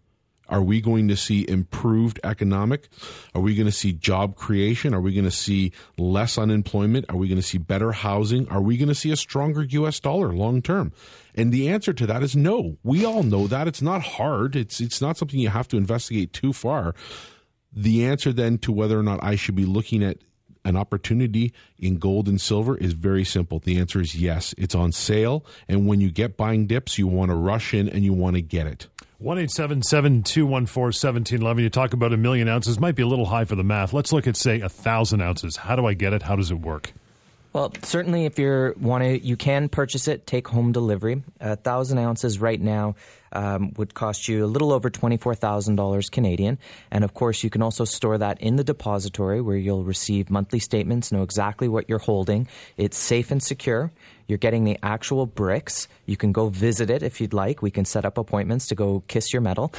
Are 0.51 0.63
we 0.63 0.81
going 0.81 1.09
to 1.09 1.17
see 1.17 1.49
improved 1.49 2.21
economic? 2.25 2.89
Are 3.35 3.41
we 3.41 3.55
going 3.55 3.67
to 3.67 3.73
see 3.73 3.93
job 3.93 4.37
creation? 4.37 4.93
Are 4.93 5.01
we 5.01 5.15
going 5.15 5.25
to 5.25 5.31
see 5.31 5.73
less 5.97 6.37
unemployment? 6.37 7.07
Are 7.09 7.17
we 7.17 7.29
going 7.29 7.41
to 7.41 7.47
see 7.47 7.59
better 7.59 7.93
housing? 7.93 8.49
Are 8.49 8.61
we 8.61 8.77
going 8.77 8.89
to 8.89 8.95
see 8.95 9.13
a 9.13 9.17
stronger 9.17 9.63
US 9.63 10.01
dollar 10.01 10.33
long 10.33 10.61
term? 10.61 10.93
And 11.35 11.53
the 11.53 11.69
answer 11.69 11.93
to 11.93 12.07
that 12.07 12.23
is 12.23 12.35
no. 12.35 12.77
We 12.83 13.05
all 13.05 13.23
know 13.23 13.47
that. 13.47 13.69
It's 13.69 13.81
not 13.81 14.03
hard. 14.03 14.57
It's 14.57 14.81
it's 14.81 15.01
not 15.01 15.17
something 15.17 15.39
you 15.39 15.49
have 15.49 15.69
to 15.69 15.77
investigate 15.77 16.33
too 16.33 16.53
far. 16.53 16.95
The 17.73 18.05
answer 18.05 18.33
then 18.33 18.59
to 18.59 18.73
whether 18.73 18.99
or 18.99 19.03
not 19.05 19.23
I 19.23 19.37
should 19.37 19.55
be 19.55 19.65
looking 19.65 20.03
at 20.03 20.19
an 20.65 20.77
opportunity 20.77 21.53
in 21.79 21.97
gold 21.97 22.29
and 22.29 22.41
silver 22.41 22.77
is 22.77 22.93
very 22.93 23.25
simple. 23.25 23.61
The 23.61 23.79
answer 23.79 24.01
is 24.01 24.15
yes. 24.15 24.55
It's 24.59 24.75
on 24.75 24.93
sale. 24.93 25.45
And 25.69 25.87
when 25.87 26.01
you 26.01 26.11
get 26.11 26.37
buying 26.37 26.67
dips, 26.67 26.99
you 26.99 27.07
want 27.07 27.31
to 27.31 27.35
rush 27.35 27.73
in 27.73 27.89
and 27.89 28.05
you 28.05 28.13
want 28.13 28.37
to 28.37 28.43
get 28.43 28.67
it. 28.67 28.89
1 29.21 29.37
1711 29.37 31.63
You 31.63 31.69
talk 31.69 31.93
about 31.93 32.15
a 32.15 32.17
million 32.17 32.49
ounces, 32.49 32.81
might 32.81 32.95
be 32.95 33.03
a 33.03 33.07
little 33.07 33.27
high 33.27 33.45
for 33.45 33.55
the 33.55 33.63
math. 33.63 33.93
Let's 33.93 34.15
look 34.15 34.27
at, 34.27 34.35
say, 34.35 34.63
a 34.63 34.71
thousand 34.71 35.21
ounces. 35.21 35.57
How 35.57 35.77
do 35.77 35.85
I 35.85 35.93
get 35.93 36.15
it? 36.15 36.23
How 36.23 36.37
does 36.37 36.51
it 36.51 36.55
work? 36.55 36.95
Well, 37.53 37.71
certainly, 37.83 38.25
if 38.25 38.39
you 38.39 38.75
want 38.81 39.05
to, 39.05 39.23
you 39.23 39.37
can 39.37 39.69
purchase 39.69 40.09
it, 40.09 40.27
take 40.27 40.49
home 40.49 40.73
delivery. 40.73 41.23
A 41.39 41.57
thousand 41.57 41.99
ounces 41.99 42.39
right 42.39 42.59
now 42.59 42.95
um, 43.33 43.73
would 43.77 43.95
cost 43.95 44.29
you 44.29 44.45
a 44.45 44.49
little 44.49 44.73
over 44.73 44.90
$24,000 44.90 46.11
Canadian. 46.11 46.59
And 46.90 47.05
of 47.05 47.14
course, 47.14 47.43
you 47.43 47.51
can 47.51 47.62
also 47.62 47.85
store 47.85 48.19
that 48.19 48.40
in 48.40 48.57
the 48.57 48.64
depository 48.64 49.40
where 49.40 49.57
you'll 49.57 49.85
receive 49.85 50.31
monthly 50.31 50.59
statements, 50.59 51.12
know 51.12 51.23
exactly 51.23 51.69
what 51.69 51.88
you're 51.88 51.99
holding. 51.99 52.49
It's 52.77 52.99
safe 52.99 53.31
and 53.31 53.43
secure. 53.43 53.93
You're 54.31 54.38
getting 54.38 54.62
the 54.62 54.79
actual 54.81 55.27
bricks. 55.27 55.88
You 56.07 56.16
can 56.16 56.31
go 56.31 56.51
visit 56.51 56.88
it 56.88 57.03
if 57.03 57.21
you'd 57.21 57.33
like. 57.33 57.62
We 57.62 57.73
can 57.73 57.85
set 57.85 58.05
up 58.05 58.16
appointments 58.16 58.69
to 58.69 58.77
go 58.77 59.03
kiss 59.09 59.33
your 59.33 59.43
metal. 59.43 59.73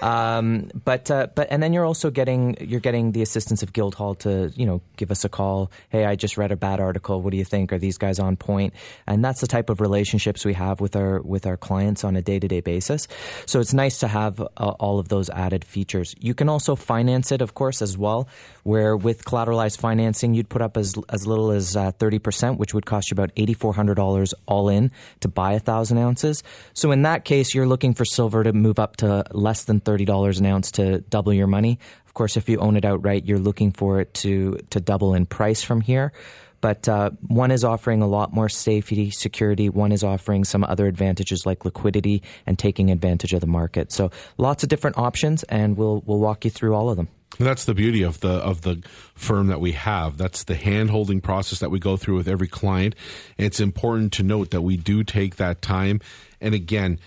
Um, 0.00 0.70
but 0.82 1.10
uh, 1.10 1.26
but 1.34 1.48
and 1.50 1.62
then 1.62 1.74
you're 1.74 1.84
also 1.84 2.10
getting 2.10 2.56
you're 2.58 2.80
getting 2.80 3.12
the 3.12 3.20
assistance 3.20 3.62
of 3.62 3.74
Guildhall 3.74 4.14
to 4.16 4.50
you 4.56 4.64
know 4.64 4.80
give 4.96 5.10
us 5.10 5.26
a 5.26 5.28
call. 5.28 5.70
Hey, 5.90 6.06
I 6.06 6.16
just 6.16 6.38
read 6.38 6.52
a 6.52 6.56
bad 6.56 6.80
article. 6.80 7.20
What 7.20 7.32
do 7.32 7.36
you 7.36 7.44
think? 7.44 7.70
Are 7.70 7.78
these 7.78 7.98
guys 7.98 8.18
on 8.18 8.36
point? 8.36 8.72
And 9.06 9.22
that's 9.22 9.42
the 9.42 9.46
type 9.46 9.68
of 9.68 9.82
relationships 9.82 10.42
we 10.42 10.54
have 10.54 10.80
with 10.80 10.96
our 10.96 11.20
with 11.20 11.44
our 11.44 11.58
clients 11.58 12.02
on 12.02 12.16
a 12.16 12.22
day 12.22 12.38
to 12.38 12.48
day 12.48 12.60
basis. 12.60 12.97
So 13.46 13.60
it's 13.60 13.74
nice 13.74 13.98
to 13.98 14.08
have 14.08 14.40
uh, 14.40 14.44
all 14.56 14.98
of 14.98 15.08
those 15.08 15.30
added 15.30 15.64
features. 15.64 16.14
You 16.18 16.34
can 16.34 16.48
also 16.48 16.74
finance 16.74 17.30
it, 17.30 17.42
of 17.42 17.54
course, 17.54 17.82
as 17.82 17.96
well. 17.96 18.26
Where 18.64 18.96
with 18.96 19.24
collateralized 19.24 19.78
financing, 19.78 20.34
you'd 20.34 20.48
put 20.48 20.62
up 20.62 20.76
as 20.76 20.94
as 21.08 21.26
little 21.26 21.50
as 21.50 21.76
uh, 21.76 21.92
thirty 21.92 22.18
percent, 22.18 22.58
which 22.58 22.74
would 22.74 22.86
cost 22.86 23.10
you 23.10 23.14
about 23.14 23.30
eighty 23.36 23.54
four 23.54 23.72
hundred 23.72 23.94
dollars 23.94 24.34
all 24.46 24.68
in 24.68 24.90
to 25.20 25.28
buy 25.28 25.52
a 25.52 25.60
thousand 25.60 25.98
ounces. 25.98 26.42
So 26.74 26.90
in 26.90 27.02
that 27.02 27.24
case, 27.24 27.54
you're 27.54 27.66
looking 27.66 27.94
for 27.94 28.04
silver 28.04 28.42
to 28.42 28.52
move 28.52 28.78
up 28.78 28.96
to 28.96 29.24
less 29.32 29.64
than 29.64 29.80
thirty 29.80 30.04
dollars 30.04 30.40
an 30.40 30.46
ounce 30.46 30.72
to 30.72 31.00
double 31.00 31.32
your 31.32 31.46
money. 31.46 31.78
Of 32.06 32.14
course, 32.14 32.36
if 32.36 32.48
you 32.48 32.58
own 32.58 32.76
it 32.76 32.84
outright, 32.84 33.26
you're 33.26 33.38
looking 33.38 33.72
for 33.72 34.00
it 34.00 34.12
to 34.14 34.58
to 34.70 34.80
double 34.80 35.14
in 35.14 35.26
price 35.26 35.62
from 35.62 35.80
here. 35.80 36.12
But 36.60 36.88
uh, 36.88 37.10
one 37.26 37.50
is 37.50 37.64
offering 37.64 38.02
a 38.02 38.06
lot 38.06 38.32
more 38.32 38.48
safety, 38.48 39.10
security. 39.10 39.68
One 39.68 39.92
is 39.92 40.02
offering 40.02 40.44
some 40.44 40.64
other 40.64 40.86
advantages 40.86 41.46
like 41.46 41.64
liquidity 41.64 42.22
and 42.46 42.58
taking 42.58 42.90
advantage 42.90 43.32
of 43.32 43.40
the 43.40 43.46
market. 43.46 43.92
So 43.92 44.10
lots 44.38 44.62
of 44.62 44.68
different 44.68 44.98
options, 44.98 45.42
and 45.44 45.76
we'll 45.76 46.02
we'll 46.06 46.18
walk 46.18 46.44
you 46.44 46.50
through 46.50 46.74
all 46.74 46.90
of 46.90 46.96
them. 46.96 47.08
That's 47.38 47.66
the 47.66 47.74
beauty 47.74 48.02
of 48.02 48.20
the 48.20 48.30
of 48.30 48.62
the 48.62 48.82
firm 49.14 49.46
that 49.48 49.60
we 49.60 49.72
have. 49.72 50.16
That's 50.16 50.44
the 50.44 50.56
hand 50.56 50.90
holding 50.90 51.20
process 51.20 51.60
that 51.60 51.70
we 51.70 51.78
go 51.78 51.96
through 51.96 52.16
with 52.16 52.28
every 52.28 52.48
client. 52.48 52.94
it's 53.36 53.60
important 53.60 54.12
to 54.14 54.22
note 54.22 54.50
that 54.50 54.62
we 54.62 54.76
do 54.76 55.04
take 55.04 55.36
that 55.36 55.62
time. 55.62 56.00
And 56.40 56.54
again, 56.54 56.98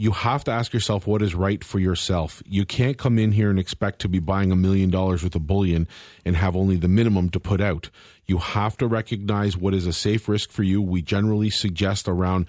you 0.00 0.12
have 0.12 0.42
to 0.44 0.50
ask 0.50 0.72
yourself 0.72 1.06
what 1.06 1.20
is 1.20 1.34
right 1.34 1.62
for 1.62 1.78
yourself. 1.78 2.42
You 2.46 2.64
can't 2.64 2.96
come 2.96 3.18
in 3.18 3.32
here 3.32 3.50
and 3.50 3.58
expect 3.58 3.98
to 3.98 4.08
be 4.08 4.18
buying 4.18 4.50
a 4.50 4.56
million 4.56 4.88
dollars 4.88 5.22
worth 5.22 5.34
of 5.34 5.46
bullion 5.46 5.86
and 6.24 6.34
have 6.36 6.56
only 6.56 6.76
the 6.76 6.88
minimum 6.88 7.28
to 7.28 7.38
put 7.38 7.60
out. 7.60 7.90
You 8.26 8.38
have 8.38 8.78
to 8.78 8.86
recognize 8.86 9.58
what 9.58 9.74
is 9.74 9.86
a 9.86 9.92
safe 9.92 10.26
risk 10.26 10.52
for 10.52 10.62
you. 10.62 10.80
We 10.80 11.02
generally 11.02 11.50
suggest 11.50 12.08
around 12.08 12.46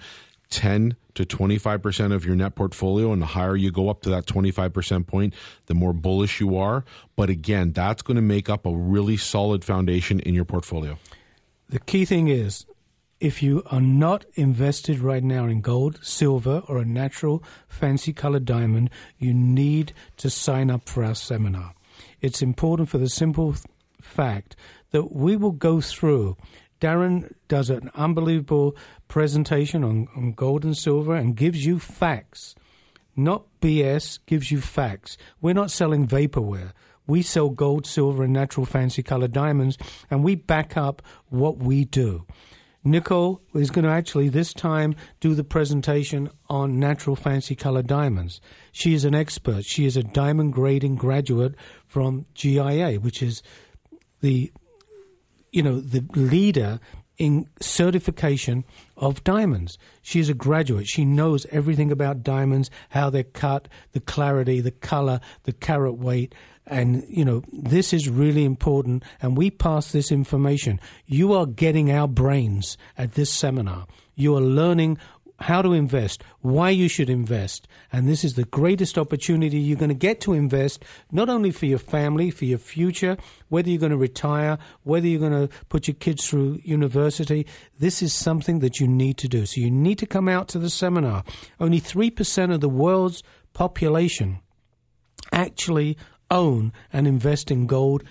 10 0.48 0.96
to 1.14 1.26
25% 1.26 2.14
of 2.14 2.24
your 2.24 2.36
net 2.36 2.54
portfolio. 2.54 3.12
And 3.12 3.20
the 3.20 3.26
higher 3.26 3.54
you 3.54 3.70
go 3.70 3.90
up 3.90 4.00
to 4.02 4.08
that 4.08 4.24
25% 4.24 5.06
point, 5.06 5.34
the 5.66 5.74
more 5.74 5.92
bullish 5.92 6.40
you 6.40 6.56
are. 6.56 6.86
But 7.16 7.28
again, 7.28 7.72
that's 7.72 8.00
going 8.00 8.16
to 8.16 8.22
make 8.22 8.48
up 8.48 8.64
a 8.64 8.74
really 8.74 9.18
solid 9.18 9.62
foundation 9.62 10.20
in 10.20 10.32
your 10.32 10.46
portfolio. 10.46 10.96
The 11.68 11.80
key 11.80 12.06
thing 12.06 12.28
is 12.28 12.64
if 13.22 13.42
you 13.42 13.62
are 13.70 13.80
not 13.80 14.24
invested 14.34 14.98
right 14.98 15.22
now 15.22 15.46
in 15.46 15.60
gold, 15.60 16.00
silver, 16.02 16.62
or 16.66 16.78
a 16.78 16.84
natural 16.84 17.42
fancy 17.68 18.12
colored 18.12 18.44
diamond, 18.44 18.90
you 19.16 19.32
need 19.32 19.92
to 20.16 20.28
sign 20.28 20.70
up 20.70 20.88
for 20.88 21.04
our 21.04 21.14
seminar. 21.14 21.72
It's 22.20 22.42
important 22.42 22.88
for 22.88 22.98
the 22.98 23.08
simple 23.08 23.54
fact 24.00 24.56
that 24.90 25.12
we 25.12 25.36
will 25.36 25.52
go 25.52 25.80
through 25.80 26.36
Darren 26.80 27.32
does 27.46 27.70
an 27.70 27.92
unbelievable 27.94 28.74
presentation 29.06 29.84
on, 29.84 30.08
on 30.16 30.32
gold 30.32 30.64
and 30.64 30.76
silver 30.76 31.14
and 31.14 31.36
gives 31.36 31.64
you 31.64 31.78
facts. 31.78 32.56
Not 33.14 33.44
BS, 33.60 34.18
gives 34.26 34.50
you 34.50 34.60
facts. 34.60 35.16
We're 35.40 35.54
not 35.54 35.70
selling 35.70 36.08
vaporware. 36.08 36.72
We 37.06 37.22
sell 37.22 37.50
gold, 37.50 37.86
silver, 37.86 38.24
and 38.24 38.32
natural 38.32 38.66
fancy 38.66 39.04
colored 39.04 39.32
diamonds, 39.32 39.78
and 40.10 40.24
we 40.24 40.34
back 40.34 40.76
up 40.76 41.02
what 41.28 41.58
we 41.58 41.84
do. 41.84 42.26
Nicole 42.84 43.40
is 43.54 43.70
going 43.70 43.84
to 43.84 43.90
actually 43.90 44.28
this 44.28 44.52
time 44.52 44.94
do 45.20 45.34
the 45.34 45.44
presentation 45.44 46.30
on 46.48 46.80
natural 46.80 47.14
fancy 47.14 47.54
color 47.54 47.82
diamonds. 47.82 48.40
She 48.72 48.94
is 48.94 49.04
an 49.04 49.14
expert. 49.14 49.64
She 49.64 49.86
is 49.86 49.96
a 49.96 50.02
diamond 50.02 50.52
grading 50.52 50.96
graduate 50.96 51.54
from 51.86 52.26
GIA, 52.34 52.94
which 52.94 53.22
is 53.22 53.42
the 54.20 54.52
you 55.52 55.62
know, 55.62 55.80
the 55.80 56.04
leader 56.14 56.80
in 57.18 57.46
certification 57.60 58.64
of 58.96 59.22
diamonds. 59.22 59.78
She 60.00 60.18
is 60.18 60.28
a 60.28 60.34
graduate. 60.34 60.88
She 60.88 61.04
knows 61.04 61.46
everything 61.50 61.92
about 61.92 62.22
diamonds, 62.22 62.70
how 62.88 63.10
they're 63.10 63.22
cut, 63.22 63.68
the 63.92 64.00
clarity, 64.00 64.60
the 64.60 64.70
color, 64.70 65.20
the 65.44 65.52
carat 65.52 65.98
weight. 65.98 66.34
And, 66.66 67.04
you 67.08 67.24
know, 67.24 67.42
this 67.52 67.92
is 67.92 68.08
really 68.08 68.44
important. 68.44 69.02
And 69.20 69.36
we 69.36 69.50
pass 69.50 69.92
this 69.92 70.12
information. 70.12 70.80
You 71.06 71.32
are 71.32 71.46
getting 71.46 71.90
our 71.90 72.08
brains 72.08 72.76
at 72.96 73.12
this 73.12 73.30
seminar. 73.30 73.86
You 74.14 74.36
are 74.36 74.40
learning 74.40 74.98
how 75.42 75.60
to 75.60 75.72
invest, 75.72 76.22
why 76.40 76.70
you 76.70 76.88
should 76.88 77.10
invest. 77.10 77.68
And 77.92 78.08
this 78.08 78.24
is 78.24 78.34
the 78.34 78.44
greatest 78.44 78.96
opportunity 78.96 79.58
you're 79.58 79.78
going 79.78 79.88
to 79.88 79.94
get 79.94 80.20
to 80.22 80.32
invest, 80.32 80.84
not 81.10 81.28
only 81.28 81.50
for 81.50 81.66
your 81.66 81.78
family, 81.78 82.30
for 82.30 82.44
your 82.44 82.58
future, 82.58 83.16
whether 83.48 83.68
you're 83.68 83.80
going 83.80 83.90
to 83.92 83.98
retire, 83.98 84.58
whether 84.84 85.06
you're 85.06 85.20
going 85.20 85.48
to 85.48 85.54
put 85.68 85.88
your 85.88 85.94
kids 85.96 86.26
through 86.26 86.60
university. 86.62 87.46
This 87.78 88.02
is 88.02 88.12
something 88.12 88.60
that 88.60 88.80
you 88.80 88.88
need 88.88 89.18
to 89.18 89.28
do. 89.28 89.44
So 89.44 89.60
you 89.60 89.70
need 89.70 89.98
to 89.98 90.06
come 90.06 90.28
out 90.28 90.48
to 90.48 90.58
the 90.58 90.70
seminar. 90.70 91.24
Only 91.60 91.80
3% 91.80 92.54
of 92.54 92.60
the 92.60 92.68
world's 92.68 93.22
population 93.52 94.40
actually 95.32 95.96
own 96.32 96.72
and 96.92 97.06
invest 97.06 97.50
in 97.50 97.66
gold 97.66 98.02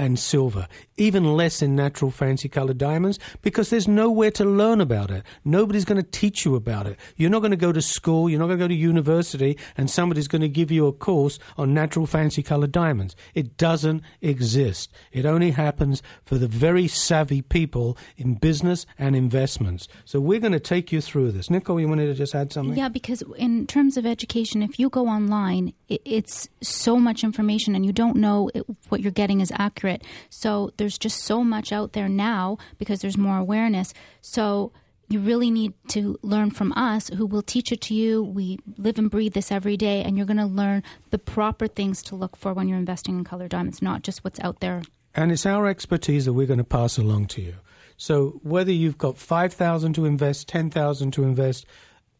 and 0.00 0.18
silver, 0.18 0.66
even 0.96 1.36
less 1.36 1.60
in 1.60 1.76
natural 1.76 2.10
fancy 2.10 2.48
colored 2.48 2.78
diamonds, 2.78 3.18
because 3.42 3.68
there's 3.68 3.86
nowhere 3.86 4.30
to 4.30 4.46
learn 4.46 4.80
about 4.80 5.10
it. 5.10 5.22
Nobody's 5.44 5.84
going 5.84 6.02
to 6.02 6.10
teach 6.10 6.42
you 6.42 6.56
about 6.56 6.86
it. 6.86 6.98
You're 7.16 7.28
not 7.28 7.40
going 7.40 7.50
to 7.50 7.56
go 7.56 7.70
to 7.70 7.82
school, 7.82 8.30
you're 8.30 8.38
not 8.38 8.46
going 8.46 8.58
to 8.58 8.64
go 8.64 8.68
to 8.68 8.74
university, 8.74 9.58
and 9.76 9.90
somebody's 9.90 10.26
going 10.26 10.40
to 10.40 10.48
give 10.48 10.70
you 10.70 10.86
a 10.86 10.92
course 10.92 11.38
on 11.58 11.74
natural 11.74 12.06
fancy 12.06 12.42
colored 12.42 12.72
diamonds. 12.72 13.14
It 13.34 13.58
doesn't 13.58 14.02
exist. 14.22 14.90
It 15.12 15.26
only 15.26 15.50
happens 15.50 16.02
for 16.24 16.38
the 16.38 16.48
very 16.48 16.88
savvy 16.88 17.42
people 17.42 17.98
in 18.16 18.36
business 18.36 18.86
and 18.98 19.14
investments. 19.14 19.86
So 20.06 20.18
we're 20.18 20.40
going 20.40 20.54
to 20.54 20.60
take 20.60 20.92
you 20.92 21.02
through 21.02 21.32
this. 21.32 21.50
Nicole, 21.50 21.78
you 21.78 21.88
wanted 21.88 22.06
to 22.06 22.14
just 22.14 22.34
add 22.34 22.54
something? 22.54 22.74
Yeah, 22.74 22.88
because 22.88 23.22
in 23.36 23.66
terms 23.66 23.98
of 23.98 24.06
education, 24.06 24.62
if 24.62 24.78
you 24.78 24.88
go 24.88 25.08
online, 25.08 25.74
it's 25.90 26.48
so 26.62 26.96
much 26.96 27.22
information 27.22 27.74
and 27.74 27.84
you 27.84 27.92
don't 27.92 28.16
know 28.16 28.50
what 28.88 29.02
you're 29.02 29.12
getting 29.12 29.42
is 29.42 29.52
accurate 29.56 29.89
accurate. 29.90 30.06
So 30.30 30.72
there's 30.76 30.98
just 30.98 31.24
so 31.24 31.44
much 31.44 31.72
out 31.72 31.92
there 31.92 32.08
now 32.08 32.58
because 32.78 33.00
there's 33.00 33.18
more 33.18 33.38
awareness. 33.38 33.92
So 34.20 34.72
you 35.08 35.20
really 35.20 35.50
need 35.50 35.72
to 35.88 36.18
learn 36.22 36.50
from 36.50 36.72
us 36.72 37.08
who 37.08 37.26
will 37.26 37.42
teach 37.42 37.72
it 37.72 37.80
to 37.82 37.94
you. 37.94 38.22
We 38.22 38.58
live 38.78 38.98
and 38.98 39.10
breathe 39.10 39.32
this 39.32 39.50
every 39.50 39.76
day, 39.76 40.04
and 40.04 40.16
you're 40.16 40.26
going 40.26 40.36
to 40.36 40.46
learn 40.46 40.82
the 41.10 41.18
proper 41.18 41.66
things 41.66 42.02
to 42.04 42.16
look 42.16 42.36
for 42.36 42.52
when 42.52 42.68
you're 42.68 42.78
investing 42.78 43.18
in 43.18 43.24
colored 43.24 43.50
diamonds, 43.50 43.82
not 43.82 44.02
just 44.02 44.22
what's 44.22 44.40
out 44.40 44.60
there. 44.60 44.82
And 45.14 45.32
it's 45.32 45.46
our 45.46 45.66
expertise 45.66 46.26
that 46.26 46.34
we're 46.34 46.46
going 46.46 46.58
to 46.58 46.64
pass 46.64 46.96
along 46.96 47.26
to 47.28 47.42
you. 47.42 47.54
So 47.96 48.40
whether 48.44 48.72
you've 48.72 48.98
got 48.98 49.18
5,000 49.18 49.94
to 49.94 50.06
invest, 50.06 50.46
10,000 50.48 51.10
to 51.10 51.24
invest, 51.24 51.66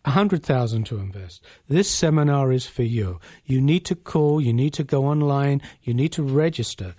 100,000 0.04 0.84
to 0.84 0.98
invest. 0.98 1.44
This 1.68 1.88
seminar 1.88 2.52
is 2.52 2.66
for 2.66 2.82
you. 2.82 3.20
You 3.44 3.60
need 3.60 3.84
to 3.84 3.94
call, 3.94 4.40
you 4.40 4.52
need 4.52 4.72
to 4.74 4.84
go 4.84 5.06
online, 5.06 5.62
you 5.82 5.94
need 5.94 6.12
to 6.12 6.22
register. 6.22 6.94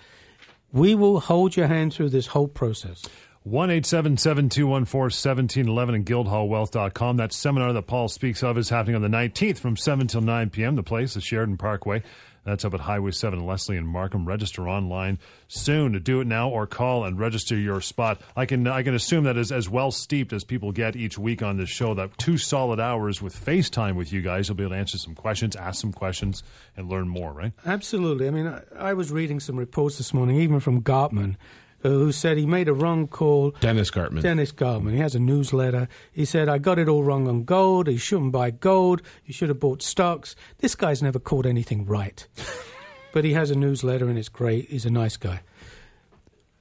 We 0.73 0.95
will 0.95 1.19
hold 1.19 1.57
your 1.57 1.67
hand 1.67 1.93
through 1.93 2.09
this 2.09 2.27
whole 2.27 2.47
process. 2.47 3.03
1 3.43 3.69
1711 3.69 5.95
and 5.95 6.05
guildhallwealth.com. 6.05 7.17
That 7.17 7.33
seminar 7.33 7.73
that 7.73 7.87
Paul 7.87 8.07
speaks 8.07 8.43
of 8.43 8.55
is 8.57 8.69
happening 8.69 8.95
on 8.95 9.01
the 9.01 9.09
19th 9.09 9.57
from 9.57 9.75
7 9.75 10.07
till 10.07 10.21
9 10.21 10.51
p.m. 10.51 10.75
The 10.75 10.83
place 10.83 11.15
is 11.15 11.23
Sheraton 11.23 11.57
Parkway. 11.57 12.03
That's 12.43 12.65
up 12.65 12.73
at 12.73 12.79
Highway 12.79 13.11
7 13.11 13.45
Leslie 13.45 13.77
and 13.77 13.87
Markham. 13.87 14.27
Register 14.27 14.67
online 14.67 15.19
soon. 15.47 16.01
Do 16.01 16.21
it 16.21 16.27
now 16.27 16.49
or 16.49 16.65
call 16.65 17.05
and 17.05 17.19
register 17.19 17.55
your 17.55 17.81
spot. 17.81 18.19
I 18.35 18.45
can 18.45 18.65
I 18.67 18.81
can 18.81 18.95
assume 18.95 19.25
that 19.25 19.37
is 19.37 19.51
as 19.51 19.69
well 19.69 19.91
steeped 19.91 20.33
as 20.33 20.43
people 20.43 20.71
get 20.71 20.95
each 20.95 21.17
week 21.17 21.43
on 21.43 21.57
this 21.57 21.69
show. 21.69 21.93
That 21.93 22.17
two 22.17 22.37
solid 22.37 22.79
hours 22.79 23.21
with 23.21 23.35
FaceTime 23.35 23.95
with 23.95 24.11
you 24.11 24.21
guys, 24.21 24.47
you'll 24.47 24.55
be 24.55 24.63
able 24.63 24.73
to 24.73 24.79
answer 24.79 24.97
some 24.97 25.13
questions, 25.13 25.55
ask 25.55 25.79
some 25.79 25.93
questions, 25.93 26.43
and 26.75 26.89
learn 26.89 27.07
more. 27.07 27.31
Right? 27.31 27.53
Absolutely. 27.65 28.27
I 28.27 28.31
mean, 28.31 28.47
I, 28.47 28.61
I 28.75 28.93
was 28.93 29.11
reading 29.11 29.39
some 29.39 29.57
reports 29.57 29.97
this 29.97 30.13
morning, 30.13 30.37
even 30.37 30.59
from 30.59 30.81
Gartman, 30.81 31.35
Uh, 31.83 31.89
who 31.89 32.11
said 32.11 32.37
he 32.37 32.45
made 32.45 32.67
a 32.67 32.73
wrong 32.73 33.07
call. 33.07 33.51
Dennis 33.59 33.89
Gartman. 33.89 34.21
Dennis 34.21 34.51
Gartman. 34.51 34.93
He 34.93 34.99
has 34.99 35.15
a 35.15 35.19
newsletter. 35.19 35.87
He 36.11 36.25
said, 36.25 36.47
I 36.47 36.59
got 36.59 36.77
it 36.77 36.87
all 36.87 37.03
wrong 37.03 37.27
on 37.27 37.43
gold. 37.43 37.87
You 37.87 37.97
shouldn't 37.97 38.31
buy 38.31 38.51
gold. 38.51 39.01
You 39.25 39.33
should 39.33 39.49
have 39.49 39.59
bought 39.59 39.81
stocks. 39.81 40.35
This 40.59 40.75
guy's 40.75 41.01
never 41.01 41.19
called 41.19 41.45
anything 41.47 41.85
right. 41.85 42.27
but 43.13 43.25
he 43.25 43.33
has 43.33 43.49
a 43.51 43.55
newsletter 43.55 44.07
and 44.07 44.17
it's 44.17 44.29
great. 44.29 44.69
He's 44.69 44.85
a 44.85 44.91
nice 44.91 45.17
guy. 45.17 45.41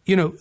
You 0.06 0.16
know, 0.16 0.34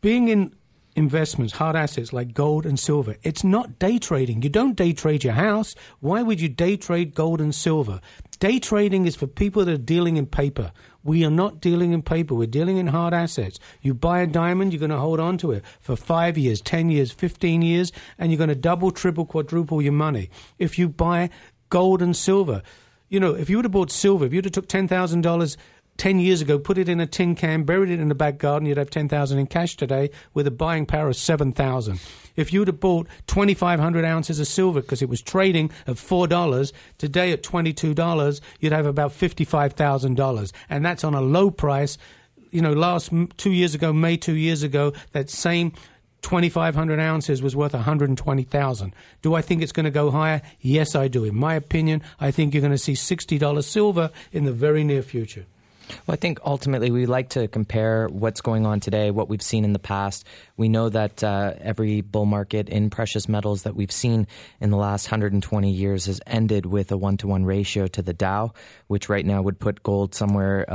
being 0.00 0.28
in 0.28 0.54
investments, 0.96 1.54
hard 1.54 1.76
assets 1.76 2.12
like 2.12 2.34
gold 2.34 2.66
and 2.66 2.78
silver, 2.78 3.16
it's 3.22 3.42
not 3.42 3.78
day 3.78 3.98
trading. 3.98 4.42
You 4.42 4.50
don't 4.50 4.76
day 4.76 4.92
trade 4.92 5.24
your 5.24 5.32
house. 5.32 5.74
Why 6.00 6.22
would 6.22 6.40
you 6.40 6.48
day 6.48 6.76
trade 6.76 7.14
gold 7.14 7.40
and 7.40 7.54
silver? 7.54 8.00
Day 8.40 8.58
trading 8.58 9.04
is 9.04 9.16
for 9.16 9.26
people 9.26 9.66
that 9.66 9.72
are 9.72 9.76
dealing 9.76 10.16
in 10.16 10.24
paper. 10.24 10.72
We 11.04 11.26
are 11.26 11.30
not 11.30 11.60
dealing 11.60 11.92
in 11.92 12.00
paper. 12.00 12.34
We're 12.34 12.46
dealing 12.46 12.78
in 12.78 12.86
hard 12.86 13.12
assets. 13.12 13.60
You 13.82 13.92
buy 13.92 14.20
a 14.20 14.26
diamond, 14.26 14.72
you're 14.72 14.80
going 14.80 14.90
to 14.90 14.96
hold 14.96 15.20
on 15.20 15.36
to 15.38 15.52
it 15.52 15.62
for 15.78 15.94
five 15.94 16.38
years, 16.38 16.62
10 16.62 16.88
years, 16.88 17.12
15 17.12 17.60
years, 17.60 17.92
and 18.18 18.32
you're 18.32 18.38
going 18.38 18.48
to 18.48 18.54
double, 18.54 18.92
triple, 18.92 19.26
quadruple 19.26 19.82
your 19.82 19.92
money. 19.92 20.30
If 20.58 20.78
you 20.78 20.88
buy 20.88 21.28
gold 21.68 22.00
and 22.00 22.16
silver, 22.16 22.62
you 23.10 23.20
know, 23.20 23.34
if 23.34 23.50
you 23.50 23.56
would 23.56 23.66
have 23.66 23.72
bought 23.72 23.90
silver, 23.90 24.24
if 24.24 24.32
you'd 24.32 24.46
have 24.46 24.52
took 24.52 24.68
$10,000 24.68 25.56
10 26.00 26.18
years 26.18 26.40
ago, 26.40 26.58
put 26.58 26.78
it 26.78 26.88
in 26.88 26.98
a 26.98 27.06
tin 27.06 27.34
can, 27.34 27.62
buried 27.62 27.90
it 27.90 28.00
in 28.00 28.08
the 28.08 28.14
back 28.14 28.38
garden, 28.38 28.66
you'd 28.66 28.78
have 28.78 28.88
10,000 28.88 29.38
in 29.38 29.46
cash 29.46 29.76
today 29.76 30.08
with 30.32 30.46
a 30.46 30.50
buying 30.50 30.86
power 30.86 31.08
of 31.08 31.16
7,000. 31.16 32.00
If 32.36 32.54
you'd 32.54 32.68
have 32.68 32.80
bought 32.80 33.06
2,500 33.26 34.02
ounces 34.02 34.40
of 34.40 34.46
silver 34.46 34.80
because 34.80 35.02
it 35.02 35.10
was 35.10 35.20
trading 35.20 35.70
at 35.86 35.96
$4, 35.96 36.72
today 36.96 37.32
at 37.32 37.42
$22, 37.42 38.40
you'd 38.60 38.72
have 38.72 38.86
about 38.86 39.10
$55,000. 39.10 40.52
And 40.70 40.86
that's 40.86 41.04
on 41.04 41.12
a 41.12 41.20
low 41.20 41.50
price. 41.50 41.98
You 42.50 42.62
know, 42.62 42.72
last 42.72 43.12
two 43.36 43.52
years 43.52 43.74
ago, 43.74 43.92
May 43.92 44.16
two 44.16 44.36
years 44.36 44.62
ago, 44.62 44.94
that 45.12 45.28
same 45.28 45.74
2,500 46.22 46.98
ounces 46.98 47.42
was 47.42 47.54
worth 47.54 47.74
120,000. 47.74 48.94
Do 49.20 49.34
I 49.34 49.42
think 49.42 49.60
it's 49.60 49.72
going 49.72 49.84
to 49.84 49.90
go 49.90 50.10
higher? 50.10 50.40
Yes, 50.62 50.94
I 50.94 51.08
do. 51.08 51.24
In 51.24 51.36
my 51.36 51.56
opinion, 51.56 52.00
I 52.18 52.30
think 52.30 52.54
you're 52.54 52.62
going 52.62 52.70
to 52.72 52.78
see 52.78 52.94
$60 52.94 53.62
silver 53.62 54.10
in 54.32 54.44
the 54.44 54.52
very 54.52 54.82
near 54.82 55.02
future. 55.02 55.44
Well, 56.06 56.14
I 56.14 56.16
think 56.16 56.40
ultimately 56.44 56.90
we 56.90 57.06
like 57.06 57.30
to 57.30 57.48
compare 57.48 58.08
what's 58.08 58.40
going 58.40 58.66
on 58.66 58.80
today, 58.80 59.10
what 59.10 59.28
we've 59.28 59.42
seen 59.42 59.64
in 59.64 59.72
the 59.72 59.78
past. 59.78 60.26
We 60.56 60.68
know 60.68 60.88
that 60.88 61.22
uh, 61.22 61.54
every 61.60 62.00
bull 62.00 62.26
market 62.26 62.68
in 62.68 62.90
precious 62.90 63.28
metals 63.28 63.62
that 63.62 63.74
we've 63.74 63.92
seen 63.92 64.26
in 64.60 64.70
the 64.70 64.76
last 64.76 65.06
120 65.06 65.70
years 65.70 66.06
has 66.06 66.20
ended 66.26 66.66
with 66.66 66.92
a 66.92 66.96
one 66.96 67.16
to 67.18 67.26
one 67.26 67.44
ratio 67.44 67.86
to 67.88 68.02
the 68.02 68.12
Dow, 68.12 68.52
which 68.88 69.08
right 69.08 69.24
now 69.24 69.42
would 69.42 69.58
put 69.58 69.82
gold 69.82 70.14
somewhere 70.14 70.66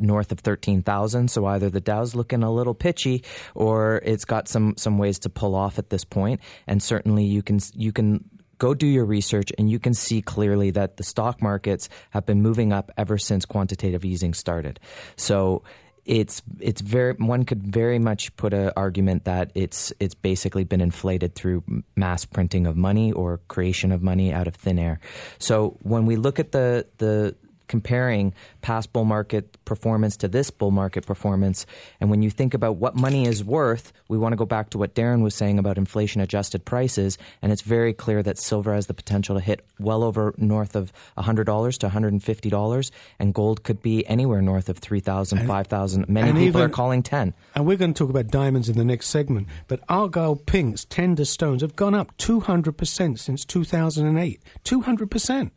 north 0.00 0.32
of 0.32 0.40
13,000. 0.40 1.28
So 1.28 1.46
either 1.46 1.70
the 1.70 1.80
Dow's 1.80 2.14
looking 2.14 2.42
a 2.42 2.52
little 2.52 2.74
pitchy 2.74 3.24
or 3.54 4.00
it's 4.04 4.24
got 4.24 4.48
some, 4.48 4.76
some 4.76 4.98
ways 4.98 5.18
to 5.20 5.30
pull 5.30 5.54
off 5.54 5.78
at 5.78 5.90
this 5.90 6.04
point. 6.04 6.40
And 6.66 6.82
certainly 6.82 7.24
you 7.24 7.42
can, 7.42 7.60
you 7.74 7.92
can 7.92 8.24
go 8.64 8.72
do 8.72 8.86
your 8.86 9.04
research 9.04 9.52
and 9.58 9.70
you 9.70 9.78
can 9.78 9.92
see 9.92 10.22
clearly 10.22 10.70
that 10.70 10.96
the 10.96 11.02
stock 11.02 11.42
markets 11.42 11.90
have 12.10 12.24
been 12.24 12.40
moving 12.40 12.72
up 12.72 12.90
ever 12.96 13.18
since 13.18 13.44
quantitative 13.44 14.06
easing 14.06 14.32
started. 14.32 14.80
So 15.16 15.62
it's 16.06 16.40
it's 16.60 16.80
very 16.80 17.12
one 17.14 17.44
could 17.44 17.62
very 17.62 17.98
much 17.98 18.34
put 18.36 18.54
an 18.54 18.70
argument 18.74 19.24
that 19.24 19.50
it's 19.54 19.92
it's 20.00 20.14
basically 20.14 20.64
been 20.64 20.80
inflated 20.80 21.34
through 21.34 21.62
mass 21.96 22.24
printing 22.24 22.66
of 22.66 22.74
money 22.74 23.12
or 23.12 23.40
creation 23.48 23.92
of 23.92 24.02
money 24.02 24.32
out 24.32 24.46
of 24.46 24.54
thin 24.54 24.78
air. 24.78 24.98
So 25.38 25.76
when 25.82 26.06
we 26.06 26.16
look 26.16 26.38
at 26.38 26.52
the 26.52 26.86
the 26.98 27.36
comparing 27.68 28.34
past 28.62 28.92
bull 28.92 29.04
market 29.04 29.62
performance 29.64 30.16
to 30.18 30.28
this 30.28 30.50
bull 30.50 30.70
market 30.70 31.06
performance. 31.06 31.66
And 32.00 32.10
when 32.10 32.22
you 32.22 32.30
think 32.30 32.54
about 32.54 32.76
what 32.76 32.94
money 32.96 33.26
is 33.26 33.44
worth, 33.44 33.92
we 34.08 34.18
want 34.18 34.32
to 34.32 34.36
go 34.36 34.44
back 34.44 34.70
to 34.70 34.78
what 34.78 34.94
Darren 34.94 35.22
was 35.22 35.34
saying 35.34 35.58
about 35.58 35.78
inflation 35.78 36.20
adjusted 36.20 36.64
prices. 36.64 37.18
And 37.42 37.52
it's 37.52 37.62
very 37.62 37.92
clear 37.92 38.22
that 38.22 38.38
silver 38.38 38.74
has 38.74 38.86
the 38.86 38.94
potential 38.94 39.36
to 39.36 39.40
hit 39.40 39.64
well 39.78 40.02
over 40.02 40.34
north 40.36 40.76
of 40.76 40.92
$100 41.18 41.78
to 41.78 41.88
$150. 41.88 42.90
And 43.18 43.34
gold 43.34 43.62
could 43.62 43.82
be 43.82 44.06
anywhere 44.06 44.42
north 44.42 44.68
of 44.68 44.78
3000 44.78 45.46
5000 45.46 46.08
Many 46.08 46.32
people 46.32 46.42
even, 46.46 46.60
are 46.62 46.68
calling 46.68 47.02
10 47.02 47.34
And 47.54 47.66
we're 47.66 47.76
going 47.76 47.94
to 47.94 47.98
talk 47.98 48.10
about 48.10 48.28
diamonds 48.28 48.68
in 48.68 48.76
the 48.76 48.84
next 48.84 49.08
segment. 49.08 49.48
But 49.68 49.80
Argyle 49.88 50.36
pinks, 50.36 50.84
tender 50.84 51.24
stones 51.24 51.62
have 51.62 51.76
gone 51.76 51.94
up 51.94 52.16
200% 52.18 53.18
since 53.18 53.44
2008. 53.44 54.40
200% 54.64 55.50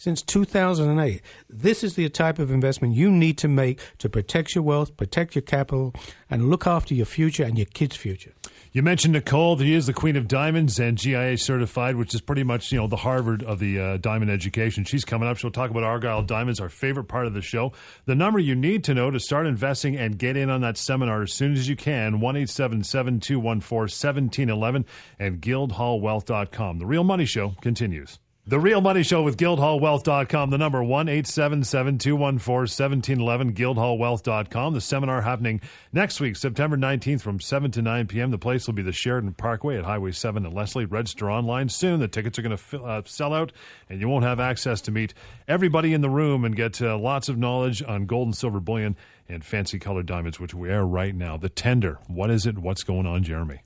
since 0.00 0.22
2008. 0.22 1.20
This 1.50 1.84
is 1.84 1.94
the 1.94 2.08
type 2.08 2.38
of 2.38 2.50
investment 2.50 2.94
you 2.94 3.10
need 3.10 3.36
to 3.36 3.48
make 3.48 3.78
to 3.98 4.08
protect 4.08 4.54
your 4.54 4.64
wealth, 4.64 4.96
protect 4.96 5.34
your 5.34 5.42
capital, 5.42 5.94
and 6.30 6.48
look 6.48 6.66
after 6.66 6.94
your 6.94 7.04
future 7.04 7.44
and 7.44 7.58
your 7.58 7.66
kids' 7.66 7.96
future. 7.96 8.32
You 8.72 8.82
mentioned 8.82 9.12
Nicole. 9.12 9.56
That 9.56 9.64
She 9.64 9.74
is 9.74 9.86
the 9.86 9.92
Queen 9.92 10.16
of 10.16 10.26
Diamonds 10.26 10.78
and 10.78 10.96
GIA 10.96 11.36
certified, 11.36 11.96
which 11.96 12.14
is 12.14 12.22
pretty 12.22 12.44
much 12.44 12.72
you 12.72 12.78
know 12.78 12.86
the 12.86 12.96
Harvard 12.96 13.42
of 13.42 13.58
the 13.58 13.78
uh, 13.78 13.96
diamond 13.98 14.30
education. 14.30 14.84
She's 14.84 15.04
coming 15.04 15.28
up. 15.28 15.36
She'll 15.36 15.50
talk 15.50 15.70
about 15.70 15.82
Argyle 15.82 16.22
Diamonds, 16.22 16.60
our 16.60 16.70
favorite 16.70 17.04
part 17.04 17.26
of 17.26 17.34
the 17.34 17.42
show. 17.42 17.72
The 18.06 18.14
number 18.14 18.38
you 18.38 18.54
need 18.54 18.84
to 18.84 18.94
know 18.94 19.10
to 19.10 19.20
start 19.20 19.46
investing 19.46 19.96
and 19.96 20.16
get 20.16 20.34
in 20.34 20.48
on 20.48 20.62
that 20.62 20.78
seminar 20.78 21.22
as 21.22 21.34
soon 21.34 21.52
as 21.52 21.68
you 21.68 21.76
can: 21.76 22.20
one 22.20 22.36
eight 22.36 22.48
seven 22.48 22.84
seven 22.84 23.20
two 23.20 23.38
one 23.38 23.60
four 23.60 23.86
seventeen 23.86 24.48
eleven 24.48 24.86
and 25.18 25.42
guildhallwealth.com. 25.42 26.78
The 26.78 26.86
Real 26.86 27.04
Money 27.04 27.26
Show 27.26 27.56
continues. 27.60 28.18
The 28.50 28.58
Real 28.58 28.80
Money 28.80 29.04
Show 29.04 29.22
with 29.22 29.36
GuildhallWealth.com. 29.36 30.50
The 30.50 30.58
number 30.58 30.82
one 30.82 31.08
eight 31.08 31.28
seven 31.28 31.62
seven 31.62 31.98
two 31.98 32.16
one 32.16 32.40
four 32.40 32.66
seventeen 32.66 33.20
eleven. 33.20 33.54
GuildhallWealth.com. 33.54 34.74
The 34.74 34.80
seminar 34.80 35.22
happening 35.22 35.60
next 35.92 36.18
week, 36.18 36.34
September 36.34 36.76
19th 36.76 37.20
from 37.20 37.38
7 37.38 37.70
to 37.70 37.80
9 37.80 38.08
p.m. 38.08 38.32
The 38.32 38.38
place 38.38 38.66
will 38.66 38.74
be 38.74 38.82
the 38.82 38.90
Sheraton 38.90 39.34
Parkway 39.34 39.78
at 39.78 39.84
Highway 39.84 40.10
7 40.10 40.44
in 40.44 40.52
Leslie. 40.52 40.84
Register 40.84 41.30
online 41.30 41.68
soon. 41.68 42.00
The 42.00 42.08
tickets 42.08 42.40
are 42.40 42.42
going 42.42 42.56
to 42.56 42.82
uh, 42.82 43.02
sell 43.04 43.32
out, 43.32 43.52
and 43.88 44.00
you 44.00 44.08
won't 44.08 44.24
have 44.24 44.40
access 44.40 44.80
to 44.80 44.90
meet 44.90 45.14
everybody 45.46 45.94
in 45.94 46.00
the 46.00 46.10
room 46.10 46.44
and 46.44 46.56
get 46.56 46.82
uh, 46.82 46.98
lots 46.98 47.28
of 47.28 47.38
knowledge 47.38 47.84
on 47.84 48.06
gold 48.06 48.26
and 48.26 48.36
silver 48.36 48.58
bullion 48.58 48.96
and 49.28 49.44
fancy 49.44 49.78
colored 49.78 50.06
diamonds, 50.06 50.40
which 50.40 50.54
we 50.54 50.70
are 50.70 50.84
right 50.84 51.14
now. 51.14 51.36
The 51.36 51.50
tender. 51.50 52.00
What 52.08 52.32
is 52.32 52.46
it? 52.46 52.58
What's 52.58 52.82
going 52.82 53.06
on, 53.06 53.22
Jeremy? 53.22 53.60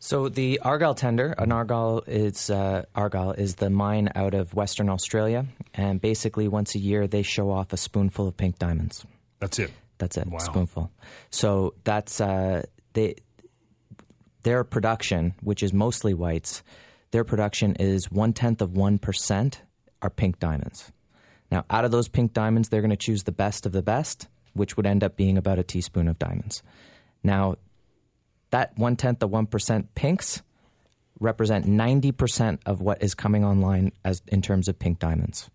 So 0.00 0.28
the 0.28 0.60
Argyle 0.60 0.94
tender, 0.94 1.34
an 1.38 1.50
Argyle 1.50 2.04
is 2.06 2.50
uh, 2.50 2.84
Argyle 2.94 3.32
is 3.32 3.56
the 3.56 3.68
mine 3.68 4.10
out 4.14 4.34
of 4.34 4.54
Western 4.54 4.88
Australia, 4.88 5.46
and 5.74 6.00
basically 6.00 6.46
once 6.46 6.74
a 6.74 6.78
year 6.78 7.08
they 7.08 7.22
show 7.22 7.50
off 7.50 7.72
a 7.72 7.76
spoonful 7.76 8.28
of 8.28 8.36
pink 8.36 8.58
diamonds. 8.58 9.04
That's 9.40 9.58
it. 9.58 9.72
That's 9.98 10.16
it. 10.16 10.28
Wow. 10.28 10.38
Spoonful. 10.38 10.92
So 11.30 11.74
that's 11.82 12.20
uh, 12.20 12.62
they 12.92 13.16
their 14.44 14.62
production, 14.62 15.34
which 15.40 15.62
is 15.64 15.72
mostly 15.72 16.14
whites. 16.14 16.62
Their 17.10 17.24
production 17.24 17.74
is 17.76 18.10
one 18.10 18.32
tenth 18.32 18.62
of 18.62 18.76
one 18.76 18.98
percent 18.98 19.62
are 20.00 20.10
pink 20.10 20.38
diamonds. 20.38 20.92
Now, 21.50 21.64
out 21.70 21.84
of 21.84 21.90
those 21.90 22.08
pink 22.08 22.34
diamonds, 22.34 22.68
they're 22.68 22.82
going 22.82 22.90
to 22.90 22.96
choose 22.96 23.24
the 23.24 23.32
best 23.32 23.66
of 23.66 23.72
the 23.72 23.82
best, 23.82 24.28
which 24.52 24.76
would 24.76 24.86
end 24.86 25.02
up 25.02 25.16
being 25.16 25.38
about 25.38 25.58
a 25.58 25.62
teaspoon 25.64 26.06
of 26.06 26.18
diamonds. 26.18 26.62
Now, 27.24 27.56
that 28.50 28.76
one 28.76 28.96
tenth 28.96 29.22
of 29.22 29.30
one 29.30 29.46
percent 29.46 29.94
pinks 29.94 30.42
represent 31.20 31.66
ninety 31.66 32.12
percent 32.12 32.60
of 32.66 32.80
what 32.80 33.02
is 33.02 33.14
coming 33.14 33.44
online 33.44 33.92
as 34.04 34.22
in 34.28 34.42
terms 34.42 34.68
of 34.68 34.78
pink 34.78 34.98
diamonds. 34.98 35.50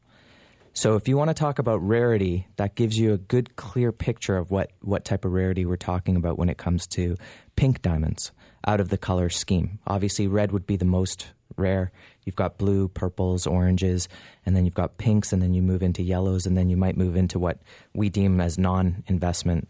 So 0.76 0.96
if 0.96 1.08
you 1.08 1.18
want 1.18 1.30
to 1.30 1.36
talk 1.36 1.60
about 1.60 1.88
rarity, 1.88 2.48
that 2.56 2.74
gives 2.74 2.98
you 2.98 3.14
a 3.14 3.18
good 3.18 3.56
clear 3.56 3.92
picture 3.92 4.38
of 4.38 4.50
what, 4.50 4.72
what 4.82 5.06
type 5.06 5.24
of 5.24 5.32
rarity 5.32 5.66
we're 5.66 5.76
talking 5.76 6.16
about 6.16 6.40
when 6.40 6.50
it 6.50 6.58
comes 6.58 6.88
to 6.88 7.16
pink 7.56 7.84
diamonds 7.84 8.32
out 8.66 8.80
of 8.80 8.90
the 8.90 8.98
color 8.98 9.30
scheme. 9.30 9.78
Obviously 9.86 10.26
red 10.26 10.52
would 10.52 10.66
be 10.66 10.76
the 10.76 10.84
most 10.84 11.28
rare. 11.58 11.92
You've 12.26 12.36
got 12.36 12.58
blue, 12.58 12.88
purples, 12.88 13.46
oranges, 13.46 14.10
and 14.48 14.56
then 14.56 14.66
you've 14.66 14.74
got 14.74 14.98
pinks, 14.98 15.32
and 15.32 15.42
then 15.44 15.54
you 15.54 15.62
move 15.62 15.84
into 15.84 16.02
yellows, 16.02 16.48
and 16.48 16.58
then 16.58 16.70
you 16.70 16.78
might 16.78 16.98
move 16.98 17.16
into 17.16 17.38
what 17.38 17.60
we 17.94 18.10
deem 18.10 18.42
as 18.42 18.58
non 18.58 19.04
investment 19.08 19.68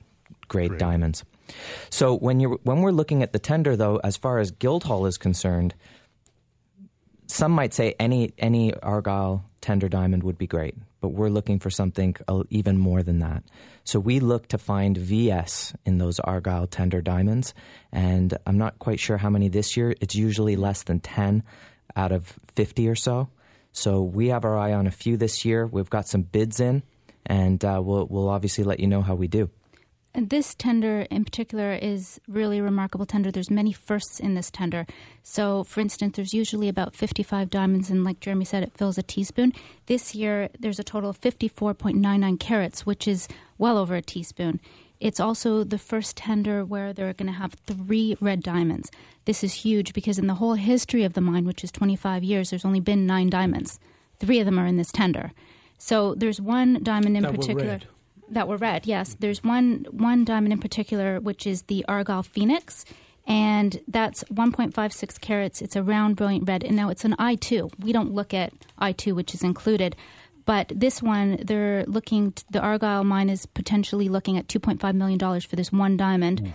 grade 0.47 0.69
Great. 0.69 0.79
diamonds. 0.79 1.25
So 1.89 2.15
when 2.15 2.39
you 2.39 2.59
when 2.63 2.81
we're 2.81 2.91
looking 2.91 3.23
at 3.23 3.33
the 3.33 3.39
tender, 3.39 3.75
though, 3.75 3.97
as 4.03 4.17
far 4.17 4.39
as 4.39 4.51
Guildhall 4.51 5.05
is 5.05 5.17
concerned, 5.17 5.73
some 7.27 7.51
might 7.51 7.73
say 7.73 7.95
any 7.99 8.33
any 8.37 8.73
Argyle 8.75 9.45
tender 9.61 9.87
diamond 9.87 10.23
would 10.23 10.37
be 10.37 10.47
great, 10.47 10.75
but 11.01 11.09
we're 11.09 11.29
looking 11.29 11.59
for 11.59 11.69
something 11.69 12.15
even 12.49 12.77
more 12.77 13.03
than 13.03 13.19
that. 13.19 13.43
So 13.83 13.99
we 13.99 14.19
look 14.19 14.47
to 14.49 14.57
find 14.57 14.97
VS 14.97 15.73
in 15.85 15.97
those 15.97 16.19
Argyle 16.19 16.67
tender 16.67 17.01
diamonds, 17.01 17.53
and 17.91 18.37
I'm 18.45 18.57
not 18.57 18.79
quite 18.79 18.99
sure 18.99 19.17
how 19.17 19.29
many 19.29 19.49
this 19.49 19.77
year. 19.77 19.95
It's 20.01 20.15
usually 20.15 20.55
less 20.55 20.83
than 20.83 20.99
ten 20.99 21.43
out 21.95 22.11
of 22.11 22.33
fifty 22.55 22.87
or 22.87 22.95
so. 22.95 23.29
So 23.71 24.01
we 24.01 24.27
have 24.27 24.45
our 24.45 24.57
eye 24.57 24.73
on 24.73 24.87
a 24.87 24.91
few 24.91 25.17
this 25.17 25.45
year. 25.45 25.65
We've 25.65 25.89
got 25.89 26.07
some 26.07 26.21
bids 26.21 26.59
in 26.59 26.83
and 27.25 27.63
uh, 27.63 27.81
we'll 27.83 28.07
we'll 28.09 28.29
obviously 28.29 28.63
let 28.63 28.79
you 28.79 28.87
know 28.87 29.01
how 29.01 29.15
we 29.15 29.27
do. 29.27 29.49
And 30.15 30.29
this 30.29 30.53
tender 30.53 31.07
in 31.09 31.25
particular 31.25 31.73
is 31.73 32.21
really 32.27 32.59
a 32.59 32.63
remarkable 32.63 33.05
tender. 33.05 33.31
There's 33.31 33.49
many 33.49 33.71
firsts 33.71 34.19
in 34.19 34.35
this 34.35 34.51
tender. 34.51 34.85
So, 35.23 35.63
for 35.63 35.79
instance, 35.79 36.15
there's 36.15 36.33
usually 36.33 36.69
about 36.69 36.95
55 36.95 37.49
diamonds, 37.49 37.89
and 37.89 38.03
like 38.03 38.19
Jeremy 38.19 38.45
said, 38.45 38.61
it 38.61 38.77
fills 38.77 38.99
a 38.99 39.03
teaspoon. 39.03 39.53
This 39.87 40.13
year, 40.13 40.49
there's 40.59 40.77
a 40.77 40.83
total 40.83 41.09
of 41.09 41.19
54.99 41.19 42.39
carats, 42.39 42.85
which 42.85 43.07
is 43.07 43.27
well 43.57 43.77
over 43.77 43.95
a 43.95 44.03
teaspoon. 44.03 44.59
It's 44.99 45.19
also 45.19 45.63
the 45.63 45.79
first 45.79 46.15
tender 46.15 46.63
where 46.63 46.93
they're 46.93 47.13
going 47.13 47.27
to 47.27 47.37
have 47.37 47.55
three 47.65 48.15
red 48.21 48.43
diamonds. 48.43 48.91
This 49.25 49.43
is 49.43 49.53
huge 49.53 49.93
because 49.93 50.19
in 50.19 50.27
the 50.27 50.35
whole 50.35 50.53
history 50.53 51.03
of 51.03 51.13
the 51.13 51.21
mine, 51.21 51.45
which 51.45 51.63
is 51.63 51.71
25 51.71 52.23
years, 52.23 52.51
there's 52.51 52.65
only 52.65 52.79
been 52.79 53.07
nine 53.07 53.29
diamonds. 53.29 53.79
Three 54.19 54.39
of 54.39 54.45
them 54.45 54.59
are 54.59 54.67
in 54.67 54.77
this 54.77 54.91
tender. 54.91 55.31
So 55.77 56.15
there's 56.15 56.39
one 56.39 56.81
diamond 56.83 57.17
in 57.17 57.23
That 57.23 57.33
particular. 57.33 57.81
That 58.29 58.47
were 58.47 58.57
red. 58.57 58.85
Yes, 58.85 59.15
there's 59.19 59.43
one 59.43 59.85
one 59.91 60.25
diamond 60.25 60.53
in 60.53 60.59
particular, 60.59 61.19
which 61.19 61.45
is 61.47 61.63
the 61.63 61.85
Argyle 61.87 62.23
Phoenix, 62.23 62.85
and 63.25 63.79
that's 63.87 64.23
1.56 64.25 65.21
carats. 65.21 65.61
It's 65.61 65.75
a 65.75 65.83
round, 65.83 66.15
brilliant 66.15 66.47
red, 66.47 66.63
and 66.63 66.75
now 66.75 66.89
it's 66.89 67.05
an 67.05 67.15
I 67.19 67.35
two. 67.35 67.69
We 67.79 67.91
don't 67.91 68.13
look 68.13 68.33
at 68.33 68.53
I 68.77 68.91
two, 68.91 69.15
which 69.15 69.33
is 69.33 69.43
included, 69.43 69.95
but 70.45 70.71
this 70.75 71.01
one 71.01 71.39
they're 71.43 71.85
looking. 71.85 72.31
t 72.33 72.43
the 72.49 72.61
Argyle 72.61 73.03
mine 73.03 73.29
is 73.29 73.45
potentially 73.45 74.09
looking 74.09 74.37
at 74.37 74.47
2.5 74.47 74.95
million 74.95 75.17
dollars 75.17 75.45
for 75.45 75.55
this 75.55 75.71
one 75.71 75.97
diamond. 75.97 76.39
Hmm. 76.39 76.49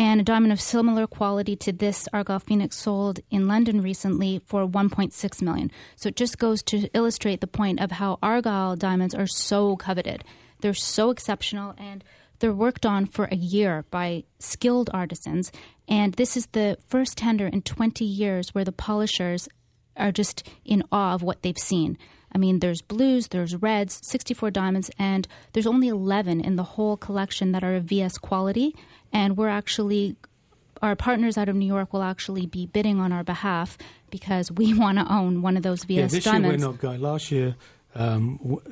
And 0.00 0.20
a 0.20 0.24
diamond 0.24 0.52
of 0.52 0.60
similar 0.60 1.08
quality 1.08 1.56
to 1.56 1.72
this 1.72 2.06
Argyle 2.12 2.38
Phoenix 2.38 2.76
sold 2.76 3.18
in 3.32 3.48
London 3.48 3.82
recently 3.82 4.40
for 4.46 4.64
1.6 4.64 5.42
million. 5.42 5.72
So 5.96 6.10
it 6.10 6.14
just 6.14 6.38
goes 6.38 6.62
to 6.64 6.88
illustrate 6.94 7.40
the 7.40 7.48
point 7.48 7.80
of 7.80 7.90
how 7.90 8.20
Argyle 8.22 8.76
diamonds 8.76 9.12
are 9.12 9.26
so 9.26 9.74
coveted. 9.74 10.22
They're 10.60 10.74
so 10.74 11.10
exceptional 11.10 11.74
and 11.78 12.04
they're 12.40 12.52
worked 12.52 12.86
on 12.86 13.06
for 13.06 13.24
a 13.26 13.36
year 13.36 13.84
by 13.90 14.24
skilled 14.38 14.90
artisans. 14.92 15.50
And 15.88 16.14
this 16.14 16.36
is 16.36 16.46
the 16.52 16.78
first 16.88 17.16
tender 17.18 17.46
in 17.46 17.62
20 17.62 18.04
years 18.04 18.54
where 18.54 18.64
the 18.64 18.72
polishers 18.72 19.48
are 19.96 20.12
just 20.12 20.46
in 20.64 20.84
awe 20.92 21.14
of 21.14 21.22
what 21.22 21.42
they've 21.42 21.58
seen. 21.58 21.98
I 22.32 22.38
mean, 22.38 22.60
there's 22.60 22.82
blues, 22.82 23.28
there's 23.28 23.56
reds, 23.56 24.00
64 24.04 24.50
diamonds, 24.50 24.90
and 24.98 25.26
there's 25.52 25.66
only 25.66 25.88
11 25.88 26.40
in 26.40 26.56
the 26.56 26.62
whole 26.62 26.96
collection 26.96 27.52
that 27.52 27.64
are 27.64 27.74
of 27.74 27.84
VS 27.84 28.18
quality. 28.18 28.76
And 29.12 29.36
we're 29.36 29.48
actually, 29.48 30.16
our 30.82 30.94
partners 30.94 31.38
out 31.38 31.48
of 31.48 31.56
New 31.56 31.66
York 31.66 31.92
will 31.92 32.02
actually 32.02 32.46
be 32.46 32.66
bidding 32.66 33.00
on 33.00 33.12
our 33.12 33.24
behalf 33.24 33.78
because 34.10 34.52
we 34.52 34.74
want 34.78 34.98
to 34.98 35.12
own 35.12 35.42
one 35.42 35.56
of 35.56 35.62
those 35.62 35.84
VS 35.84 35.96
yeah, 35.96 36.06
this 36.06 36.24
diamonds. 36.24 36.60
year 36.60 36.68
we're 36.68 36.72
not 36.72 36.80
going. 36.80 37.00
Last 37.00 37.30
year, 37.30 37.56
um, 37.94 38.38
w- 38.42 38.62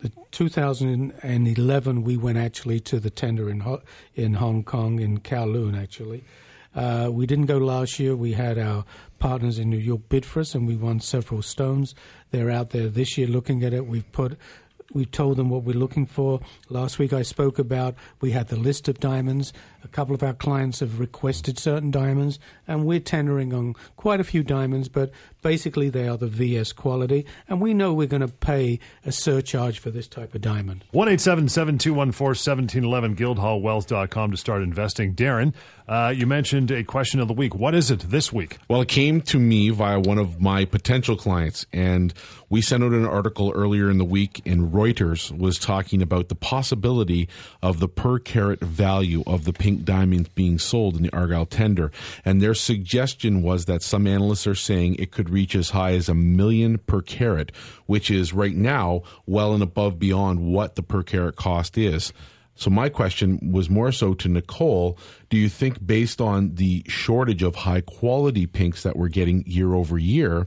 the 0.00 0.10
2011, 0.30 2.02
we 2.02 2.16
went 2.16 2.38
actually 2.38 2.80
to 2.80 2.98
the 2.98 3.10
tender 3.10 3.50
in 3.50 3.60
Ho- 3.60 3.82
in 4.14 4.34
Hong 4.34 4.64
Kong 4.64 4.98
in 4.98 5.20
Kowloon. 5.20 5.80
Actually, 5.80 6.24
uh, 6.74 7.10
we 7.12 7.26
didn't 7.26 7.46
go 7.46 7.58
last 7.58 7.98
year. 7.98 8.16
We 8.16 8.32
had 8.32 8.58
our 8.58 8.84
partners 9.18 9.58
in 9.58 9.68
New 9.68 9.76
York 9.76 10.02
bid 10.08 10.24
for 10.24 10.40
us, 10.40 10.54
and 10.54 10.66
we 10.66 10.76
won 10.76 11.00
several 11.00 11.42
stones. 11.42 11.94
They're 12.30 12.50
out 12.50 12.70
there 12.70 12.88
this 12.88 13.18
year 13.18 13.26
looking 13.26 13.62
at 13.62 13.74
it. 13.74 13.86
We've 13.86 14.10
put. 14.12 14.38
We 14.92 15.04
told 15.04 15.36
them 15.36 15.50
what 15.50 15.62
we're 15.62 15.76
looking 15.76 16.06
for. 16.06 16.40
Last 16.68 16.98
week 16.98 17.12
I 17.12 17.22
spoke 17.22 17.58
about 17.58 17.94
we 18.20 18.32
had 18.32 18.48
the 18.48 18.56
list 18.56 18.88
of 18.88 18.98
diamonds. 18.98 19.52
A 19.82 19.88
couple 19.88 20.14
of 20.14 20.22
our 20.22 20.34
clients 20.34 20.80
have 20.80 21.00
requested 21.00 21.58
certain 21.58 21.90
diamonds, 21.90 22.38
and 22.68 22.84
we're 22.84 23.00
tendering 23.00 23.54
on 23.54 23.74
quite 23.96 24.20
a 24.20 24.24
few 24.24 24.42
diamonds, 24.42 24.88
but 24.88 25.10
basically 25.42 25.88
they 25.88 26.08
are 26.08 26.16
the 26.16 26.26
VS 26.26 26.72
quality, 26.72 27.26
and 27.48 27.60
we 27.60 27.74
know 27.74 27.92
we're 27.92 28.06
going 28.06 28.20
to 28.20 28.28
pay 28.28 28.78
a 29.04 29.12
surcharge 29.12 29.78
for 29.78 29.90
this 29.90 30.06
type 30.06 30.34
of 30.34 30.40
diamond. 30.40 30.84
1 30.92 31.08
1711 31.08 33.16
guildhallwealth.com 33.16 34.30
to 34.30 34.36
start 34.36 34.62
investing. 34.62 35.14
Darren, 35.14 35.54
uh, 35.88 36.12
you 36.14 36.26
mentioned 36.26 36.70
a 36.70 36.84
question 36.84 37.20
of 37.20 37.28
the 37.28 37.34
week. 37.34 37.54
What 37.54 37.74
is 37.74 37.90
it 37.90 38.00
this 38.00 38.32
week? 38.32 38.58
Well, 38.68 38.82
it 38.82 38.88
came 38.88 39.20
to 39.22 39.38
me 39.38 39.70
via 39.70 39.98
one 39.98 40.18
of 40.18 40.40
my 40.40 40.64
potential 40.64 41.16
clients, 41.16 41.66
and 41.72 42.12
we 42.48 42.60
sent 42.60 42.84
out 42.84 42.92
an 42.92 43.06
article 43.06 43.52
earlier 43.54 43.90
in 43.90 43.98
the 43.98 44.04
week, 44.04 44.42
and 44.44 44.72
Reuters 44.72 45.36
was 45.36 45.58
talking 45.58 46.02
about 46.02 46.28
the 46.28 46.34
possibility 46.34 47.28
of 47.62 47.80
the 47.80 47.88
per 47.88 48.18
carat 48.18 48.60
value 48.60 49.22
of 49.26 49.44
the 49.44 49.52
pink 49.52 49.69
diamonds 49.78 50.28
being 50.30 50.58
sold 50.58 50.96
in 50.96 51.02
the 51.02 51.12
Argyle 51.12 51.46
tender. 51.46 51.90
And 52.24 52.40
their 52.40 52.54
suggestion 52.54 53.42
was 53.42 53.64
that 53.64 53.82
some 53.82 54.06
analysts 54.06 54.46
are 54.46 54.54
saying 54.54 54.94
it 54.94 55.10
could 55.10 55.30
reach 55.30 55.54
as 55.54 55.70
high 55.70 55.92
as 55.92 56.08
a 56.08 56.14
million 56.14 56.78
per 56.78 57.00
carat, 57.02 57.52
which 57.86 58.10
is 58.10 58.32
right 58.32 58.54
now 58.54 59.02
well 59.26 59.54
and 59.54 59.62
above 59.62 59.98
beyond 59.98 60.40
what 60.40 60.74
the 60.74 60.82
per 60.82 61.02
carat 61.02 61.36
cost 61.36 61.78
is. 61.78 62.12
So 62.54 62.68
my 62.68 62.90
question 62.90 63.52
was 63.52 63.70
more 63.70 63.90
so 63.90 64.12
to 64.12 64.28
Nicole. 64.28 64.98
Do 65.30 65.38
you 65.38 65.48
think 65.48 65.86
based 65.86 66.20
on 66.20 66.56
the 66.56 66.84
shortage 66.86 67.42
of 67.42 67.54
high 67.54 67.80
quality 67.80 68.46
pinks 68.46 68.82
that 68.82 68.96
we're 68.96 69.08
getting 69.08 69.44
year 69.46 69.72
over 69.74 69.96
year, 69.96 70.46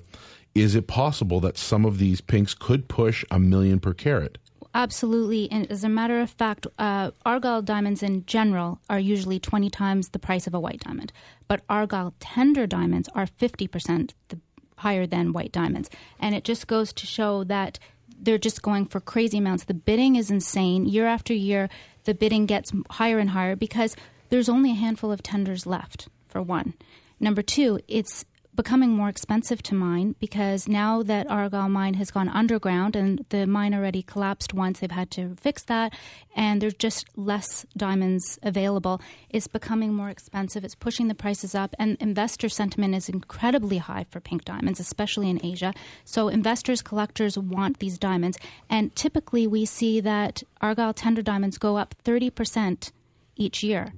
is 0.53 0.75
it 0.75 0.87
possible 0.87 1.39
that 1.39 1.57
some 1.57 1.85
of 1.85 1.97
these 1.97 2.21
pinks 2.21 2.53
could 2.53 2.87
push 2.87 3.25
a 3.31 3.39
million 3.39 3.79
per 3.79 3.93
carat? 3.93 4.37
Absolutely. 4.75 5.51
And 5.51 5.69
as 5.71 5.83
a 5.83 5.89
matter 5.89 6.19
of 6.19 6.31
fact, 6.31 6.65
uh, 6.79 7.11
Argyle 7.25 7.61
diamonds 7.61 8.01
in 8.01 8.25
general 8.25 8.79
are 8.89 8.99
usually 8.99 9.39
20 9.39 9.69
times 9.69 10.09
the 10.09 10.19
price 10.19 10.47
of 10.47 10.53
a 10.53 10.59
white 10.59 10.79
diamond. 10.79 11.13
But 11.47 11.61
Argyle 11.69 12.13
tender 12.19 12.65
diamonds 12.65 13.07
are 13.13 13.27
50% 13.27 14.13
the, 14.29 14.39
higher 14.77 15.05
than 15.05 15.31
white 15.31 15.51
diamonds. 15.51 15.89
And 16.19 16.33
it 16.33 16.43
just 16.43 16.65
goes 16.65 16.91
to 16.93 17.05
show 17.05 17.43
that 17.43 17.77
they're 18.17 18.37
just 18.39 18.61
going 18.63 18.87
for 18.87 18.99
crazy 18.99 19.37
amounts. 19.37 19.65
The 19.65 19.73
bidding 19.75 20.15
is 20.15 20.31
insane. 20.31 20.85
Year 20.85 21.05
after 21.05 21.33
year, 21.33 21.69
the 22.05 22.13
bidding 22.15 22.47
gets 22.47 22.71
higher 22.89 23.19
and 23.19 23.29
higher 23.29 23.55
because 23.55 23.95
there's 24.29 24.49
only 24.49 24.71
a 24.71 24.75
handful 24.75 25.11
of 25.11 25.21
tenders 25.21 25.67
left, 25.67 26.07
for 26.27 26.41
one. 26.41 26.73
Number 27.19 27.41
two, 27.41 27.79
it's 27.87 28.25
becoming 28.55 28.91
more 28.91 29.09
expensive 29.09 29.63
to 29.63 29.75
mine 29.75 30.15
because 30.19 30.67
now 30.67 31.03
that 31.03 31.29
Argyle 31.29 31.69
mine 31.69 31.95
has 31.95 32.11
gone 32.11 32.29
underground 32.29 32.95
and 32.95 33.25
the 33.29 33.47
mine 33.47 33.73
already 33.73 34.03
collapsed 34.03 34.53
once, 34.53 34.79
they've 34.79 34.91
had 34.91 35.09
to 35.11 35.35
fix 35.39 35.63
that, 35.63 35.93
and 36.35 36.61
there's 36.61 36.73
just 36.73 37.05
less 37.15 37.65
diamonds 37.75 38.39
available. 38.43 39.01
It's 39.29 39.47
becoming 39.47 39.93
more 39.93 40.09
expensive. 40.09 40.63
It's 40.63 40.75
pushing 40.75 41.07
the 41.07 41.15
prices 41.15 41.55
up, 41.55 41.75
and 41.79 41.97
investor 41.99 42.49
sentiment 42.49 42.95
is 42.95 43.09
incredibly 43.09 43.77
high 43.77 44.05
for 44.09 44.19
pink 44.19 44.45
diamonds, 44.45 44.79
especially 44.79 45.29
in 45.29 45.43
Asia. 45.43 45.73
So 46.05 46.27
investors, 46.27 46.81
collectors 46.81 47.37
want 47.37 47.79
these 47.79 47.97
diamonds, 47.97 48.37
and 48.69 48.95
typically 48.95 49.47
we 49.47 49.65
see 49.65 49.99
that 50.01 50.43
Argyle 50.61 50.93
tender 50.93 51.21
diamonds 51.21 51.57
go 51.57 51.77
up 51.77 51.95
30% 52.03 52.91
each 53.35 53.63
year. 53.63 53.93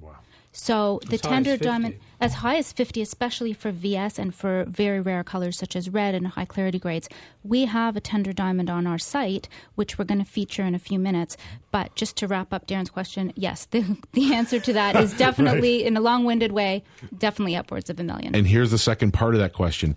So 0.56 1.00
the 1.06 1.16
As 1.16 1.20
tender 1.20 1.56
diamond 1.58 1.96
as 2.18 2.32
high 2.32 2.56
as 2.56 2.72
50 2.72 3.02
especially 3.02 3.52
for 3.52 3.70
VS 3.70 4.18
and 4.18 4.34
for 4.34 4.64
very 4.64 5.02
rare 5.02 5.22
colors 5.22 5.58
such 5.58 5.76
as 5.76 5.90
red 5.90 6.14
and 6.14 6.26
high 6.28 6.46
clarity 6.46 6.78
grades. 6.78 7.10
We 7.44 7.66
have 7.66 7.94
a 7.94 8.00
tender 8.00 8.32
diamond 8.32 8.70
on 8.70 8.86
our 8.86 8.96
site 8.96 9.50
which 9.74 9.98
we're 9.98 10.06
going 10.06 10.24
to 10.24 10.24
feature 10.24 10.62
in 10.62 10.74
a 10.74 10.78
few 10.78 10.98
minutes, 10.98 11.36
but 11.70 11.94
just 11.94 12.16
to 12.16 12.26
wrap 12.26 12.54
up 12.54 12.66
Darren's 12.66 12.88
question, 12.88 13.34
yes, 13.36 13.66
the 13.70 13.98
the 14.14 14.34
answer 14.34 14.58
to 14.58 14.72
that 14.72 14.96
is 14.96 15.12
definitely 15.18 15.84
in 15.84 15.94
a 15.94 16.00
long-winded 16.00 16.52
way, 16.52 16.82
definitely 17.16 17.54
upwards 17.54 17.90
of 17.90 18.00
a 18.00 18.02
million. 18.02 18.34
And 18.34 18.46
here's 18.46 18.70
the 18.70 18.78
second 18.78 19.12
part 19.12 19.34
of 19.34 19.40
that 19.40 19.52
question. 19.52 19.94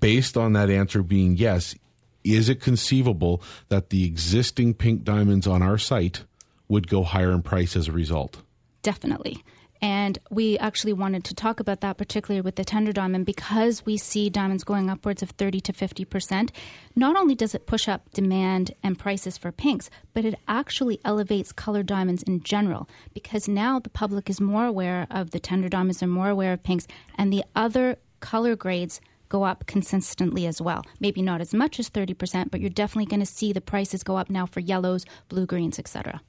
Based 0.00 0.36
on 0.36 0.52
that 0.52 0.68
answer 0.68 1.02
being 1.02 1.38
yes, 1.38 1.74
is 2.22 2.50
it 2.50 2.60
conceivable 2.60 3.42
that 3.70 3.88
the 3.88 4.04
existing 4.04 4.74
pink 4.74 5.04
diamonds 5.04 5.46
on 5.46 5.62
our 5.62 5.78
site 5.78 6.24
would 6.68 6.86
go 6.86 7.02
higher 7.02 7.32
in 7.32 7.40
price 7.40 7.76
as 7.76 7.88
a 7.88 7.92
result? 7.92 8.42
Definitely. 8.82 9.42
And 9.82 10.20
we 10.30 10.56
actually 10.58 10.92
wanted 10.92 11.24
to 11.24 11.34
talk 11.34 11.58
about 11.58 11.80
that, 11.80 11.98
particularly 11.98 12.40
with 12.40 12.54
the 12.54 12.64
tender 12.64 12.92
diamond, 12.92 13.26
because 13.26 13.84
we 13.84 13.96
see 13.96 14.30
diamonds 14.30 14.62
going 14.62 14.88
upwards 14.88 15.24
of 15.24 15.30
30 15.30 15.60
to 15.60 15.72
50%. 15.72 16.50
Not 16.94 17.16
only 17.16 17.34
does 17.34 17.52
it 17.52 17.66
push 17.66 17.88
up 17.88 18.08
demand 18.12 18.70
and 18.84 18.96
prices 18.96 19.36
for 19.36 19.50
pinks, 19.50 19.90
but 20.14 20.24
it 20.24 20.38
actually 20.46 21.00
elevates 21.04 21.50
colored 21.50 21.86
diamonds 21.86 22.22
in 22.22 22.44
general, 22.44 22.88
because 23.12 23.48
now 23.48 23.80
the 23.80 23.90
public 23.90 24.30
is 24.30 24.40
more 24.40 24.66
aware 24.66 25.08
of 25.10 25.32
the 25.32 25.40
tender 25.40 25.68
diamonds 25.68 26.00
and 26.00 26.12
more 26.12 26.28
aware 26.28 26.52
of 26.52 26.62
pinks, 26.62 26.86
and 27.18 27.32
the 27.32 27.44
other 27.56 27.96
color 28.20 28.54
grades 28.54 29.00
go 29.28 29.42
up 29.42 29.66
consistently 29.66 30.46
as 30.46 30.62
well. 30.62 30.84
Maybe 31.00 31.22
not 31.22 31.40
as 31.40 31.52
much 31.52 31.80
as 31.80 31.90
30%, 31.90 32.52
but 32.52 32.60
you're 32.60 32.70
definitely 32.70 33.06
going 33.06 33.18
to 33.18 33.26
see 33.26 33.52
the 33.52 33.60
prices 33.60 34.04
go 34.04 34.16
up 34.16 34.30
now 34.30 34.46
for 34.46 34.60
yellows, 34.60 35.04
blue 35.28 35.46
greens, 35.46 35.78
etc. 35.80 36.20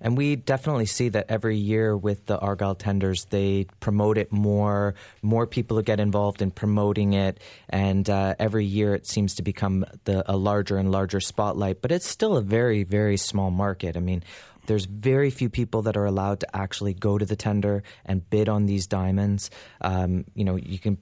And 0.00 0.16
we 0.16 0.36
definitely 0.36 0.86
see 0.86 1.08
that 1.10 1.26
every 1.28 1.56
year 1.56 1.96
with 1.96 2.26
the 2.26 2.38
Argyle 2.38 2.74
tenders, 2.74 3.24
they 3.26 3.66
promote 3.80 4.16
it 4.16 4.30
more. 4.30 4.94
More 5.22 5.46
people 5.46 5.80
get 5.82 5.98
involved 6.00 6.40
in 6.40 6.50
promoting 6.50 7.14
it, 7.14 7.40
and 7.68 8.08
uh, 8.08 8.34
every 8.38 8.64
year 8.64 8.94
it 8.94 9.06
seems 9.06 9.34
to 9.36 9.42
become 9.42 9.84
the, 10.04 10.24
a 10.30 10.36
larger 10.36 10.76
and 10.76 10.92
larger 10.92 11.20
spotlight. 11.20 11.82
But 11.82 11.90
it's 11.90 12.08
still 12.08 12.36
a 12.36 12.42
very, 12.42 12.84
very 12.84 13.16
small 13.16 13.50
market. 13.50 13.96
I 13.96 14.00
mean, 14.00 14.22
there's 14.66 14.84
very 14.84 15.30
few 15.30 15.48
people 15.48 15.82
that 15.82 15.96
are 15.96 16.04
allowed 16.04 16.40
to 16.40 16.56
actually 16.56 16.94
go 16.94 17.18
to 17.18 17.24
the 17.24 17.36
tender 17.36 17.82
and 18.04 18.28
bid 18.30 18.48
on 18.48 18.66
these 18.66 18.86
diamonds. 18.86 19.50
Um, 19.80 20.26
you 20.34 20.44
know, 20.44 20.56
you 20.56 20.78
can 20.78 20.98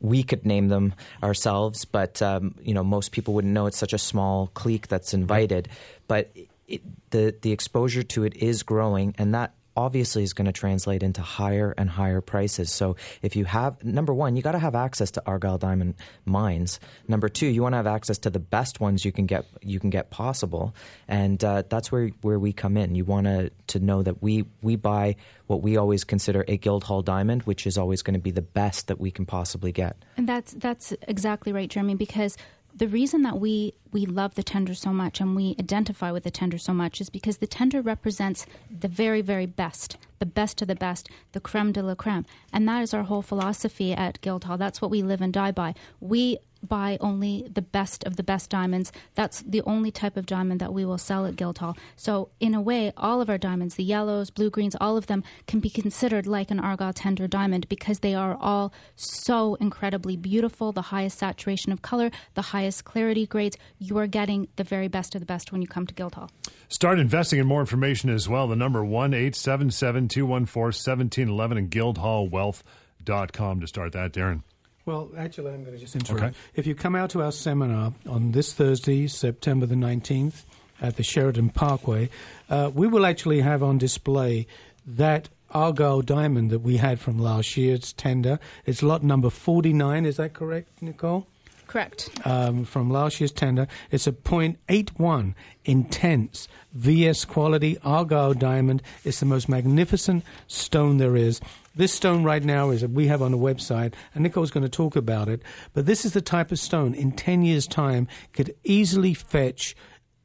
we 0.00 0.22
could 0.22 0.46
name 0.46 0.68
them 0.68 0.94
ourselves, 1.22 1.84
but 1.84 2.22
um, 2.22 2.54
you 2.62 2.74
know 2.74 2.82
most 2.82 3.12
people 3.12 3.34
wouldn't 3.34 3.52
know. 3.52 3.66
It's 3.66 3.78
such 3.78 3.92
a 3.92 3.98
small 3.98 4.48
clique 4.48 4.88
that's 4.88 5.14
invited, 5.14 5.68
but 6.08 6.30
it, 6.72 7.10
the 7.10 7.34
the 7.40 7.52
exposure 7.52 8.02
to 8.02 8.24
it 8.24 8.36
is 8.36 8.62
growing, 8.62 9.14
and 9.18 9.34
that 9.34 9.54
obviously 9.76 10.22
is 10.22 10.32
going 10.32 10.46
to 10.46 10.52
translate 10.52 11.02
into 11.02 11.22
higher 11.22 11.74
and 11.76 11.88
higher 11.88 12.20
prices. 12.20 12.70
So 12.70 12.96
if 13.22 13.36
you 13.36 13.44
have 13.44 13.82
number 13.82 14.12
one, 14.12 14.36
you 14.36 14.42
got 14.42 14.52
to 14.52 14.58
have 14.58 14.74
access 14.74 15.10
to 15.12 15.22
Argyle 15.26 15.58
Diamond 15.58 15.94
mines. 16.24 16.80
Number 17.08 17.28
two, 17.28 17.46
you 17.46 17.62
want 17.62 17.72
to 17.72 17.78
have 17.78 17.86
access 17.86 18.18
to 18.18 18.30
the 18.30 18.38
best 18.38 18.80
ones 18.80 19.04
you 19.04 19.12
can 19.12 19.26
get 19.26 19.46
you 19.62 19.80
can 19.80 19.90
get 19.90 20.10
possible, 20.10 20.74
and 21.08 21.42
uh, 21.42 21.62
that's 21.68 21.90
where 21.90 22.08
where 22.22 22.38
we 22.38 22.52
come 22.52 22.76
in. 22.76 22.94
You 22.94 23.04
want 23.04 23.26
to 23.26 23.50
to 23.68 23.78
know 23.78 24.02
that 24.02 24.22
we 24.22 24.44
we 24.60 24.76
buy 24.76 25.16
what 25.46 25.62
we 25.62 25.76
always 25.76 26.04
consider 26.04 26.44
a 26.48 26.56
Guildhall 26.56 27.02
diamond, 27.02 27.42
which 27.42 27.66
is 27.66 27.76
always 27.76 28.02
going 28.02 28.14
to 28.14 28.20
be 28.20 28.30
the 28.30 28.42
best 28.42 28.88
that 28.88 29.00
we 29.00 29.10
can 29.10 29.26
possibly 29.26 29.72
get. 29.72 29.96
And 30.16 30.28
that's 30.28 30.52
that's 30.52 30.94
exactly 31.08 31.52
right, 31.52 31.68
Jeremy, 31.68 31.94
because 31.94 32.36
the 32.74 32.88
reason 32.88 33.22
that 33.22 33.38
we 33.38 33.74
we 33.92 34.06
love 34.06 34.34
the 34.34 34.42
tender 34.42 34.74
so 34.74 34.92
much 34.92 35.20
and 35.20 35.36
we 35.36 35.54
identify 35.58 36.10
with 36.10 36.24
the 36.24 36.30
tender 36.30 36.58
so 36.58 36.72
much 36.72 37.00
is 37.00 37.10
because 37.10 37.38
the 37.38 37.46
tender 37.46 37.82
represents 37.82 38.46
the 38.70 38.88
very 38.88 39.20
very 39.20 39.46
best 39.46 39.96
the 40.18 40.26
best 40.26 40.62
of 40.62 40.68
the 40.68 40.74
best 40.74 41.08
the 41.32 41.40
creme 41.40 41.72
de 41.72 41.82
la 41.82 41.94
creme 41.94 42.24
and 42.52 42.66
that 42.68 42.82
is 42.82 42.94
our 42.94 43.04
whole 43.04 43.22
philosophy 43.22 43.92
at 43.92 44.20
guildhall. 44.20 44.58
That's 44.58 44.80
what 44.80 44.90
we 44.90 45.02
live 45.02 45.20
and 45.20 45.32
die 45.32 45.52
by. 45.52 45.74
We 46.00 46.38
buy 46.62 46.98
only 47.00 47.48
the 47.52 47.62
best 47.62 48.04
of 48.04 48.16
the 48.16 48.22
best 48.22 48.50
diamonds. 48.50 48.92
That's 49.14 49.42
the 49.42 49.62
only 49.62 49.90
type 49.90 50.16
of 50.16 50.26
diamond 50.26 50.60
that 50.60 50.72
we 50.72 50.84
will 50.84 50.98
sell 50.98 51.26
at 51.26 51.36
Guildhall. 51.36 51.76
So, 51.96 52.30
in 52.40 52.54
a 52.54 52.60
way, 52.60 52.92
all 52.96 53.20
of 53.20 53.28
our 53.28 53.38
diamonds, 53.38 53.74
the 53.74 53.84
yellows, 53.84 54.30
blue 54.30 54.50
greens, 54.50 54.76
all 54.80 54.96
of 54.96 55.06
them 55.06 55.24
can 55.46 55.60
be 55.60 55.70
considered 55.70 56.26
like 56.26 56.50
an 56.50 56.60
Argyle 56.60 56.92
Tender 56.92 57.26
diamond 57.26 57.68
because 57.68 58.00
they 58.00 58.14
are 58.14 58.36
all 58.40 58.72
so 58.96 59.54
incredibly 59.56 60.16
beautiful, 60.16 60.72
the 60.72 60.82
highest 60.82 61.18
saturation 61.18 61.72
of 61.72 61.82
color, 61.82 62.10
the 62.34 62.42
highest 62.42 62.84
clarity 62.84 63.26
grades. 63.26 63.56
You 63.78 63.98
are 63.98 64.06
getting 64.06 64.48
the 64.56 64.64
very 64.64 64.88
best 64.88 65.14
of 65.14 65.20
the 65.20 65.26
best 65.26 65.52
when 65.52 65.62
you 65.62 65.68
come 65.68 65.86
to 65.86 65.94
Guildhall. 65.94 66.30
Start 66.68 66.98
investing 66.98 67.38
in 67.38 67.46
more 67.46 67.60
information 67.60 68.10
as 68.10 68.28
well. 68.28 68.46
The 68.48 68.56
number 68.56 68.84
1 68.84 69.14
877 69.14 70.08
214 70.08 70.62
1711 70.62 71.58
and 71.58 71.70
guildhallwealth.com 71.70 73.60
to 73.60 73.66
start 73.66 73.92
that, 73.92 74.12
Darren. 74.12 74.42
Well, 74.84 75.10
actually, 75.16 75.52
I'm 75.52 75.62
going 75.62 75.76
to 75.76 75.80
just 75.80 75.94
interrupt. 75.94 76.22
Okay. 76.22 76.36
If 76.56 76.66
you 76.66 76.74
come 76.74 76.94
out 76.94 77.10
to 77.10 77.22
our 77.22 77.32
seminar 77.32 77.92
on 78.08 78.32
this 78.32 78.52
Thursday, 78.52 79.06
September 79.06 79.66
the 79.66 79.76
19th, 79.76 80.44
at 80.80 80.96
the 80.96 81.02
Sheraton 81.02 81.48
Parkway, 81.48 82.10
uh, 82.50 82.70
we 82.74 82.88
will 82.88 83.06
actually 83.06 83.40
have 83.40 83.62
on 83.62 83.78
display 83.78 84.46
that 84.84 85.28
Argyle 85.52 86.02
diamond 86.02 86.50
that 86.50 86.58
we 86.58 86.78
had 86.78 86.98
from 86.98 87.18
last 87.18 87.56
year's 87.56 87.92
tender. 87.92 88.40
It's 88.66 88.82
lot 88.82 89.02
number 89.02 89.30
49, 89.30 90.04
is 90.04 90.16
that 90.16 90.32
correct, 90.32 90.82
Nicole? 90.82 91.26
Correct. 91.72 92.10
Um, 92.26 92.66
from 92.66 92.90
last 92.90 93.18
year's 93.18 93.32
tender. 93.32 93.66
It's 93.90 94.06
a 94.06 94.12
0.81 94.12 95.34
intense 95.64 96.46
VS 96.74 97.24
quality 97.24 97.78
Argyle 97.82 98.34
diamond. 98.34 98.82
It's 99.04 99.20
the 99.20 99.26
most 99.26 99.48
magnificent 99.48 100.22
stone 100.46 100.98
there 100.98 101.16
is. 101.16 101.40
This 101.74 101.94
stone 101.94 102.24
right 102.24 102.44
now 102.44 102.68
is 102.68 102.86
we 102.86 103.06
have 103.06 103.22
on 103.22 103.32
the 103.32 103.38
website, 103.38 103.94
and 104.14 104.22
Nicole's 104.22 104.50
going 104.50 104.64
to 104.64 104.68
talk 104.68 104.96
about 104.96 105.30
it. 105.30 105.40
But 105.72 105.86
this 105.86 106.04
is 106.04 106.12
the 106.12 106.20
type 106.20 106.52
of 106.52 106.58
stone 106.58 106.92
in 106.92 107.12
10 107.12 107.42
years' 107.42 107.66
time 107.66 108.06
could 108.34 108.54
easily 108.64 109.14
fetch 109.14 109.74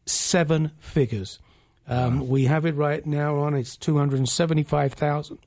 seven 0.06 0.72
figures. 0.80 1.40
Um, 1.88 2.20
wow. 2.20 2.26
We 2.26 2.44
have 2.44 2.66
it 2.66 2.76
right 2.76 3.06
now 3.06 3.38
on 3.38 3.54
it's 3.54 3.78
275,000. 3.78 5.38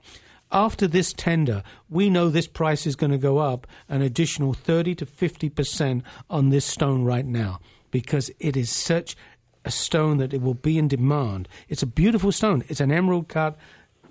After 0.52 0.86
this 0.88 1.12
tender, 1.12 1.62
we 1.88 2.10
know 2.10 2.28
this 2.28 2.48
price 2.48 2.86
is 2.86 2.96
going 2.96 3.12
to 3.12 3.18
go 3.18 3.38
up 3.38 3.66
an 3.88 4.02
additional 4.02 4.52
30 4.52 4.96
to 4.96 5.06
50% 5.06 6.02
on 6.28 6.50
this 6.50 6.64
stone 6.64 7.04
right 7.04 7.26
now 7.26 7.60
because 7.90 8.30
it 8.40 8.56
is 8.56 8.70
such 8.70 9.16
a 9.64 9.70
stone 9.70 10.16
that 10.18 10.34
it 10.34 10.42
will 10.42 10.54
be 10.54 10.78
in 10.78 10.88
demand. 10.88 11.48
It's 11.68 11.82
a 11.82 11.86
beautiful 11.86 12.32
stone. 12.32 12.64
It's 12.68 12.80
an 12.80 12.90
emerald 12.90 13.28
cut 13.28 13.56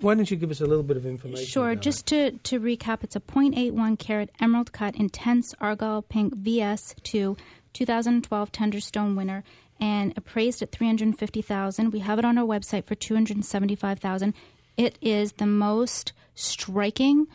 why 0.00 0.14
don't 0.14 0.30
you 0.30 0.36
give 0.36 0.50
us 0.50 0.60
a 0.60 0.66
little 0.66 0.82
bit 0.82 0.96
of 0.96 1.04
information? 1.04 1.46
Sure. 1.46 1.74
Just 1.74 2.06
to, 2.06 2.30
to 2.30 2.58
recap, 2.58 3.04
it's 3.04 3.16
a 3.16 3.20
0.81 3.20 3.98
carat 3.98 4.30
emerald 4.40 4.72
cut 4.72 4.96
intense 4.96 5.54
argyle 5.60 6.02
pink 6.02 6.34
VS2 6.36 7.38
2012 7.72 8.52
Tenderstone 8.52 9.14
winner 9.14 9.44
and 9.78 10.16
appraised 10.16 10.62
at 10.62 10.72
350,000. 10.72 11.90
We 11.90 12.00
have 12.00 12.18
it 12.18 12.24
on 12.24 12.38
our 12.38 12.46
website 12.46 12.86
for 12.86 12.94
275,000. 12.94 14.34
It 14.76 14.96
is 15.00 15.32
the 15.32 15.46
most 15.46 16.12
striking, 16.40 17.26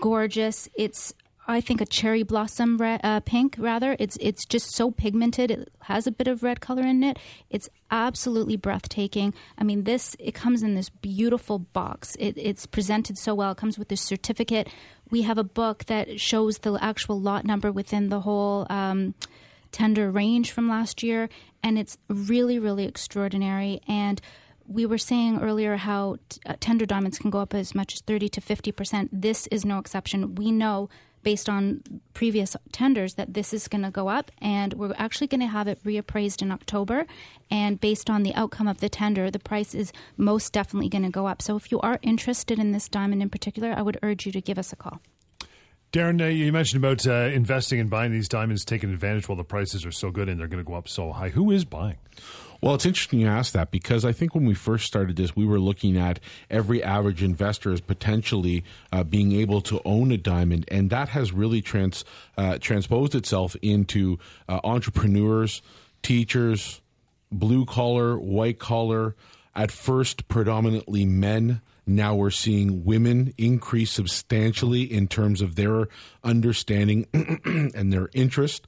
gorgeous. 0.00 0.68
It's 0.76 1.14
I 1.48 1.60
think 1.60 1.80
a 1.80 1.86
cherry 1.86 2.24
blossom 2.24 2.76
red, 2.76 3.00
uh, 3.04 3.20
pink 3.20 3.54
rather. 3.58 3.96
It's 3.98 4.16
it's 4.20 4.44
just 4.44 4.74
so 4.74 4.90
pigmented. 4.90 5.50
It 5.50 5.68
has 5.82 6.06
a 6.06 6.12
bit 6.12 6.26
of 6.26 6.42
red 6.42 6.60
color 6.60 6.82
in 6.82 7.04
it. 7.04 7.18
It's 7.50 7.68
absolutely 7.90 8.56
breathtaking. 8.56 9.32
I 9.56 9.64
mean, 9.64 9.84
this 9.84 10.16
it 10.18 10.34
comes 10.34 10.62
in 10.62 10.74
this 10.74 10.88
beautiful 10.88 11.60
box. 11.60 12.16
It, 12.18 12.36
it's 12.36 12.66
presented 12.66 13.16
so 13.16 13.34
well. 13.34 13.52
It 13.52 13.58
comes 13.58 13.78
with 13.78 13.88
this 13.88 14.00
certificate. 14.00 14.68
We 15.10 15.22
have 15.22 15.38
a 15.38 15.44
book 15.44 15.84
that 15.84 16.20
shows 16.20 16.58
the 16.58 16.78
actual 16.80 17.20
lot 17.20 17.44
number 17.44 17.70
within 17.70 18.08
the 18.08 18.20
whole. 18.20 18.66
Um, 18.68 19.14
tender 19.72 20.10
range 20.10 20.52
from 20.52 20.70
last 20.70 21.02
year 21.02 21.28
and 21.62 21.78
it's 21.78 21.98
really 22.08 22.58
really 22.58 22.86
extraordinary 22.86 23.78
and 23.86 24.22
we 24.68 24.86
were 24.86 24.98
saying 24.98 25.40
earlier 25.40 25.76
how 25.76 26.16
t- 26.28 26.40
uh, 26.46 26.54
tender 26.60 26.86
diamonds 26.86 27.18
can 27.18 27.30
go 27.30 27.38
up 27.38 27.54
as 27.54 27.74
much 27.74 27.94
as 27.94 28.00
30 28.00 28.28
to 28.30 28.40
50%. 28.40 29.08
This 29.12 29.46
is 29.48 29.64
no 29.64 29.78
exception. 29.78 30.34
We 30.34 30.52
know 30.52 30.88
based 31.22 31.48
on 31.48 31.82
previous 32.14 32.56
tenders 32.70 33.14
that 33.14 33.34
this 33.34 33.52
is 33.52 33.66
going 33.66 33.82
to 33.82 33.90
go 33.90 34.06
up 34.06 34.30
and 34.40 34.74
we're 34.74 34.94
actually 34.96 35.26
going 35.26 35.40
to 35.40 35.46
have 35.48 35.66
it 35.66 35.82
reappraised 35.82 36.40
in 36.40 36.52
October 36.52 37.04
and 37.50 37.80
based 37.80 38.08
on 38.08 38.22
the 38.22 38.32
outcome 38.36 38.68
of 38.68 38.78
the 38.78 38.88
tender 38.88 39.28
the 39.28 39.40
price 39.40 39.74
is 39.74 39.92
most 40.16 40.52
definitely 40.52 40.88
going 40.88 41.02
to 41.02 41.10
go 41.10 41.26
up 41.26 41.42
so 41.42 41.56
if 41.56 41.72
you 41.72 41.80
are 41.80 41.98
interested 42.00 42.60
in 42.60 42.70
this 42.70 42.88
diamond 42.88 43.20
in 43.22 43.28
particular 43.28 43.72
I 43.76 43.82
would 43.82 43.98
urge 44.04 44.24
you 44.24 44.30
to 44.30 44.40
give 44.40 44.56
us 44.56 44.72
a 44.72 44.76
call 44.76 45.00
Darren, 45.92 46.20
uh, 46.20 46.26
you 46.26 46.52
mentioned 46.52 46.84
about 46.84 47.06
uh, 47.06 47.30
investing 47.32 47.80
and 47.80 47.88
buying 47.88 48.12
these 48.12 48.28
diamonds, 48.28 48.64
taking 48.64 48.90
advantage 48.92 49.28
while 49.28 49.36
the 49.36 49.44
prices 49.44 49.86
are 49.86 49.92
so 49.92 50.10
good 50.10 50.28
and 50.28 50.38
they're 50.38 50.48
going 50.48 50.62
to 50.62 50.68
go 50.68 50.74
up 50.74 50.88
so 50.88 51.10
high. 51.10 51.30
Who 51.30 51.50
is 51.50 51.64
buying? 51.64 51.96
Well, 52.60 52.74
it's 52.74 52.86
interesting 52.86 53.20
you 53.20 53.28
ask 53.28 53.52
that 53.52 53.70
because 53.70 54.04
I 54.04 54.12
think 54.12 54.34
when 54.34 54.46
we 54.46 54.54
first 54.54 54.86
started 54.86 55.16
this, 55.16 55.36
we 55.36 55.44
were 55.44 55.60
looking 55.60 55.96
at 55.96 56.20
every 56.50 56.82
average 56.82 57.22
investor 57.22 57.72
as 57.72 57.80
potentially 57.80 58.64
uh, 58.92 59.04
being 59.04 59.32
able 59.32 59.60
to 59.62 59.80
own 59.84 60.10
a 60.10 60.16
diamond, 60.16 60.64
and 60.68 60.90
that 60.90 61.10
has 61.10 61.32
really 61.32 61.60
trans 61.60 62.04
uh, 62.36 62.58
transposed 62.58 63.14
itself 63.14 63.56
into 63.62 64.18
uh, 64.48 64.60
entrepreneurs, 64.64 65.62
teachers, 66.02 66.80
blue 67.30 67.66
collar, 67.66 68.18
white 68.18 68.58
collar. 68.58 69.14
At 69.54 69.70
first, 69.72 70.28
predominantly 70.28 71.06
men. 71.06 71.62
Now 71.86 72.16
we're 72.16 72.30
seeing 72.30 72.84
women 72.84 73.32
increase 73.38 73.92
substantially 73.92 74.82
in 74.82 75.06
terms 75.06 75.40
of 75.40 75.54
their 75.54 75.86
understanding 76.24 77.06
and 77.14 77.92
their 77.92 78.10
interest. 78.12 78.66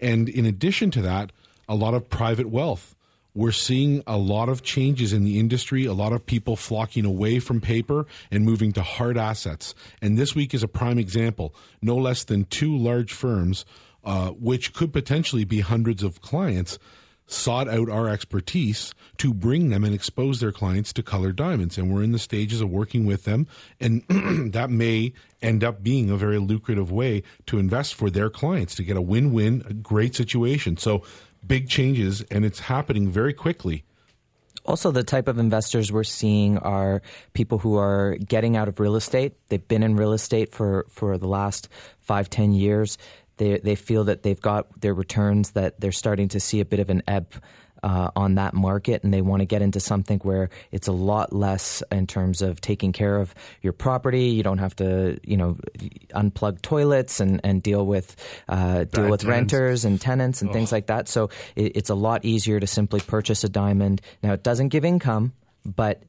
And 0.00 0.28
in 0.28 0.44
addition 0.44 0.90
to 0.90 1.02
that, 1.02 1.30
a 1.68 1.76
lot 1.76 1.94
of 1.94 2.10
private 2.10 2.48
wealth 2.48 2.95
we're 3.36 3.52
seeing 3.52 4.02
a 4.06 4.16
lot 4.16 4.48
of 4.48 4.62
changes 4.62 5.12
in 5.12 5.22
the 5.22 5.38
industry, 5.38 5.84
a 5.84 5.92
lot 5.92 6.12
of 6.14 6.24
people 6.24 6.56
flocking 6.56 7.04
away 7.04 7.38
from 7.38 7.60
paper 7.60 8.06
and 8.30 8.46
moving 8.46 8.72
to 8.72 8.82
hard 8.82 9.18
assets. 9.18 9.74
And 10.00 10.16
this 10.16 10.34
week 10.34 10.54
is 10.54 10.62
a 10.62 10.68
prime 10.68 10.98
example. 10.98 11.54
No 11.82 11.96
less 11.96 12.24
than 12.24 12.46
two 12.46 12.74
large 12.74 13.12
firms, 13.12 13.66
uh, 14.04 14.30
which 14.30 14.72
could 14.72 14.90
potentially 14.90 15.44
be 15.44 15.60
hundreds 15.60 16.02
of 16.02 16.22
clients, 16.22 16.78
sought 17.26 17.68
out 17.68 17.90
our 17.90 18.08
expertise 18.08 18.94
to 19.18 19.34
bring 19.34 19.68
them 19.68 19.84
and 19.84 19.94
expose 19.94 20.40
their 20.40 20.52
clients 20.52 20.92
to 20.94 21.02
colored 21.02 21.36
diamonds. 21.36 21.76
And 21.76 21.92
we're 21.92 22.04
in 22.04 22.12
the 22.12 22.18
stages 22.18 22.60
of 22.62 22.70
working 22.70 23.04
with 23.04 23.24
them. 23.24 23.46
And 23.80 24.02
that 24.52 24.70
may 24.70 25.12
end 25.42 25.62
up 25.62 25.82
being 25.82 26.08
a 26.08 26.16
very 26.16 26.38
lucrative 26.38 26.90
way 26.90 27.22
to 27.46 27.58
invest 27.58 27.94
for 27.94 28.08
their 28.08 28.30
clients 28.30 28.74
to 28.76 28.82
get 28.82 28.96
a 28.96 29.02
win 29.02 29.32
win, 29.32 29.62
a 29.68 29.74
great 29.74 30.14
situation. 30.14 30.76
So 30.76 31.02
big 31.46 31.68
changes, 31.68 32.22
and 32.30 32.44
it's 32.44 32.60
happening 32.60 33.10
very 33.10 33.32
quickly. 33.32 33.84
Also, 34.64 34.90
the 34.90 35.04
type 35.04 35.28
of 35.28 35.38
investors 35.38 35.92
we're 35.92 36.02
seeing 36.02 36.58
are 36.58 37.00
people 37.34 37.58
who 37.58 37.76
are 37.76 38.16
getting 38.16 38.56
out 38.56 38.66
of 38.66 38.80
real 38.80 38.96
estate. 38.96 39.34
They've 39.48 39.68
been 39.68 39.84
in 39.84 39.96
real 39.96 40.12
estate 40.12 40.52
for, 40.52 40.86
for 40.88 41.18
the 41.18 41.28
last 41.28 41.68
five, 42.00 42.28
ten 42.28 42.52
years. 42.52 42.98
They, 43.36 43.58
they 43.58 43.76
feel 43.76 44.04
that 44.04 44.22
they've 44.22 44.40
got 44.40 44.80
their 44.80 44.94
returns, 44.94 45.52
that 45.52 45.78
they're 45.78 45.92
starting 45.92 46.28
to 46.28 46.40
see 46.40 46.60
a 46.60 46.64
bit 46.64 46.80
of 46.80 46.90
an 46.90 47.02
ebb 47.06 47.34
uh, 47.86 48.10
on 48.16 48.34
that 48.34 48.52
market 48.52 49.04
and 49.04 49.14
they 49.14 49.22
want 49.22 49.40
to 49.40 49.46
get 49.46 49.62
into 49.62 49.78
something 49.78 50.18
where 50.24 50.50
it's 50.72 50.88
a 50.88 50.92
lot 50.92 51.32
less 51.32 51.84
in 51.92 52.04
terms 52.08 52.42
of 52.42 52.60
taking 52.60 52.90
care 52.90 53.16
of 53.16 53.32
your 53.62 53.72
property. 53.72 54.24
You 54.30 54.42
don't 54.42 54.58
have 54.58 54.74
to, 54.76 55.20
you 55.22 55.36
know, 55.36 55.56
unplug 56.10 56.62
toilets 56.62 57.20
and, 57.20 57.40
and 57.44 57.62
deal 57.62 57.86
with 57.86 58.16
uh, 58.48 58.84
deal 58.84 59.08
with 59.08 59.20
tenants. 59.20 59.24
renters 59.24 59.84
and 59.84 60.00
tenants 60.00 60.42
and 60.42 60.50
oh. 60.50 60.52
things 60.52 60.72
like 60.72 60.86
that. 60.86 61.08
So 61.08 61.30
it, 61.54 61.76
it's 61.76 61.88
a 61.88 61.94
lot 61.94 62.24
easier 62.24 62.58
to 62.58 62.66
simply 62.66 62.98
purchase 62.98 63.44
a 63.44 63.48
diamond. 63.48 64.00
Now 64.20 64.32
it 64.32 64.42
doesn't 64.42 64.70
give 64.70 64.84
income, 64.84 65.32
but 65.64 66.02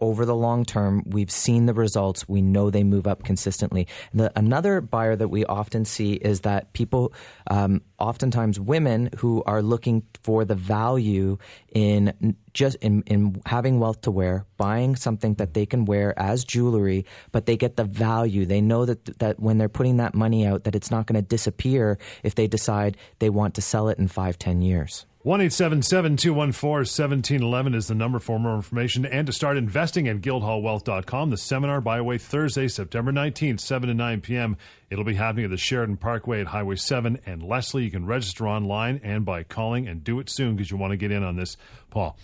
over 0.00 0.24
the 0.24 0.34
long 0.34 0.64
term. 0.64 1.02
We've 1.06 1.30
seen 1.30 1.66
the 1.66 1.74
results. 1.74 2.28
We 2.28 2.42
know 2.42 2.70
they 2.70 2.84
move 2.84 3.06
up 3.06 3.24
consistently. 3.24 3.86
The, 4.14 4.32
another 4.36 4.80
buyer 4.80 5.16
that 5.16 5.28
we 5.28 5.44
often 5.44 5.84
see 5.84 6.14
is 6.14 6.40
that 6.40 6.72
people, 6.72 7.12
um, 7.48 7.82
oftentimes 7.98 8.60
women 8.60 9.10
who 9.18 9.42
are 9.44 9.62
looking 9.62 10.02
for 10.22 10.44
the 10.44 10.54
value 10.54 11.38
in 11.72 12.36
just 12.54 12.76
in, 12.76 13.02
in 13.02 13.40
having 13.46 13.78
wealth 13.78 14.00
to 14.02 14.10
wear, 14.10 14.44
buying 14.56 14.96
something 14.96 15.34
that 15.34 15.54
they 15.54 15.66
can 15.66 15.84
wear 15.84 16.18
as 16.18 16.44
jewelry, 16.44 17.04
but 17.30 17.46
they 17.46 17.56
get 17.56 17.76
the 17.76 17.84
value. 17.84 18.46
They 18.46 18.60
know 18.60 18.84
that 18.84 19.18
that 19.18 19.38
when 19.38 19.58
they're 19.58 19.68
putting 19.68 19.98
that 19.98 20.14
money 20.14 20.46
out, 20.46 20.64
that 20.64 20.74
it's 20.74 20.90
not 20.90 21.06
going 21.06 21.20
to 21.20 21.26
disappear 21.26 21.98
if 22.22 22.34
they 22.34 22.46
decide 22.46 22.96
they 23.18 23.30
want 23.30 23.54
to 23.54 23.62
sell 23.62 23.88
it 23.88 23.98
in 23.98 24.08
five, 24.08 24.38
ten 24.38 24.62
years. 24.62 25.06
1 25.28 25.40
1711 25.40 27.74
is 27.74 27.86
the 27.86 27.94
number 27.94 28.18
for 28.18 28.40
more 28.40 28.56
information 28.56 29.04
and 29.04 29.26
to 29.26 29.32
start 29.34 29.58
investing 29.58 30.08
at 30.08 30.22
guildhallwealth.com. 30.22 31.28
The 31.28 31.36
seminar 31.36 31.82
by 31.82 31.98
the 31.98 32.04
way 32.04 32.16
Thursday, 32.16 32.66
September 32.66 33.12
19th, 33.12 33.60
7 33.60 33.90
to 33.90 33.94
9 33.94 34.22
p.m. 34.22 34.56
It'll 34.88 35.04
be 35.04 35.16
happening 35.16 35.44
at 35.44 35.50
the 35.50 35.58
Sheraton 35.58 35.98
Parkway 35.98 36.40
at 36.40 36.46
Highway 36.46 36.76
7 36.76 37.20
and 37.26 37.42
Leslie. 37.42 37.84
You 37.84 37.90
can 37.90 38.06
register 38.06 38.48
online 38.48 39.02
and 39.04 39.26
by 39.26 39.42
calling 39.42 39.86
and 39.86 40.02
do 40.02 40.18
it 40.18 40.30
soon 40.30 40.56
because 40.56 40.70
you 40.70 40.78
want 40.78 40.92
to 40.92 40.96
get 40.96 41.10
in 41.10 41.22
on 41.22 41.36
this, 41.36 41.58
Paul. 41.90 42.16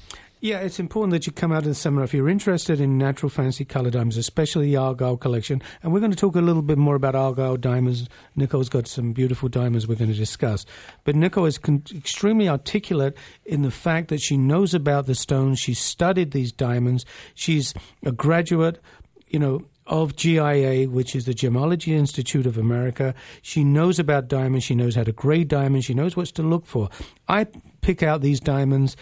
Yeah, 0.45 0.59
it's 0.59 0.79
important 0.79 1.13
that 1.13 1.27
you 1.27 1.33
come 1.33 1.53
out 1.53 1.63
of 1.63 1.65
the 1.65 1.75
seminar 1.75 2.05
if 2.05 2.13
you're 2.13 2.29
interested 2.29 2.79
in 2.79 2.99
natural 2.99 3.31
fancy 3.31 3.65
color 3.65 3.89
diamonds, 3.89 4.19
especially 4.19 4.67
the 4.67 4.77
Argyle 4.77 5.17
collection. 5.17 5.63
And 5.83 5.91
we're 5.91 6.01
going 6.01 6.13
to 6.13 6.19
talk 6.19 6.37
a 6.37 6.43
little 6.43 6.61
bit 6.61 6.77
more 6.77 6.97
about 6.97 7.15
Argyle 7.15 7.57
diamonds. 7.57 8.11
Nico's 8.37 8.69
got 8.69 8.87
some 8.87 9.15
beautiful 9.15 9.49
diamonds 9.49 9.89
we're 9.89 9.95
going 9.95 10.13
to 10.13 10.17
discuss. 10.19 10.67
But 11.05 11.17
Nico 11.17 11.47
is 11.47 11.57
con- 11.57 11.85
extremely 11.95 12.47
articulate 12.47 13.17
in 13.47 13.63
the 13.63 13.71
fact 13.71 14.09
that 14.09 14.21
she 14.21 14.37
knows 14.37 14.75
about 14.75 15.07
the 15.07 15.15
stones. 15.15 15.61
She's 15.61 15.79
studied 15.79 16.33
these 16.33 16.53
diamonds. 16.53 17.07
She's 17.35 17.73
a 18.05 18.13
graduate, 18.13 18.83
you 19.29 19.39
know, 19.39 19.65
of 19.87 20.15
GIA, 20.15 20.91
which 20.91 21.17
is 21.17 21.25
the 21.25 21.33
Gemology 21.33 21.95
Institute 21.95 22.45
of 22.45 22.59
America. 22.59 23.15
She 23.41 23.65
knows 23.65 23.99
about 23.99 24.29
diamonds. 24.29 24.67
She 24.67 24.75
knows 24.75 24.95
how 24.95 25.05
to 25.05 25.13
grade 25.13 25.49
diamonds. 25.49 25.87
She 25.87 25.95
knows 25.95 26.19
what 26.19 26.27
to 26.27 26.43
look 26.43 26.67
for. 26.67 26.91
I 27.29 27.47
pick 27.81 28.03
out 28.03 28.21
these 28.21 28.41
diamonds 28.41 28.95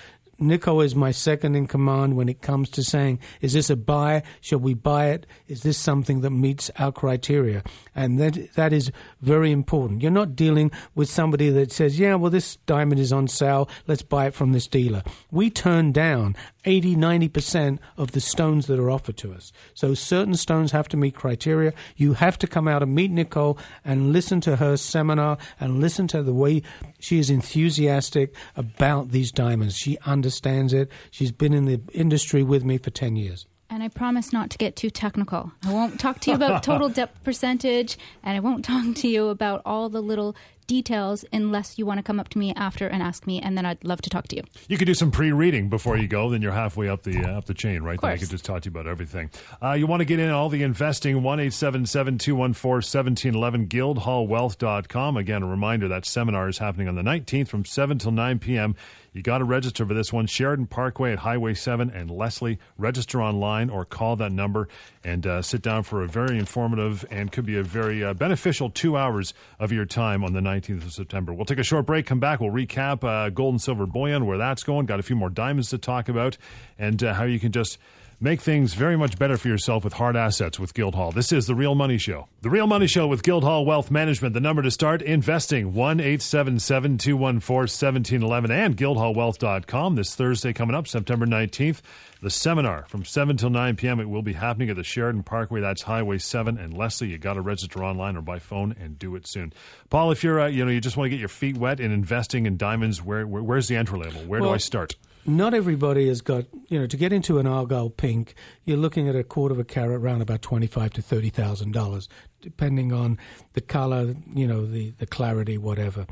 Nico 0.43 0.81
is 0.81 0.95
my 0.95 1.11
second 1.11 1.55
in 1.55 1.67
command 1.67 2.17
when 2.17 2.29
it 2.29 2.43
comes 2.43 2.69
to 2.71 2.83
saying, 2.83 3.21
is 3.41 3.53
this 3.53 3.71
a 3.71 3.77
buy? 3.77 4.23
Shall 4.41 4.59
we 4.59 4.75
buy 4.75 5.11
it? 5.11 5.27
Is 5.49 5.63
this 5.63 5.79
something 5.79 6.21
that 6.21 6.31
meets 6.31 6.71
our 6.79 6.93
criteria? 6.93 7.63
And 7.95 8.19
that 8.19 8.53
that 8.55 8.73
is 8.73 8.91
very 9.21 9.53
important. 9.53 10.03
You're 10.03 10.11
not 10.11 10.37
dealing 10.37 10.71
with 10.95 11.09
somebody 11.09 11.51
that 11.51 11.73
says, 11.73 11.99
yeah, 11.99 12.15
well, 12.17 12.31
this 12.31 12.57
diamond 12.67 13.01
is 13.01 13.13
on 13.13 13.29
sale. 13.29 13.69
Let's 13.87 14.03
buy 14.03 14.27
it 14.27 14.35
from 14.35 14.53
this 14.53 14.67
dealer. 14.67 15.03
We 15.31 15.51
turn 15.51 15.93
down 15.93 16.37
80, 16.65 16.97
90% 16.97 17.79
of 17.97 18.13
the 18.13 18.21
stones 18.21 18.67
that 18.67 18.79
are 18.79 18.91
offered 18.91 19.17
to 19.19 19.33
us. 19.33 19.53
So 19.75 19.95
certain 19.95 20.35
stones 20.35 20.73
have 20.73 20.89
to 20.89 20.97
meet 20.97 21.15
criteria. 21.15 21.73
You 21.97 22.15
have 22.15 22.39
to 22.39 22.47
come 22.47 22.69
out 22.69 22.83
and 22.83 22.95
meet 22.95 23.11
Nicole 23.11 23.59
and 23.85 24.13
listen 24.13 24.41
to 24.43 24.57
her 24.57 24.77
seminar 24.77 25.39
and 25.59 25.81
listen 25.81 26.07
to 26.09 26.23
the 26.23 26.35
way 26.35 26.63
she 26.99 27.19
is 27.19 27.31
enthusiastic 27.31 28.35
about 28.57 29.11
these 29.11 29.33
diamonds. 29.33 29.77
She 29.77 29.99
understands 30.07 30.73
it. 30.73 30.91
She's 31.11 31.33
been 31.33 31.53
in 31.53 31.65
the 31.65 31.81
industry 31.93 32.43
with 32.43 32.65
me 32.65 32.79
for 32.79 32.91
10 32.91 33.17
years. 33.17 33.47
And 33.73 33.83
I 33.83 33.89
promise 33.89 34.35
not 34.35 34.51
to 34.51 34.59
get 34.59 34.77
too 34.77 34.91
technical. 34.91 35.51
I 35.65 35.73
won't 35.73 35.99
talk 35.99 36.21
to 36.21 36.31
you 36.31 36.37
about 36.37 36.63
total 36.63 36.89
depth 36.91 37.25
percentage, 37.25 37.97
and 38.23 38.37
I 38.37 38.41
won't 38.41 38.67
talk 38.67 38.95
to 38.97 39.09
you 39.09 39.29
about 39.29 39.63
all 39.65 39.89
the 39.89 40.03
little 40.03 40.37
details 40.67 41.25
unless 41.33 41.79
you 41.79 41.87
want 41.87 41.99
to 41.99 42.03
come 42.03 42.21
up 42.21 42.29
to 42.31 42.39
me 42.39 42.53
after 42.55 42.87
and 42.87 43.03
ask 43.03 43.27
me, 43.27 43.41
and 43.41 43.57
then 43.57 43.67
I'd 43.67 43.83
love 43.85 44.01
to 44.03 44.11
talk 44.11 44.29
to 44.29 44.37
you. 44.37 44.43
You 44.69 44.79
could 44.79 44.87
do 44.87 44.95
some 44.95 45.11
pre-reading 45.11 45.69
before 45.69 45.97
you 45.97 46.09
go. 46.09 46.31
Then 46.31 46.43
you're 46.43 46.53
halfway 46.53 46.89
up 46.89 47.03
the 47.03 47.25
uh, 47.25 47.39
up 47.39 47.47
the 47.47 47.55
chain, 47.55 47.83
right? 47.83 48.01
Then 48.01 48.11
I 48.11 48.17
could 48.17 48.31
just 48.31 48.45
talk 48.45 48.63
to 48.63 48.71
you 48.71 48.73
about 48.73 48.87
everything. 48.87 49.31
Uh, 49.63 49.73
you 49.73 49.87
want 49.87 50.01
to 50.01 50.05
get 50.05 50.19
in 50.19 50.31
all 50.31 50.49
the 50.49 50.63
investing? 50.63 51.23
One 51.23 51.41
eight 51.41 51.53
seven 51.53 51.87
seven 51.87 52.19
two 52.19 52.35
one 52.35 52.53
four 52.53 52.83
seventeen 52.83 53.35
eleven. 53.35 53.67
Guildhallwealth.com. 53.67 55.17
Again, 55.17 55.43
a 55.43 55.47
reminder 55.47 55.89
that 55.89 56.05
seminar 56.05 56.49
is 56.49 56.59
happening 56.59 56.89
on 56.89 56.95
the 56.95 57.03
19th 57.03 57.49
from 57.49 57.65
7 57.65 57.99
till 57.99 58.13
9 58.13 58.39
p.m. 58.39 58.77
You 59.13 59.21
got 59.23 59.39
to 59.39 59.45
register 59.45 59.85
for 59.85 59.93
this 59.93 60.11
one. 60.11 60.27
Sheraton 60.27 60.67
Parkway 60.67 61.13
at 61.13 61.19
Highway 61.19 61.53
7 61.53 61.91
and 61.91 62.11
Leslie. 62.11 62.59
Register 62.79 63.21
online 63.21 63.69
or 63.69 63.85
call 63.85 64.17
that 64.17 64.33
number 64.33 64.69
and 65.05 65.27
uh, 65.27 65.43
sit 65.43 65.61
down 65.61 65.83
for 65.83 66.03
a 66.03 66.09
very 66.09 66.39
informative 66.39 67.05
and 67.11 67.31
could 67.31 67.45
be 67.45 67.59
a 67.59 67.63
very 67.63 68.03
uh, 68.03 68.15
beneficial 68.15 68.71
two 68.71 68.97
hours 68.97 69.35
of 69.59 69.71
your 69.71 69.85
time 69.85 70.25
on 70.25 70.33
the 70.33 70.41
19th 70.41 70.87
of 70.87 70.93
September. 70.93 71.35
We'll 71.35 71.45
take 71.45 71.59
a 71.59 71.63
short 71.63 71.85
break, 71.85 72.07
come 72.07 72.21
back, 72.21 72.41
we'll 72.41 72.51
recap 72.51 73.05
uh, 73.05 73.29
gold 73.29 73.53
and 73.55 73.61
silver 73.61 73.85
bullion, 73.85 74.25
where 74.25 74.39
that's 74.39 74.63
going. 74.63 74.87
Got 74.87 75.01
a 75.01 75.03
few 75.03 75.17
more 75.17 75.31
diamonds 75.31 75.69
to 75.71 75.79
talk 75.79 76.09
about 76.09 76.39
and 76.79 77.03
uh, 77.03 77.13
how 77.13 77.25
you 77.25 77.39
can 77.39 77.53
just 77.53 77.77
Make 78.23 78.41
things 78.41 78.75
very 78.75 78.97
much 78.97 79.19
better 79.19 79.37
for 79.37 79.49
yourself 79.49 79.83
with 79.83 79.95
hard 79.95 80.15
assets 80.15 80.57
with 80.57 80.75
Guildhall. 80.75 81.11
This 81.11 81.33
is 81.33 81.49
The 81.49 81.57
Real 81.57 81.75
Money 81.75 81.99
Show. 81.99 82.29
The 82.43 82.51
Real 82.51 82.69
Money 82.69 82.87
Show 82.87 83.09
with 83.09 83.25
Guildhall 83.25 83.67
Wealth 83.67 83.91
Management. 83.91 84.33
The 84.33 84.39
number 84.39 84.63
to 84.63 84.71
start 84.71 85.03
investing 85.03 85.75
1 85.75 85.99
877 85.99 86.99
214 86.99 87.63
1711 87.63 88.51
and 88.53 88.77
guildhallwealth.com. 88.77 89.97
This 89.97 90.15
Thursday 90.15 90.53
coming 90.53 90.77
up, 90.77 90.87
September 90.87 91.27
19th. 91.27 91.81
The 92.21 92.31
seminar 92.31 92.85
from 92.87 93.05
7 93.05 93.37
till 93.39 93.51
9 93.51 93.75
p.m. 93.75 93.99
It 93.99 94.09
will 94.09 94.23
be 94.23 94.35
happening 94.35 94.71
at 94.71 94.77
the 94.77 94.85
Sheraton 94.85 95.25
Parkway. 95.25 95.61
That's 95.61 95.83
Highway 95.83 96.19
7 96.19 96.59
and 96.59 96.73
Leslie. 96.73 97.09
You 97.09 97.19
got 97.19 97.35
to 97.35 97.41
register 97.41 97.83
online 97.83 98.17
or 98.17 98.23
by 98.23 98.39
phone 98.39 98.77
and 98.79 99.01
do 99.01 99.17
it 99.17 99.27
soon. 99.27 99.53
Paul, 99.91 100.13
if 100.13 100.23
you're, 100.23 100.39
uh, 100.39 100.47
you 100.47 100.65
know, 100.65 100.71
you 100.71 100.81
just 100.81 100.97
want 100.97 101.07
to 101.07 101.11
get 101.11 101.19
your 101.19 101.29
feet 101.29 101.57
wet 101.57 101.81
in 101.81 101.91
investing 101.91 102.47
in 102.47 102.57
diamonds, 102.57 103.03
where, 103.03 103.27
where 103.27 103.43
where's 103.43 103.67
the 103.67 103.75
entry 103.75 103.99
level? 103.99 104.23
Where 104.23 104.41
well, 104.41 104.51
do 104.51 104.55
I 104.55 104.59
start? 104.59 104.95
Not 105.25 105.55
everybody 105.55 106.09
has 106.09 106.21
got 106.21 106.45
you 106.69 106.79
know 106.79 106.87
to 106.87 106.97
get 106.97 107.13
into 107.13 107.39
an 107.39 107.47
argyle 107.47 107.91
pink 107.91 108.35
you're 108.65 108.77
looking 108.77 109.09
at 109.09 109.17
a 109.17 109.23
quarter 109.23 109.53
of 109.53 109.59
a 109.59 109.65
carat 109.65 110.01
around 110.01 110.21
about 110.21 110.43
25 110.43 110.93
to 110.95 111.03
30 111.03 111.31
thousand 111.31 111.73
dollars 111.73 112.09
depending 112.41 112.93
on 112.93 113.19
the 113.53 113.61
color 113.61 114.15
you 114.35 114.47
know 114.47 114.67
the 114.67 114.91
the 114.99 115.07
clarity 115.07 115.57
whatever. 115.57 116.07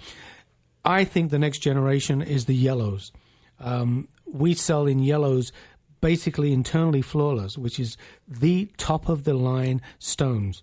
I 0.84 1.04
think 1.04 1.30
the 1.30 1.38
next 1.38 1.58
generation 1.58 2.22
is 2.22 2.46
the 2.46 2.54
yellows. 2.54 3.12
Um, 3.58 4.08
we 4.26 4.54
sell 4.54 4.86
in 4.86 5.00
yellows 5.00 5.52
basically 6.00 6.52
internally 6.52 7.02
flawless 7.02 7.58
which 7.58 7.78
is 7.78 7.96
the 8.26 8.70
top 8.78 9.08
of 9.08 9.24
the 9.24 9.34
line 9.34 9.82
stones. 9.98 10.62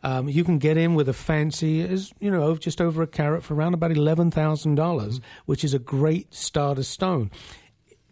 Um, 0.00 0.28
you 0.28 0.44
can 0.44 0.58
get 0.58 0.76
in 0.76 0.94
with 0.94 1.08
a 1.08 1.12
fancy, 1.12 1.80
is 1.80 2.12
you 2.20 2.30
know, 2.30 2.56
just 2.56 2.80
over 2.80 3.02
a 3.02 3.06
carat 3.08 3.42
for 3.42 3.54
around 3.54 3.74
about 3.74 3.90
eleven 3.90 4.30
thousand 4.30 4.76
dollars, 4.76 5.20
which 5.46 5.64
is 5.64 5.74
a 5.74 5.80
great 5.80 6.32
starter 6.32 6.84
stone 6.84 7.32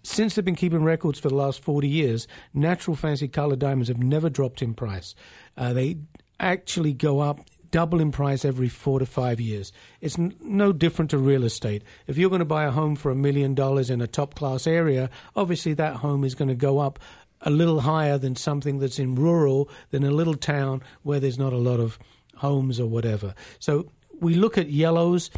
since 0.07 0.35
they've 0.35 0.45
been 0.45 0.55
keeping 0.55 0.85
records 0.85 1.19
for 1.19 1.29
the 1.29 1.35
last 1.35 1.63
40 1.63 1.89
years, 1.89 2.29
natural 2.55 2.97
fancy 2.97 3.29
colored 3.29 3.59
diamonds 3.59 3.89
have 3.89 3.99
never 3.99 4.31
dropped 4.31 4.63
in 4.63 4.73
price. 4.73 5.15
Uh, 5.57 5.73
they 5.73 5.99
actually 6.39 6.93
go 6.93 7.21
up 7.21 7.41
double 7.73 8.01
in 8.01 8.13
price 8.13 8.45
every 8.45 8.69
four 8.69 9.01
to 9.01 9.07
five 9.07 9.41
years. 9.41 9.73
It's 10.01 10.19
n- 10.19 10.37
no 10.41 10.73
different 10.73 11.11
to 11.11 11.19
real 11.19 11.45
estate. 11.45 11.83
If 12.07 12.17
you're 12.17 12.31
going 12.31 12.39
to 12.39 12.45
buy 12.45 12.65
a 12.65 12.71
home 12.71 12.95
for 12.95 13.11
a 13.11 13.17
million 13.17 13.55
dollars 13.55 13.91
in 13.91 14.01
a 14.01 14.07
top 14.07 14.35
class 14.35 14.67
area, 14.67 15.11
obviously 15.35 15.75
that 15.75 15.97
home 15.97 16.23
is 16.23 16.35
going 16.35 16.49
to 16.49 16.55
go 16.55 16.79
up 16.79 17.01
a 17.41 17.51
little 17.51 17.81
higher 17.81 18.17
than 18.17 18.37
something 18.37 18.79
that's 18.79 18.99
in 18.99 19.17
rural, 19.17 19.69
than 19.91 20.05
a 20.05 20.11
little 20.11 20.35
town 20.35 20.83
where 21.03 21.21
there's 21.21 21.39
not 21.39 21.53
a 21.53 21.59
lot 21.59 21.81
of 21.81 21.99
homes 22.37 22.79
or 22.79 22.89
whatever. 22.89 23.35
So 23.59 23.91
we 24.21 24.35
look 24.35 24.57
at 24.57 24.71
yellows 24.71 25.31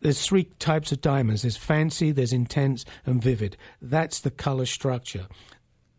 there's 0.00 0.24
three 0.24 0.44
types 0.58 0.92
of 0.92 1.00
diamonds 1.00 1.42
there's 1.42 1.56
fancy, 1.56 2.12
there's 2.12 2.32
intense, 2.32 2.84
and 3.06 3.22
vivid. 3.22 3.56
That's 3.80 4.20
the 4.20 4.30
color 4.30 4.66
structure. 4.66 5.26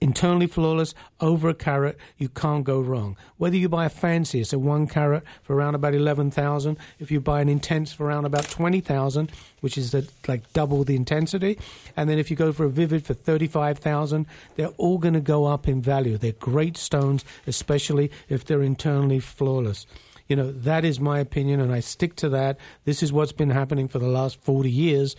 Internally 0.03 0.47
flawless, 0.47 0.95
over 1.19 1.49
a 1.49 1.53
carat, 1.53 1.95
you 2.17 2.27
can't 2.27 2.63
go 2.63 2.81
wrong. 2.81 3.15
Whether 3.37 3.57
you 3.57 3.69
buy 3.69 3.85
a 3.85 3.89
fancy, 3.89 4.41
it's 4.41 4.51
a 4.51 4.57
one 4.57 4.87
carat 4.87 5.23
for 5.43 5.55
around 5.55 5.75
about 5.75 5.93
11,000. 5.93 6.75
If 6.97 7.11
you 7.11 7.21
buy 7.21 7.39
an 7.39 7.49
intense 7.49 7.93
for 7.93 8.07
around 8.07 8.25
about 8.25 8.49
20,000, 8.49 9.31
which 9.59 9.77
is 9.77 9.91
the, 9.91 10.09
like 10.27 10.51
double 10.53 10.83
the 10.83 10.95
intensity. 10.95 11.59
And 11.95 12.09
then 12.09 12.17
if 12.17 12.31
you 12.31 12.35
go 12.35 12.51
for 12.51 12.65
a 12.65 12.69
vivid 12.69 13.05
for 13.05 13.13
35,000, 13.13 14.25
they're 14.55 14.69
all 14.69 14.97
going 14.97 15.13
to 15.13 15.19
go 15.19 15.45
up 15.45 15.67
in 15.67 15.83
value. 15.83 16.17
They're 16.17 16.31
great 16.31 16.77
stones, 16.77 17.23
especially 17.45 18.09
if 18.27 18.43
they're 18.43 18.63
internally 18.63 19.19
flawless. 19.19 19.85
You 20.27 20.35
know, 20.35 20.51
that 20.51 20.85
is 20.85 20.99
my 20.99 21.19
opinion, 21.19 21.59
and 21.59 21.71
I 21.71 21.79
stick 21.79 22.15
to 22.17 22.29
that. 22.29 22.57
This 22.85 23.03
is 23.03 23.11
what's 23.11 23.31
been 23.31 23.49
happening 23.49 23.87
for 23.87 23.99
the 23.99 24.07
last 24.07 24.41
40 24.41 24.69
years. 24.69 25.15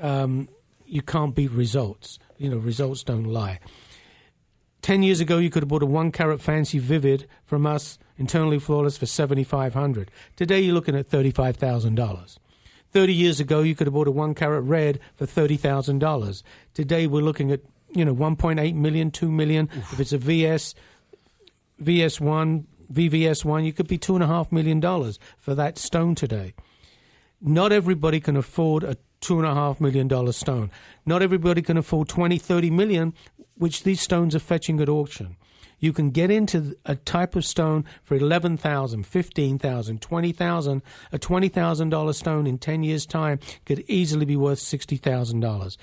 Um, 0.00 0.48
you 0.86 1.02
can't 1.02 1.34
beat 1.34 1.50
results. 1.50 2.18
You 2.38 2.50
know, 2.50 2.56
results 2.56 3.02
don't 3.02 3.24
lie. 3.24 3.60
10 4.84 5.02
years 5.02 5.18
ago, 5.18 5.38
you 5.38 5.48
could 5.48 5.62
have 5.62 5.68
bought 5.70 5.82
a 5.82 5.86
one 5.86 6.12
carat 6.12 6.42
fancy 6.42 6.78
vivid 6.78 7.26
from 7.46 7.64
us, 7.64 7.98
internally 8.18 8.58
flawless, 8.58 8.98
for 8.98 9.06
7500 9.06 10.10
Today, 10.36 10.60
you're 10.60 10.74
looking 10.74 10.94
at 10.94 11.08
$35,000. 11.08 12.38
30 12.92 13.12
years 13.14 13.40
ago, 13.40 13.62
you 13.62 13.74
could 13.74 13.86
have 13.86 13.94
bought 13.94 14.06
a 14.06 14.12
one 14.12 14.34
carat 14.34 14.62
red 14.62 15.00
for 15.16 15.26
$30,000. 15.26 16.42
Today, 16.74 17.06
we're 17.06 17.22
looking 17.22 17.50
at, 17.50 17.60
you 17.94 18.04
know, 18.04 18.14
1.8 18.14 18.74
million, 18.74 19.10
2 19.10 19.32
million. 19.32 19.70
Oof. 19.74 19.94
If 19.94 20.00
it's 20.00 20.12
a 20.12 20.18
VS, 20.18 20.74
VS1, 21.82 22.64
VVS 22.92 23.44
one, 23.44 23.64
you 23.64 23.72
could 23.72 23.88
be 23.88 23.98
two 23.98 24.14
and 24.14 24.22
a 24.22 24.26
half 24.26 24.52
million 24.52 24.80
dollars 24.80 25.18
for 25.38 25.54
that 25.54 25.78
stone 25.78 26.14
today. 26.14 26.54
Not 27.40 27.72
everybody 27.72 28.20
can 28.20 28.36
afford 28.36 28.84
a 28.84 28.96
two 29.20 29.38
and 29.38 29.46
a 29.46 29.54
half 29.54 29.80
million 29.80 30.08
dollar 30.08 30.32
stone. 30.32 30.70
Not 31.06 31.22
everybody 31.22 31.62
can 31.62 31.76
afford 31.76 32.08
20, 32.08 32.38
30 32.38 32.70
million 32.70 33.14
which 33.56 33.84
these 33.84 34.00
stones 34.00 34.34
are 34.34 34.40
fetching 34.40 34.80
at 34.80 34.88
auction. 34.88 35.36
You 35.78 35.92
can 35.92 36.10
get 36.10 36.30
into 36.30 36.76
a 36.86 36.96
type 36.96 37.36
of 37.36 37.44
stone 37.44 37.84
for 38.02 38.14
11,000, 38.16 39.06
15,000, 39.06 40.00
20,000. 40.00 40.82
A 41.12 41.18
$20,000 41.18 42.14
stone 42.14 42.46
in 42.46 42.58
10 42.58 42.82
years' 42.82 43.06
time 43.06 43.38
could 43.66 43.84
easily 43.86 44.24
be 44.24 44.36
worth 44.36 44.60
$60,000 44.60 45.76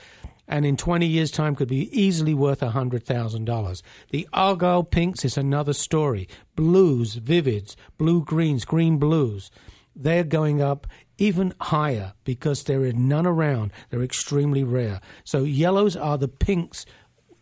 and 0.52 0.66
in 0.66 0.76
20 0.76 1.08
years' 1.08 1.32
time 1.32 1.56
could 1.56 1.70
be 1.70 1.90
easily 1.98 2.34
worth 2.34 2.60
$100,000. 2.60 3.82
The 4.10 4.28
Argyle 4.34 4.84
pinks 4.84 5.24
is 5.24 5.38
another 5.38 5.72
story. 5.72 6.28
Blues, 6.58 7.16
vivids, 7.16 7.78
blue 7.98 8.24
greens, 8.24 8.66
green 8.66 8.98
blues, 8.98 9.50
they're 9.96 10.26
going 10.26 10.62
up 10.62 10.88
even 11.18 11.54
higher 11.62 12.14
because 12.26 12.64
there 12.64 12.82
are 12.82 12.92
none 12.92 13.26
around. 13.26 13.72
They're 13.90 14.04
extremely 14.04 14.64
rare. 14.64 15.00
So 15.24 15.44
yellows 15.44 15.96
are 15.96 16.18
the 16.18 16.28
pinks 16.28 16.86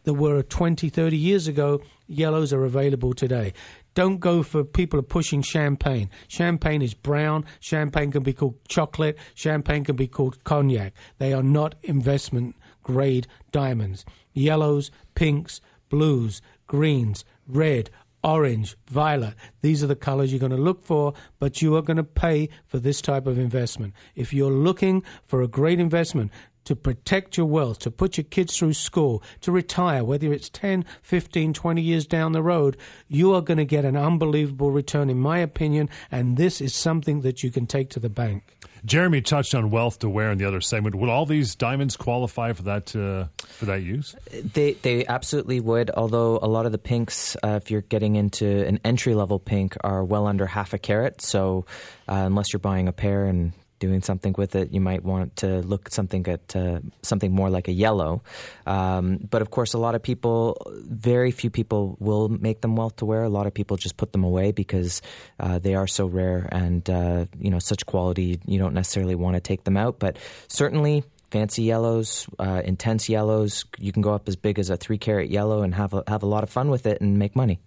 that 0.03 0.13
were 0.13 0.43
20, 0.43 0.89
30 0.89 1.17
years 1.17 1.47
ago. 1.47 1.81
Yellows 2.07 2.53
are 2.53 2.63
available 2.63 3.13
today. 3.13 3.53
Don't 3.95 4.19
go 4.19 4.43
for 4.43 4.63
people 4.63 4.99
are 4.99 5.03
pushing 5.03 5.41
champagne. 5.41 6.09
Champagne 6.27 6.81
is 6.81 6.93
brown. 6.93 7.45
Champagne 7.59 8.11
can 8.11 8.23
be 8.23 8.33
called 8.33 8.55
chocolate. 8.67 9.17
Champagne 9.33 9.83
can 9.83 9.95
be 9.95 10.07
called 10.07 10.43
cognac. 10.43 10.93
They 11.17 11.33
are 11.33 11.43
not 11.43 11.75
investment 11.83 12.55
grade 12.89 13.27
diamonds. 13.51 14.03
Yellows, 14.33 14.89
pinks, 15.13 15.61
blues, 15.89 16.41
greens, 16.65 17.23
red, 17.47 17.91
orange, 18.23 18.75
violet. 18.87 19.35
These 19.61 19.83
are 19.83 19.87
the 19.87 19.95
colors 19.95 20.31
you're 20.31 20.39
going 20.39 20.51
to 20.51 20.57
look 20.57 20.83
for, 20.83 21.13
but 21.37 21.61
you 21.61 21.75
are 21.75 21.83
going 21.83 21.97
to 21.97 22.03
pay 22.03 22.49
for 22.65 22.79
this 22.79 22.99
type 22.99 23.27
of 23.27 23.37
investment. 23.37 23.93
If 24.15 24.33
you're 24.33 24.49
looking 24.49 25.03
for 25.23 25.43
a 25.43 25.47
great 25.47 25.79
investment, 25.79 26.31
to 26.65 26.75
protect 26.75 27.37
your 27.37 27.45
wealth, 27.45 27.77
to 27.79 27.91
put 27.91 28.17
your 28.17 28.25
kids 28.25 28.57
through 28.57 28.73
school, 28.73 29.23
to 29.41 29.51
retire, 29.51 30.03
whether 30.03 30.33
it's 30.33 30.49
10, 30.49 30.83
15, 31.03 31.53
20 31.53 31.81
years 31.81 32.07
down 32.07 32.31
the 32.31 32.43
road, 32.43 32.75
you 33.07 33.33
are 33.33 33.41
going 33.41 33.57
to 33.57 33.65
get 33.65 33.85
an 33.85 33.95
unbelievable 33.95 34.71
return, 34.71 35.09
in 35.09 35.19
my 35.19 35.39
opinion, 35.39 35.89
and 36.11 36.37
this 36.37 36.59
is 36.59 36.73
something 36.73 37.21
that 37.21 37.43
you 37.43 37.51
can 37.51 37.67
take 37.67 37.89
to 37.91 37.99
the 37.99 38.09
bank. 38.09 38.57
Jeremy 38.85 39.21
touched 39.21 39.55
on 39.55 39.69
wealth 39.69 39.99
to 39.99 40.09
wear 40.09 40.31
in 40.31 40.37
the 40.37 40.45
other 40.45 40.61
segment. 40.61 40.95
Would 40.95 41.09
all 41.09 41.25
these 41.25 41.55
diamonds 41.55 41.97
qualify 41.97 42.53
for 42.53 42.63
that 42.63 42.95
uh, 42.95 43.27
for 43.45 43.65
that 43.65 43.81
use? 43.81 44.15
They 44.31 44.73
they 44.73 45.05
absolutely 45.05 45.59
would. 45.59 45.91
Although 45.91 46.39
a 46.41 46.47
lot 46.47 46.65
of 46.65 46.71
the 46.71 46.77
pinks, 46.77 47.35
uh, 47.43 47.59
if 47.61 47.71
you're 47.71 47.81
getting 47.81 48.15
into 48.15 48.65
an 48.65 48.79
entry 48.83 49.15
level 49.15 49.39
pink, 49.39 49.75
are 49.83 50.03
well 50.03 50.27
under 50.27 50.45
half 50.45 50.73
a 50.73 50.77
carat. 50.77 51.21
So 51.21 51.65
uh, 52.07 52.13
unless 52.13 52.53
you're 52.53 52.59
buying 52.59 52.87
a 52.87 52.93
pair 52.93 53.25
and 53.25 53.53
doing 53.79 54.01
something 54.01 54.35
with 54.37 54.55
it, 54.55 54.71
you 54.71 54.81
might 54.81 55.03
want 55.03 55.37
to 55.37 55.61
look 55.61 55.89
something 55.89 56.27
at 56.27 56.55
uh, 56.55 56.79
something 57.01 57.33
more 57.33 57.49
like 57.49 57.67
a 57.67 57.71
yellow. 57.71 58.21
Um, 58.65 59.17
but 59.29 59.41
of 59.41 59.49
course, 59.49 59.73
a 59.73 59.77
lot 59.77 59.95
of 59.95 60.03
people, 60.03 60.61
very 60.87 61.31
few 61.31 61.49
people 61.49 61.97
will 61.99 62.29
make 62.29 62.61
them 62.61 62.75
well 62.75 62.91
to 62.91 63.05
wear. 63.05 63.23
A 63.23 63.29
lot 63.29 63.47
of 63.47 63.53
people 63.53 63.77
just 63.77 63.97
put 63.97 64.11
them 64.11 64.23
away 64.23 64.51
because 64.51 65.01
uh, 65.39 65.59
they 65.59 65.75
are 65.75 65.87
so 65.87 66.05
rare 66.05 66.47
and 66.51 66.87
uh, 66.89 67.25
you 67.39 67.49
know 67.49 67.59
such 67.59 67.85
quality. 67.85 68.39
You 68.45 68.59
don't 68.59 68.73
necessarily 68.73 69.15
want 69.15 69.35
to 69.35 69.41
take 69.41 69.63
them 69.63 69.77
out, 69.77 69.99
but 69.99 70.17
certainly. 70.47 71.03
Fancy 71.31 71.61
yellows, 71.61 72.25
uh, 72.39 72.63
intense 72.65 73.07
yellows. 73.07 73.63
You 73.77 73.91
can 73.91 74.01
go 74.01 74.15
up 74.15 74.27
as 74.27 74.35
big 74.35 74.57
as 74.57 74.71
a 74.71 74.77
three 74.77 74.97
carat 74.97 75.29
yellow 75.29 75.61
and 75.61 75.75
have 75.75 75.93
a, 75.93 76.03
have 76.07 76.23
a 76.23 76.25
lot 76.25 76.41
of 76.41 76.49
fun 76.49 76.71
with 76.71 76.87
it 76.87 77.01
and 77.01 77.19
make 77.19 77.35
money. 77.35 77.59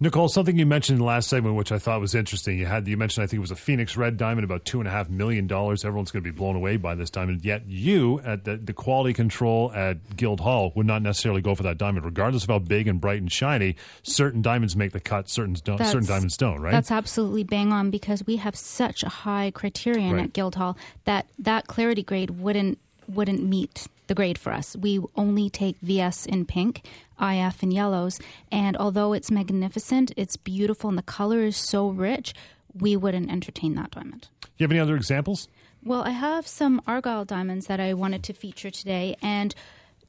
Nicole, 0.00 0.28
something 0.28 0.58
you 0.58 0.66
mentioned 0.66 0.96
in 0.96 1.00
the 1.00 1.06
last 1.06 1.28
segment, 1.28 1.54
which 1.56 1.70
I 1.72 1.78
thought 1.78 2.00
was 2.00 2.14
interesting. 2.14 2.58
You 2.58 2.66
had 2.66 2.86
you 2.88 2.96
mentioned 2.96 3.22
I 3.24 3.26
think 3.26 3.38
it 3.38 3.40
was 3.40 3.50
a 3.50 3.56
Phoenix 3.56 3.96
Red 3.96 4.16
diamond, 4.16 4.44
about 4.44 4.64
two 4.64 4.80
and 4.80 4.88
a 4.88 4.90
half 4.90 5.08
million 5.08 5.46
dollars. 5.46 5.84
Everyone's 5.84 6.10
going 6.10 6.22
to 6.24 6.30
be 6.30 6.36
blown 6.36 6.56
away 6.56 6.76
by 6.76 6.94
this 6.94 7.10
diamond. 7.10 7.44
Yet 7.44 7.62
you, 7.66 8.20
at 8.20 8.44
the, 8.44 8.56
the 8.56 8.72
quality 8.72 9.12
control 9.14 9.72
at 9.72 10.16
Guildhall, 10.16 10.72
would 10.74 10.86
not 10.86 11.00
necessarily 11.02 11.40
go 11.42 11.54
for 11.54 11.62
that 11.62 11.78
diamond, 11.78 12.04
regardless 12.04 12.42
of 12.42 12.50
how 12.50 12.58
big 12.58 12.88
and 12.88 13.00
bright 13.00 13.20
and 13.20 13.30
shiny. 13.30 13.76
Certain 14.02 14.42
diamonds 14.42 14.74
make 14.76 14.92
the 14.92 15.00
cut, 15.00 15.28
certain 15.28 15.54
don't, 15.64 15.76
That's- 15.76 15.92
certain 15.92 16.08
diamonds 16.08 16.36
don't. 16.36 16.60
Right? 16.60 16.72
That's 16.72 16.90
absolutely 16.90 17.44
bang 17.44 17.72
on 17.72 17.90
because 17.90 18.26
we 18.26 18.36
have 18.36 18.56
such 18.56 19.02
a 19.04 19.08
high 19.08 19.52
criterion 19.52 20.14
Right. 20.14 20.24
at 20.24 20.32
Guildhall 20.32 20.76
that 21.04 21.26
that 21.38 21.66
clarity 21.66 22.02
grade 22.02 22.30
wouldn't 22.30 22.78
wouldn't 23.06 23.42
meet 23.42 23.86
the 24.06 24.14
grade 24.14 24.38
for 24.38 24.52
us. 24.52 24.74
We 24.76 25.00
only 25.16 25.48
take 25.50 25.76
VS 25.82 26.26
in 26.26 26.44
pink, 26.46 26.82
IF 27.20 27.62
and 27.62 27.72
yellows, 27.72 28.20
and 28.50 28.76
although 28.76 29.12
it's 29.12 29.30
magnificent, 29.30 30.12
it's 30.16 30.36
beautiful, 30.36 30.88
and 30.88 30.98
the 30.98 31.02
color 31.02 31.40
is 31.40 31.56
so 31.56 31.88
rich, 31.88 32.34
we 32.72 32.96
wouldn't 32.96 33.30
entertain 33.30 33.74
that 33.76 33.90
diamond. 33.92 34.28
Do 34.42 34.48
you 34.58 34.64
have 34.64 34.72
any 34.72 34.80
other 34.80 34.96
examples? 34.96 35.48
Well, 35.82 36.02
I 36.02 36.10
have 36.10 36.46
some 36.46 36.80
Argyle 36.86 37.24
diamonds 37.24 37.66
that 37.66 37.80
I 37.80 37.94
wanted 37.94 38.22
to 38.24 38.32
feature 38.32 38.70
today, 38.70 39.16
and 39.20 39.54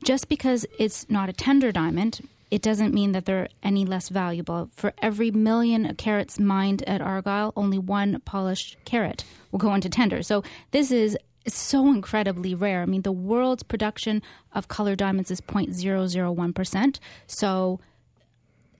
just 0.03 0.29
because 0.29 0.65
it's 0.79 1.09
not 1.09 1.29
a 1.29 1.33
tender 1.33 1.71
diamond, 1.71 2.27
it 2.51 2.61
doesn't 2.61 2.93
mean 2.93 3.11
that 3.11 3.25
they're 3.25 3.49
any 3.63 3.85
less 3.85 4.09
valuable. 4.09 4.69
For 4.73 4.93
every 5.01 5.31
million 5.31 5.95
carats 5.95 6.39
mined 6.39 6.83
at 6.83 7.01
Argyle, 7.01 7.51
only 7.55 7.77
one 7.77 8.21
polished 8.21 8.77
carat 8.85 9.25
will 9.51 9.59
go 9.59 9.73
into 9.73 9.89
tender. 9.89 10.21
So 10.23 10.43
this 10.71 10.91
is 10.91 11.17
so 11.53 11.87
incredibly 11.91 12.55
rare. 12.55 12.81
I 12.81 12.85
mean, 12.85 13.03
the 13.03 13.11
world's 13.11 13.63
production 13.63 14.21
of 14.53 14.67
color 14.67 14.95
diamonds 14.95 15.29
is 15.29 15.41
0.001%. 15.41 16.99
So 17.27 17.79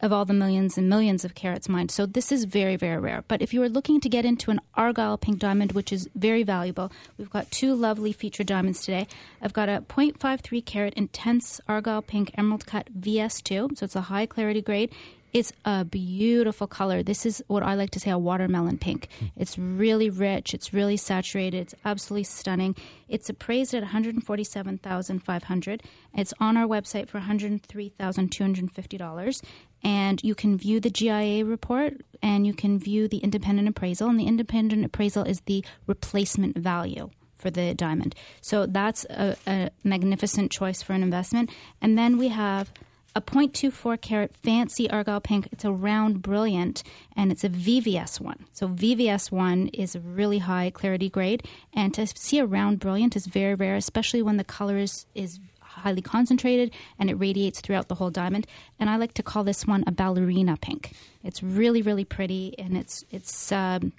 of 0.02 0.12
all 0.12 0.26
the 0.26 0.34
millions 0.34 0.78
and 0.78 0.90
millions 0.90 1.26
of 1.26 1.36
carats 1.36 1.70
mined. 1.70 1.92
So 1.92 2.06
this 2.06 2.32
is 2.32 2.46
very, 2.46 2.76
very 2.76 3.00
rare. 3.00 3.24
But 3.28 3.42
if 3.42 3.54
you 3.54 3.64
are 3.64 3.70
looking 3.70 4.00
to 4.02 4.10
get 4.10 4.26
into 4.26 4.52
an 4.52 4.62
Argyle 4.76 5.18
pink 5.18 5.40
diamond, 5.40 5.72
which 5.72 5.92
is 5.92 6.10
very 6.16 6.44
valuable, 6.44 6.92
we've 7.18 7.30
got 7.30 7.52
two 7.52 7.74
lovely 7.74 8.12
featured 8.12 8.48
diamonds 8.48 8.84
today. 8.84 9.08
I've 9.42 9.54
got 9.54 9.70
a 9.70 9.84
0.53 9.88 10.66
carat 10.66 10.94
intense 10.96 11.62
Argyle 11.68 12.02
pink 12.02 12.32
emerald 12.38 12.66
cut 12.66 13.00
VS2, 13.00 13.78
so 13.78 13.84
it's 13.84 13.96
a 13.96 14.02
high 14.02 14.26
clarity 14.26 14.62
grade. 14.62 14.92
It's 15.36 15.52
a 15.66 15.84
beautiful 15.84 16.66
color. 16.66 17.04
This 17.04 17.26
is 17.26 17.44
what 17.48 17.62
I 17.62 17.74
like 17.74 17.92
to 17.92 18.00
say 18.00 18.10
a 18.10 18.18
watermelon 18.18 18.78
pink. 18.78 19.10
Hmm. 19.20 19.26
It's 19.36 19.58
really 19.58 20.10
rich. 20.10 20.54
It's 20.54 20.74
really 20.74 20.96
saturated. 20.96 21.58
It's 21.58 21.76
absolutely 21.84 22.24
stunning. 22.24 22.74
It's 23.10 23.30
appraised 23.30 23.74
at 23.74 23.82
147,500. 23.82 25.84
It's 26.14 26.34
on 26.40 26.56
our 26.56 26.66
website 26.66 27.10
for 27.10 27.20
$103,250. 27.20 29.42
And 29.84 30.24
you 30.24 30.36
can 30.36 30.58
view 30.58 30.80
the 30.80 30.90
GIA 30.90 31.44
report 31.44 31.96
and 32.24 32.48
you 32.48 32.54
can 32.54 32.80
view 32.80 33.10
the 33.10 33.18
independent 33.18 33.68
appraisal. 33.68 34.08
And 34.08 34.18
the 34.18 34.28
independent 34.28 34.86
appraisal 34.86 35.26
is 35.26 35.42
the 35.42 35.66
replacement 35.86 36.58
value 36.58 37.10
for 37.36 37.52
the 37.52 37.74
diamond. 37.74 38.16
So 38.40 38.68
that's 38.68 39.04
a, 39.10 39.36
a 39.46 39.70
magnificent 39.84 40.54
choice 40.54 40.82
for 40.82 40.94
an 40.94 41.04
investment. 41.04 41.50
And 41.82 41.98
then 41.98 42.18
we 42.18 42.30
have 42.30 42.72
a 43.16 43.22
0.24 43.22 44.00
carat 44.02 44.36
fancy 44.44 44.90
argyle 44.90 45.22
pink. 45.22 45.48
It's 45.52 45.64
a 45.64 45.72
round 45.72 46.22
brilliant 46.22 46.84
and 47.16 47.32
it's 47.32 47.46
a 47.46 47.50
VVS 47.50 48.20
one. 48.20 48.46
So 48.52 48.68
VVS 48.68 49.32
one 49.32 49.70
is 49.70 49.96
a 49.96 50.02
really 50.02 50.40
high 50.40 50.70
clarity 50.70 51.10
grade, 51.10 51.48
and 51.74 51.94
to 51.94 52.06
see 52.08 52.40
a 52.40 52.46
round 52.46 52.80
brilliant 52.80 53.16
is 53.16 53.26
very 53.26 53.56
rare, 53.56 53.76
especially 53.76 54.22
when 54.22 54.38
the 54.38 54.44
color 54.44 54.78
is, 54.78 55.06
is 55.16 55.40
highly 55.62 56.02
concentrated 56.02 56.72
and 57.00 57.10
it 57.10 57.16
radiates 57.16 57.62
throughout 57.62 57.88
the 57.88 57.96
whole 57.96 58.12
diamond. 58.12 58.48
And 58.80 58.90
I 58.90 58.98
like 58.98 59.14
to 59.16 59.24
call 59.24 59.44
this 59.44 59.66
one 59.66 59.84
a 59.88 59.92
ballerina 59.92 60.58
pink. 60.58 60.92
It's 61.24 61.42
really 61.42 61.82
really 61.82 62.06
pretty 62.06 62.56
and 62.60 62.78
it's 62.78 63.06
it's. 63.12 63.52
Um, 63.52 63.94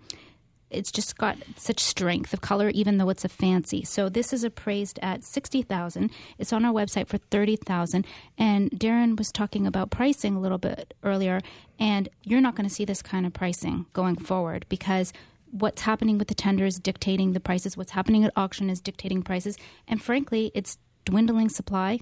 it's 0.76 0.92
just 0.92 1.16
got 1.16 1.38
such 1.56 1.80
strength 1.80 2.32
of 2.32 2.40
color, 2.40 2.68
even 2.70 2.98
though 2.98 3.08
it's 3.08 3.24
a 3.24 3.28
fancy. 3.28 3.84
So 3.84 4.08
this 4.08 4.32
is 4.32 4.44
appraised 4.44 4.98
at 5.02 5.24
sixty 5.24 5.62
thousand. 5.62 6.10
It's 6.38 6.52
on 6.52 6.64
our 6.64 6.72
website 6.72 7.08
for 7.08 7.18
thirty 7.18 7.56
thousand. 7.56 8.06
And 8.38 8.70
Darren 8.70 9.18
was 9.18 9.32
talking 9.32 9.66
about 9.66 9.90
pricing 9.90 10.36
a 10.36 10.40
little 10.40 10.58
bit 10.58 10.94
earlier, 11.02 11.40
and 11.78 12.08
you're 12.22 12.40
not 12.40 12.54
going 12.54 12.68
to 12.68 12.74
see 12.74 12.84
this 12.84 13.02
kind 13.02 13.26
of 13.26 13.32
pricing 13.32 13.86
going 13.92 14.16
forward 14.16 14.66
because 14.68 15.12
what's 15.50 15.82
happening 15.82 16.18
with 16.18 16.28
the 16.28 16.34
tender 16.34 16.66
is 16.66 16.78
dictating 16.78 17.32
the 17.32 17.40
prices. 17.40 17.76
What's 17.76 17.92
happening 17.92 18.24
at 18.24 18.32
auction 18.36 18.70
is 18.70 18.80
dictating 18.80 19.22
prices, 19.22 19.56
and 19.88 20.02
frankly, 20.02 20.50
it's 20.54 20.78
dwindling 21.04 21.48
supply 21.48 22.00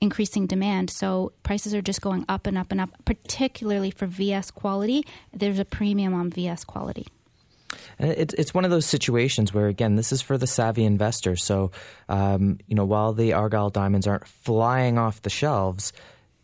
increasing 0.00 0.46
demand. 0.46 0.90
So 0.90 1.32
prices 1.42 1.74
are 1.74 1.82
just 1.82 2.00
going 2.00 2.24
up 2.28 2.46
and 2.46 2.56
up 2.56 2.72
and 2.72 2.80
up, 2.80 2.90
particularly 3.04 3.90
for 3.90 4.06
VS 4.06 4.50
quality. 4.50 5.04
There's 5.32 5.58
a 5.58 5.64
premium 5.64 6.14
on 6.14 6.30
VS 6.30 6.64
quality. 6.64 7.06
And 7.98 8.10
It's 8.12 8.34
it's 8.34 8.54
one 8.54 8.64
of 8.64 8.70
those 8.70 8.86
situations 8.86 9.54
where 9.54 9.68
again, 9.68 9.96
this 9.96 10.12
is 10.12 10.22
for 10.22 10.38
the 10.38 10.46
savvy 10.46 10.84
investor. 10.84 11.36
So, 11.36 11.70
um, 12.08 12.58
you 12.66 12.74
know, 12.74 12.84
while 12.84 13.12
the 13.12 13.32
Argyle 13.32 13.70
diamonds 13.70 14.06
aren't 14.06 14.26
flying 14.26 14.98
off 14.98 15.22
the 15.22 15.30
shelves, 15.30 15.92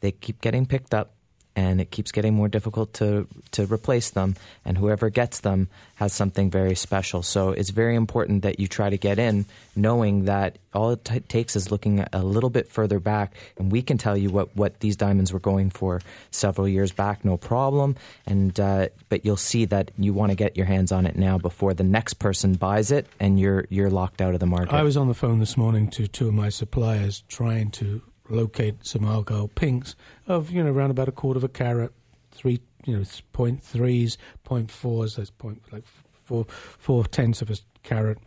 they 0.00 0.12
keep 0.12 0.40
getting 0.40 0.66
picked 0.66 0.94
up, 0.94 1.15
and 1.56 1.80
it 1.80 1.90
keeps 1.90 2.12
getting 2.12 2.34
more 2.34 2.48
difficult 2.48 2.92
to 2.94 3.26
to 3.52 3.64
replace 3.66 4.10
them. 4.10 4.36
And 4.64 4.76
whoever 4.76 5.08
gets 5.08 5.40
them 5.40 5.68
has 5.96 6.12
something 6.12 6.50
very 6.50 6.74
special. 6.74 7.22
So 7.22 7.50
it's 7.50 7.70
very 7.70 7.96
important 7.96 8.42
that 8.42 8.60
you 8.60 8.68
try 8.68 8.90
to 8.90 8.98
get 8.98 9.18
in, 9.18 9.46
knowing 9.74 10.26
that 10.26 10.58
all 10.74 10.90
it 10.90 11.04
t- 11.04 11.20
takes 11.20 11.56
is 11.56 11.70
looking 11.70 12.04
a 12.12 12.22
little 12.22 12.50
bit 12.50 12.68
further 12.68 13.00
back, 13.00 13.32
and 13.56 13.72
we 13.72 13.80
can 13.80 13.96
tell 13.96 14.16
you 14.16 14.28
what 14.30 14.54
what 14.54 14.80
these 14.80 14.96
diamonds 14.96 15.32
were 15.32 15.40
going 15.40 15.70
for 15.70 16.02
several 16.30 16.68
years 16.68 16.92
back, 16.92 17.24
no 17.24 17.38
problem. 17.38 17.96
And 18.26 18.58
uh, 18.60 18.88
but 19.08 19.24
you'll 19.24 19.38
see 19.38 19.64
that 19.64 19.90
you 19.98 20.12
want 20.12 20.30
to 20.30 20.36
get 20.36 20.56
your 20.56 20.66
hands 20.66 20.92
on 20.92 21.06
it 21.06 21.16
now 21.16 21.38
before 21.38 21.72
the 21.72 21.84
next 21.84 22.14
person 22.14 22.54
buys 22.54 22.92
it, 22.92 23.06
and 23.18 23.40
you're 23.40 23.66
you're 23.70 23.90
locked 23.90 24.20
out 24.20 24.34
of 24.34 24.40
the 24.40 24.46
market. 24.46 24.74
I 24.74 24.82
was 24.82 24.98
on 24.98 25.08
the 25.08 25.14
phone 25.14 25.38
this 25.38 25.56
morning 25.56 25.88
to 25.92 26.06
two 26.06 26.28
of 26.28 26.34
my 26.34 26.50
suppliers 26.50 27.24
trying 27.28 27.70
to 27.72 28.02
locate 28.28 28.86
some 28.86 29.04
Argyle 29.04 29.48
pinks 29.48 29.94
of 30.26 30.50
you 30.50 30.62
know 30.62 30.70
around 30.70 30.90
about 30.90 31.08
a 31.08 31.12
quarter 31.12 31.38
of 31.38 31.44
a 31.44 31.48
carat, 31.48 31.92
three 32.30 32.60
you 32.84 32.96
know 32.96 33.04
point 33.32 33.62
threes, 33.62 34.18
point 34.44 34.70
fours, 34.70 35.16
that's 35.16 35.30
point 35.30 35.62
like 35.72 35.84
four 36.24 36.46
four 36.48 37.04
tenths 37.04 37.42
of 37.42 37.50
a 37.50 37.56
carat, 37.82 38.18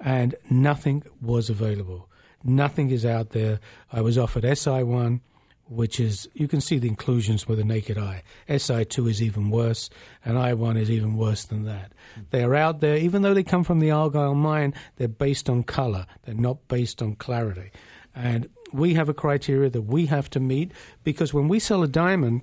and 0.00 0.34
nothing 0.50 1.02
was 1.20 1.50
available. 1.50 2.08
Nothing 2.44 2.90
is 2.90 3.06
out 3.06 3.30
there. 3.30 3.60
I 3.92 4.00
was 4.00 4.18
offered 4.18 4.44
SI 4.58 4.82
one, 4.82 5.20
which 5.68 6.00
is 6.00 6.28
you 6.34 6.48
can 6.48 6.60
see 6.60 6.78
the 6.78 6.88
inclusions 6.88 7.46
with 7.46 7.58
the 7.58 7.64
naked 7.64 7.98
eye. 7.98 8.22
SI 8.48 8.84
two 8.84 9.06
is 9.08 9.22
even 9.22 9.50
worse, 9.50 9.90
and 10.24 10.38
I 10.38 10.54
one 10.54 10.76
is 10.76 10.90
even 10.90 11.16
worse 11.16 11.44
than 11.44 11.64
that. 11.64 11.92
Hmm. 12.14 12.20
They 12.30 12.42
are 12.42 12.54
out 12.54 12.80
there, 12.80 12.96
even 12.96 13.22
though 13.22 13.34
they 13.34 13.44
come 13.44 13.64
from 13.64 13.78
the 13.78 13.90
Argyle 13.90 14.34
mine. 14.34 14.74
They're 14.96 15.08
based 15.08 15.48
on 15.48 15.62
color. 15.62 16.06
They're 16.24 16.34
not 16.34 16.68
based 16.68 17.00
on 17.00 17.16
clarity, 17.16 17.70
and 18.14 18.48
we 18.72 18.94
have 18.94 19.08
a 19.08 19.14
criteria 19.14 19.70
that 19.70 19.82
we 19.82 20.06
have 20.06 20.30
to 20.30 20.40
meet 20.40 20.72
because 21.04 21.34
when 21.34 21.48
we 21.48 21.58
sell 21.58 21.82
a 21.82 21.88
diamond, 21.88 22.42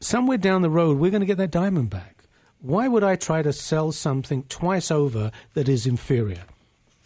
somewhere 0.00 0.38
down 0.38 0.62
the 0.62 0.70
road 0.70 0.98
we're 0.98 1.10
going 1.10 1.20
to 1.20 1.26
get 1.26 1.38
that 1.38 1.50
diamond 1.50 1.90
back. 1.90 2.24
Why 2.60 2.86
would 2.86 3.02
I 3.02 3.16
try 3.16 3.42
to 3.42 3.52
sell 3.52 3.90
something 3.90 4.44
twice 4.44 4.90
over 4.90 5.32
that 5.54 5.68
is 5.68 5.86
inferior? 5.86 6.44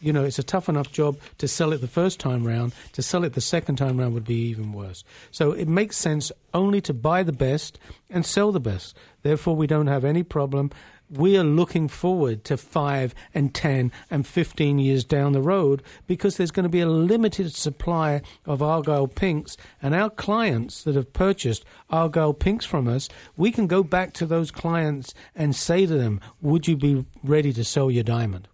You 0.00 0.12
know, 0.12 0.24
it's 0.24 0.38
a 0.38 0.42
tough 0.42 0.68
enough 0.68 0.92
job 0.92 1.18
to 1.38 1.48
sell 1.48 1.72
it 1.72 1.80
the 1.80 1.88
first 1.88 2.20
time 2.20 2.46
round. 2.46 2.74
To 2.92 3.02
sell 3.02 3.24
it 3.24 3.32
the 3.32 3.40
second 3.40 3.76
time 3.76 3.96
round 3.96 4.12
would 4.12 4.26
be 4.26 4.48
even 4.48 4.72
worse. 4.72 5.02
So 5.30 5.52
it 5.52 5.68
makes 5.68 5.96
sense 5.96 6.30
only 6.52 6.82
to 6.82 6.92
buy 6.92 7.22
the 7.22 7.32
best 7.32 7.78
and 8.10 8.26
sell 8.26 8.52
the 8.52 8.60
best. 8.60 8.94
Therefore, 9.22 9.56
we 9.56 9.66
don't 9.66 9.86
have 9.86 10.04
any 10.04 10.22
problem 10.22 10.70
we 11.10 11.36
are 11.36 11.44
looking 11.44 11.88
forward 11.88 12.44
to 12.44 12.56
five 12.56 13.14
and 13.34 13.54
10 13.54 13.92
and 14.10 14.26
15 14.26 14.78
years 14.78 15.04
down 15.04 15.32
the 15.32 15.40
road 15.40 15.82
because 16.06 16.36
there's 16.36 16.50
going 16.50 16.64
to 16.64 16.70
be 16.70 16.80
a 16.80 16.88
limited 16.88 17.54
supply 17.54 18.22
of 18.44 18.62
Argyle 18.62 19.06
pinks. 19.06 19.56
And 19.82 19.94
our 19.94 20.10
clients 20.10 20.82
that 20.84 20.94
have 20.94 21.12
purchased 21.12 21.64
Argyle 21.90 22.34
pinks 22.34 22.64
from 22.64 22.88
us, 22.88 23.08
we 23.36 23.50
can 23.52 23.66
go 23.66 23.82
back 23.82 24.12
to 24.14 24.26
those 24.26 24.50
clients 24.50 25.14
and 25.34 25.54
say 25.54 25.86
to 25.86 25.96
them, 25.96 26.20
Would 26.42 26.66
you 26.66 26.76
be 26.76 27.04
ready 27.22 27.52
to 27.52 27.64
sell 27.64 27.90
your 27.90 28.04
diamond? 28.04 28.48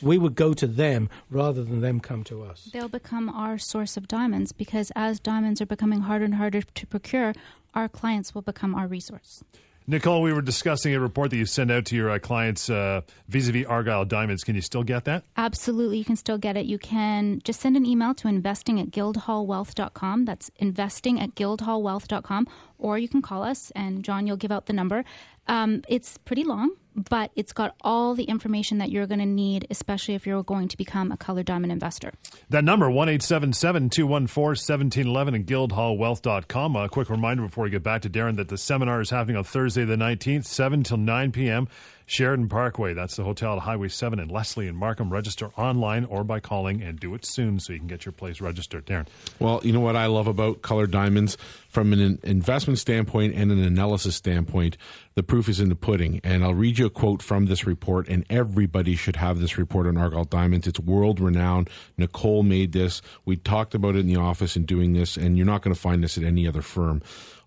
We 0.00 0.18
would 0.18 0.34
go 0.34 0.52
to 0.54 0.66
them 0.66 1.08
rather 1.30 1.62
than 1.62 1.80
them 1.80 2.00
come 2.00 2.24
to 2.24 2.42
us. 2.42 2.68
They'll 2.72 2.88
become 2.88 3.28
our 3.28 3.56
source 3.56 3.96
of 3.96 4.08
diamonds 4.08 4.50
because 4.50 4.90
as 4.96 5.20
diamonds 5.20 5.60
are 5.60 5.66
becoming 5.66 6.00
harder 6.00 6.24
and 6.24 6.34
harder 6.34 6.62
to 6.62 6.86
procure, 6.88 7.34
our 7.74 7.88
clients 7.88 8.34
will 8.34 8.42
become 8.42 8.74
our 8.74 8.88
resource. 8.88 9.44
Nicole, 9.86 10.22
we 10.22 10.32
were 10.32 10.42
discussing 10.42 10.94
a 10.94 11.00
report 11.00 11.30
that 11.30 11.36
you 11.36 11.46
send 11.46 11.70
out 11.70 11.86
to 11.86 11.96
your 11.96 12.10
uh, 12.10 12.18
clients 12.18 12.70
uh, 12.70 13.00
vis-a-vis 13.28 13.66
Argyle 13.66 14.04
Diamonds. 14.04 14.44
Can 14.44 14.54
you 14.54 14.60
still 14.60 14.84
get 14.84 15.04
that? 15.04 15.24
Absolutely, 15.36 15.98
you 15.98 16.04
can 16.04 16.16
still 16.16 16.38
get 16.38 16.56
it. 16.56 16.66
You 16.66 16.78
can 16.78 17.40
just 17.42 17.60
send 17.60 17.76
an 17.76 17.84
email 17.84 18.14
to 18.14 18.28
investing 18.28 18.78
at 18.78 18.90
guildhallwealth.com. 18.90 20.24
That's 20.24 20.50
investing 20.56 21.20
at 21.20 21.34
guildhallwealth.com. 21.34 22.46
Or 22.78 22.98
you 22.98 23.08
can 23.08 23.22
call 23.22 23.42
us, 23.42 23.70
and 23.72 24.04
John, 24.04 24.26
you'll 24.26 24.36
give 24.36 24.50
out 24.50 24.66
the 24.66 24.72
number. 24.72 25.04
Um, 25.48 25.82
it's 25.88 26.18
pretty 26.18 26.44
long 26.44 26.70
but 26.94 27.30
it's 27.36 27.52
got 27.52 27.74
all 27.80 28.14
the 28.14 28.24
information 28.24 28.78
that 28.78 28.90
you're 28.90 29.06
going 29.06 29.20
to 29.20 29.26
need, 29.26 29.66
especially 29.70 30.14
if 30.14 30.26
you're 30.26 30.42
going 30.42 30.68
to 30.68 30.76
become 30.76 31.12
a 31.12 31.16
colored 31.16 31.46
diamond 31.46 31.72
investor. 31.72 32.12
That 32.50 32.64
number, 32.64 32.90
1 32.90 33.06
214 33.18 33.88
1711 34.36 35.34
and 35.34 35.46
guildhallwealth.com. 35.46 36.76
A 36.76 36.88
quick 36.88 37.10
reminder 37.10 37.44
before 37.44 37.64
we 37.64 37.70
get 37.70 37.82
back 37.82 38.02
to 38.02 38.10
Darren 38.10 38.36
that 38.36 38.48
the 38.48 38.58
seminar 38.58 39.00
is 39.00 39.10
happening 39.10 39.36
on 39.36 39.44
Thursday, 39.44 39.84
the 39.84 39.96
19th, 39.96 40.44
7 40.44 40.82
till 40.82 40.96
9 40.96 41.32
p.m. 41.32 41.68
Sheraton 42.06 42.48
Parkway. 42.48 42.94
That's 42.94 43.16
the 43.16 43.24
hotel 43.24 43.56
at 43.56 43.62
Highway 43.62 43.88
7 43.88 44.18
in 44.18 44.28
Leslie 44.28 44.68
and 44.68 44.76
Markham. 44.76 45.12
Register 45.12 45.50
online 45.56 46.04
or 46.04 46.24
by 46.24 46.40
calling 46.40 46.82
and 46.82 46.98
do 46.98 47.14
it 47.14 47.24
soon 47.24 47.60
so 47.60 47.72
you 47.72 47.78
can 47.78 47.88
get 47.88 48.04
your 48.04 48.12
place 48.12 48.40
registered. 48.40 48.86
Darren. 48.86 49.06
Well, 49.38 49.60
you 49.62 49.72
know 49.72 49.80
what 49.80 49.96
I 49.96 50.06
love 50.06 50.26
about 50.26 50.62
colored 50.62 50.90
diamonds 50.90 51.36
from 51.72 51.92
an 51.94 52.18
investment 52.22 52.78
standpoint 52.78 53.34
and 53.34 53.50
an 53.50 53.62
analysis 53.62 54.14
standpoint, 54.14 54.76
the 55.14 55.22
proof 55.22 55.48
is 55.48 55.58
in 55.58 55.70
the 55.70 55.74
pudding. 55.74 56.20
And 56.22 56.44
I'll 56.44 56.52
read 56.52 56.78
you 56.78 56.86
a 56.86 56.90
quote 56.90 57.22
from 57.22 57.46
this 57.46 57.66
report, 57.66 58.08
and 58.08 58.26
everybody 58.28 58.94
should 58.94 59.16
have 59.16 59.40
this 59.40 59.56
report 59.56 59.86
on 59.86 59.96
Argyle 59.96 60.24
Diamonds. 60.24 60.66
It's 60.66 60.78
world 60.78 61.18
renowned. 61.18 61.70
Nicole 61.96 62.42
made 62.42 62.72
this. 62.72 63.00
We 63.24 63.36
talked 63.36 63.74
about 63.74 63.96
it 63.96 64.00
in 64.00 64.06
the 64.06 64.16
office 64.16 64.54
and 64.54 64.66
doing 64.66 64.92
this, 64.92 65.16
and 65.16 65.36
you're 65.36 65.46
not 65.46 65.62
going 65.62 65.74
to 65.74 65.80
find 65.80 66.04
this 66.04 66.18
at 66.18 66.24
any 66.24 66.46
other 66.46 66.62
firm. 66.62 67.02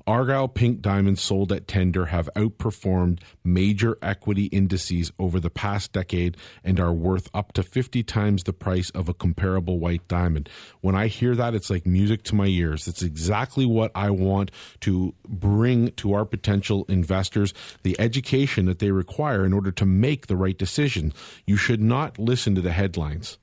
Argyle 0.07 0.47
pink 0.47 0.81
diamonds 0.81 1.21
sold 1.21 1.51
at 1.51 1.67
tender 1.67 2.05
have 2.05 2.29
outperformed 2.35 3.19
major 3.43 3.97
equity 4.03 4.45
indices 4.45 5.11
over 5.17 5.39
the 5.39 5.49
past 5.49 5.93
decade 5.93 6.37
and 6.63 6.79
are 6.79 6.93
worth 6.93 7.27
up 7.33 7.53
to 7.53 7.63
50 7.63 8.03
times 8.03 8.43
the 8.43 8.53
price 8.53 8.91
of 8.91 9.09
a 9.09 9.15
comparable 9.15 9.79
white 9.79 10.07
diamond. 10.07 10.47
When 10.81 10.93
I 10.93 11.07
hear 11.07 11.33
that, 11.35 11.55
it's 11.55 11.71
like 11.71 11.87
music 11.87 12.21
to 12.25 12.35
my 12.35 12.45
ears. 12.45 12.87
It's 12.87 13.01
exactly 13.01 13.65
what 13.65 13.91
I 13.95 14.11
want 14.11 14.51
to 14.81 15.15
bring 15.27 15.91
to 15.93 16.13
our 16.13 16.25
potential 16.25 16.85
investors 16.87 17.53
the 17.81 17.99
education 17.99 18.67
that 18.67 18.77
they 18.77 18.91
require 18.91 19.43
in 19.43 19.53
order 19.53 19.71
to 19.71 19.85
make 19.85 20.27
the 20.27 20.37
right 20.37 20.57
decision. 20.57 21.13
You 21.47 21.57
should 21.57 21.81
not 21.81 22.19
listen 22.19 22.53
to 22.53 22.61
the 22.61 22.71
headlines 22.71 23.39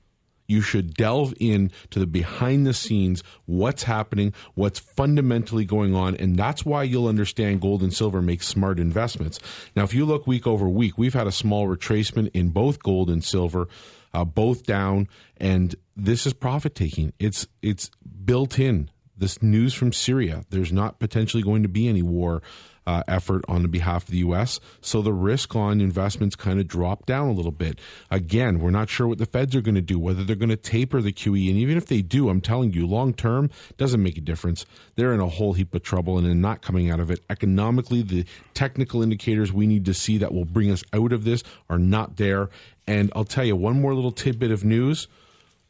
you 0.53 0.61
should 0.61 0.93
delve 0.93 1.33
in 1.39 1.71
to 1.89 1.99
the 1.99 2.07
behind 2.07 2.65
the 2.65 2.73
scenes, 2.73 3.23
what's 3.45 3.83
happening, 3.83 4.33
what's 4.53 4.79
fundamentally 4.79 5.65
going 5.65 5.95
on, 5.95 6.15
and 6.15 6.37
that's 6.37 6.63
why 6.63 6.83
you'll 6.83 7.07
understand 7.07 7.59
gold 7.59 7.81
and 7.81 7.93
silver 7.93 8.21
make 8.21 8.43
smart 8.43 8.79
investments. 8.79 9.39
Now, 9.75 9.83
if 9.83 9.93
you 9.93 10.05
look 10.05 10.27
week 10.27 10.45
over 10.47 10.69
week, 10.69 10.97
we've 10.97 11.13
had 11.13 11.27
a 11.27 11.31
small 11.31 11.67
retracement 11.67 12.29
in 12.33 12.49
both 12.49 12.81
gold 12.81 13.09
and 13.09 13.23
silver, 13.23 13.67
uh, 14.13 14.23
both 14.23 14.63
down, 14.63 15.07
and 15.37 15.75
this 15.97 16.25
is 16.25 16.33
profit 16.33 16.75
taking. 16.75 17.13
It's 17.19 17.47
it's 17.61 17.89
built 18.23 18.59
in. 18.59 18.89
This 19.15 19.41
news 19.41 19.73
from 19.73 19.93
Syria. 19.93 20.43
There's 20.49 20.73
not 20.73 20.99
potentially 20.99 21.43
going 21.43 21.63
to 21.63 21.69
be 21.69 21.87
any 21.87 22.01
war 22.01 22.41
uh, 22.85 23.03
effort 23.07 23.43
on 23.47 23.61
the 23.61 23.67
behalf 23.67 24.03
of 24.03 24.09
the 24.09 24.17
U.S. 24.17 24.59
So 24.81 25.01
the 25.01 25.13
risk 25.13 25.55
on 25.55 25.81
investments 25.81 26.35
kind 26.35 26.59
of 26.59 26.67
dropped 26.67 27.05
down 27.05 27.27
a 27.27 27.31
little 27.31 27.51
bit. 27.51 27.79
Again, 28.11 28.59
we're 28.59 28.71
not 28.71 28.89
sure 28.89 29.07
what 29.07 29.17
the 29.17 29.25
Feds 29.25 29.55
are 29.55 29.61
going 29.61 29.75
to 29.75 29.81
do, 29.81 29.99
whether 29.99 30.23
they're 30.23 30.35
going 30.35 30.49
to 30.49 30.57
taper 30.57 31.01
the 31.01 31.13
QE. 31.13 31.49
And 31.49 31.57
even 31.57 31.77
if 31.77 31.87
they 31.87 32.01
do, 32.01 32.29
I'm 32.29 32.41
telling 32.41 32.73
you, 32.73 32.85
long 32.85 33.13
term, 33.13 33.49
doesn't 33.77 34.01
make 34.01 34.17
a 34.17 34.21
difference. 34.21 34.65
They're 34.95 35.13
in 35.13 35.19
a 35.19 35.27
whole 35.27 35.53
heap 35.53 35.73
of 35.73 35.83
trouble 35.83 36.17
and 36.17 36.25
they're 36.25 36.35
not 36.35 36.61
coming 36.61 36.89
out 36.89 36.99
of 36.99 37.09
it. 37.09 37.23
Economically, 37.29 38.01
the 38.01 38.25
technical 38.53 39.01
indicators 39.01 39.51
we 39.51 39.67
need 39.67 39.85
to 39.85 39.93
see 39.93 40.17
that 40.17 40.33
will 40.33 40.45
bring 40.45 40.71
us 40.71 40.83
out 40.93 41.13
of 41.13 41.23
this 41.23 41.43
are 41.69 41.79
not 41.79 42.17
there. 42.17 42.49
And 42.85 43.11
I'll 43.15 43.23
tell 43.23 43.45
you 43.45 43.55
one 43.55 43.79
more 43.79 43.93
little 43.93 44.11
tidbit 44.11 44.51
of 44.51 44.63
news 44.65 45.07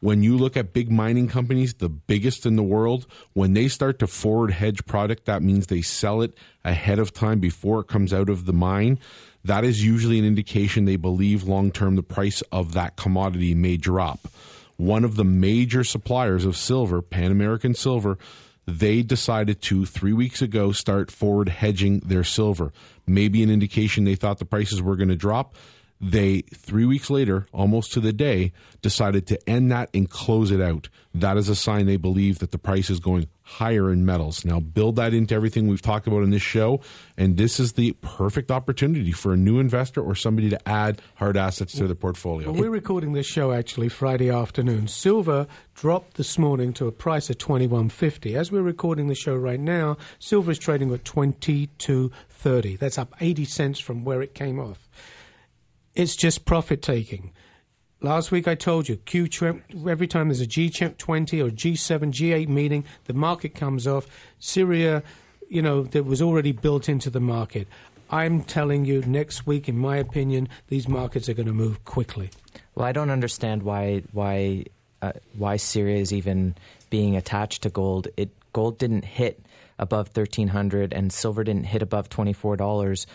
when 0.04 0.22
you 0.22 0.36
look 0.36 0.54
at 0.54 0.74
big 0.74 0.90
mining 0.90 1.28
companies, 1.28 1.72
the 1.72 1.88
biggest 1.88 2.44
in 2.44 2.56
the 2.56 2.62
world, 2.62 3.06
when 3.32 3.54
they 3.54 3.68
start 3.68 3.98
to 3.98 4.06
forward 4.06 4.50
hedge 4.50 4.84
product, 4.84 5.24
that 5.24 5.42
means 5.42 5.66
they 5.66 5.80
sell 5.80 6.20
it 6.20 6.36
ahead 6.62 6.98
of 6.98 7.14
time 7.14 7.40
before 7.40 7.80
it 7.80 7.88
comes 7.88 8.12
out 8.12 8.28
of 8.28 8.44
the 8.44 8.52
mine. 8.52 8.98
That 9.46 9.64
is 9.64 9.82
usually 9.82 10.18
an 10.18 10.26
indication 10.26 10.84
they 10.84 10.96
believe 10.96 11.44
long 11.44 11.72
term 11.72 11.96
the 11.96 12.02
price 12.02 12.42
of 12.52 12.74
that 12.74 12.96
commodity 12.96 13.54
may 13.54 13.78
drop. 13.78 14.28
One 14.76 15.04
of 15.04 15.16
the 15.16 15.24
major 15.24 15.84
suppliers 15.84 16.44
of 16.44 16.54
silver, 16.54 17.00
Pan 17.00 17.32
American 17.32 17.72
Silver, 17.72 18.18
they 18.66 19.00
decided 19.00 19.62
to 19.62 19.86
three 19.86 20.12
weeks 20.12 20.42
ago 20.42 20.72
start 20.72 21.10
forward 21.10 21.48
hedging 21.48 22.00
their 22.00 22.24
silver. 22.24 22.74
Maybe 23.06 23.42
an 23.42 23.48
indication 23.48 24.04
they 24.04 24.16
thought 24.16 24.38
the 24.38 24.44
prices 24.44 24.82
were 24.82 24.96
going 24.96 25.08
to 25.08 25.16
drop 25.16 25.54
they 26.10 26.42
three 26.54 26.84
weeks 26.84 27.08
later, 27.08 27.46
almost 27.52 27.92
to 27.92 28.00
the 28.00 28.12
day, 28.12 28.52
decided 28.82 29.26
to 29.28 29.48
end 29.48 29.72
that 29.72 29.88
and 29.94 30.10
close 30.10 30.50
it 30.50 30.60
out. 30.60 30.88
That 31.14 31.36
is 31.36 31.48
a 31.48 31.54
sign 31.54 31.86
they 31.86 31.96
believe 31.96 32.40
that 32.40 32.50
the 32.50 32.58
price 32.58 32.90
is 32.90 33.00
going 33.00 33.28
higher 33.42 33.92
in 33.92 34.04
metals. 34.04 34.44
Now, 34.44 34.58
build 34.58 34.96
that 34.96 35.14
into 35.14 35.34
everything 35.34 35.68
we've 35.68 35.82
talked 35.82 36.06
about 36.06 36.22
in 36.22 36.30
this 36.30 36.42
show, 36.42 36.80
and 37.16 37.36
this 37.36 37.60
is 37.60 37.74
the 37.74 37.92
perfect 38.00 38.50
opportunity 38.50 39.12
for 39.12 39.32
a 39.32 39.36
new 39.36 39.58
investor 39.58 40.02
or 40.02 40.14
somebody 40.14 40.50
to 40.50 40.68
add 40.68 41.00
hard 41.14 41.36
assets 41.36 41.74
to 41.74 41.86
their 41.86 41.94
portfolio. 41.94 42.50
Well, 42.50 42.62
we're 42.62 42.70
recording 42.70 43.12
this 43.12 43.26
show 43.26 43.52
actually 43.52 43.88
Friday 43.88 44.30
afternoon. 44.30 44.88
Silver 44.88 45.46
dropped 45.74 46.14
this 46.14 46.38
morning 46.38 46.72
to 46.74 46.86
a 46.86 46.92
price 46.92 47.30
of 47.30 47.38
twenty 47.38 47.66
one 47.66 47.88
fifty. 47.88 48.34
As 48.34 48.50
we're 48.50 48.62
recording 48.62 49.08
the 49.08 49.14
show 49.14 49.36
right 49.36 49.60
now, 49.60 49.96
silver 50.18 50.50
is 50.50 50.58
trading 50.58 50.92
at 50.92 51.04
twenty 51.04 51.68
two 51.78 52.10
thirty. 52.28 52.76
That's 52.76 52.98
up 52.98 53.14
eighty 53.20 53.44
cents 53.44 53.78
from 53.78 54.04
where 54.04 54.22
it 54.22 54.34
came 54.34 54.58
off. 54.58 54.88
It's 55.94 56.16
just 56.16 56.44
profit 56.44 56.82
taking. 56.82 57.32
Last 58.00 58.30
week 58.30 58.48
I 58.48 58.54
told 58.54 58.88
you, 58.88 58.96
Q 58.96 59.28
every 59.88 60.06
time 60.06 60.28
there's 60.28 60.40
a 60.40 60.46
G20 60.46 61.42
or 61.42 61.50
G7, 61.50 62.12
G8 62.12 62.48
meeting, 62.48 62.84
the 63.04 63.14
market 63.14 63.54
comes 63.54 63.86
off. 63.86 64.06
Syria, 64.38 65.02
you 65.48 65.62
know, 65.62 65.84
that 65.84 66.04
was 66.04 66.20
already 66.20 66.52
built 66.52 66.88
into 66.88 67.10
the 67.10 67.20
market. 67.20 67.68
I'm 68.10 68.42
telling 68.42 68.84
you, 68.84 69.00
next 69.02 69.46
week, 69.46 69.68
in 69.68 69.78
my 69.78 69.96
opinion, 69.96 70.48
these 70.68 70.86
markets 70.88 71.28
are 71.28 71.34
going 71.34 71.46
to 71.46 71.54
move 71.54 71.84
quickly. 71.84 72.30
Well, 72.74 72.86
I 72.86 72.92
don't 72.92 73.10
understand 73.10 73.62
why 73.62 74.02
why 74.12 74.66
uh, 75.00 75.12
why 75.38 75.56
Syria 75.56 75.96
is 75.96 76.12
even 76.12 76.56
being 76.90 77.16
attached 77.16 77.62
to 77.62 77.70
gold. 77.70 78.08
It 78.16 78.30
gold 78.52 78.78
didn't 78.78 79.04
hit 79.04 79.46
above 79.78 80.08
thirteen 80.08 80.48
hundred, 80.48 80.92
and 80.92 81.12
silver 81.12 81.44
didn't 81.44 81.64
hit 81.64 81.80
above 81.80 82.08
twenty 82.10 82.34
four 82.34 82.56
dollars 82.56 83.06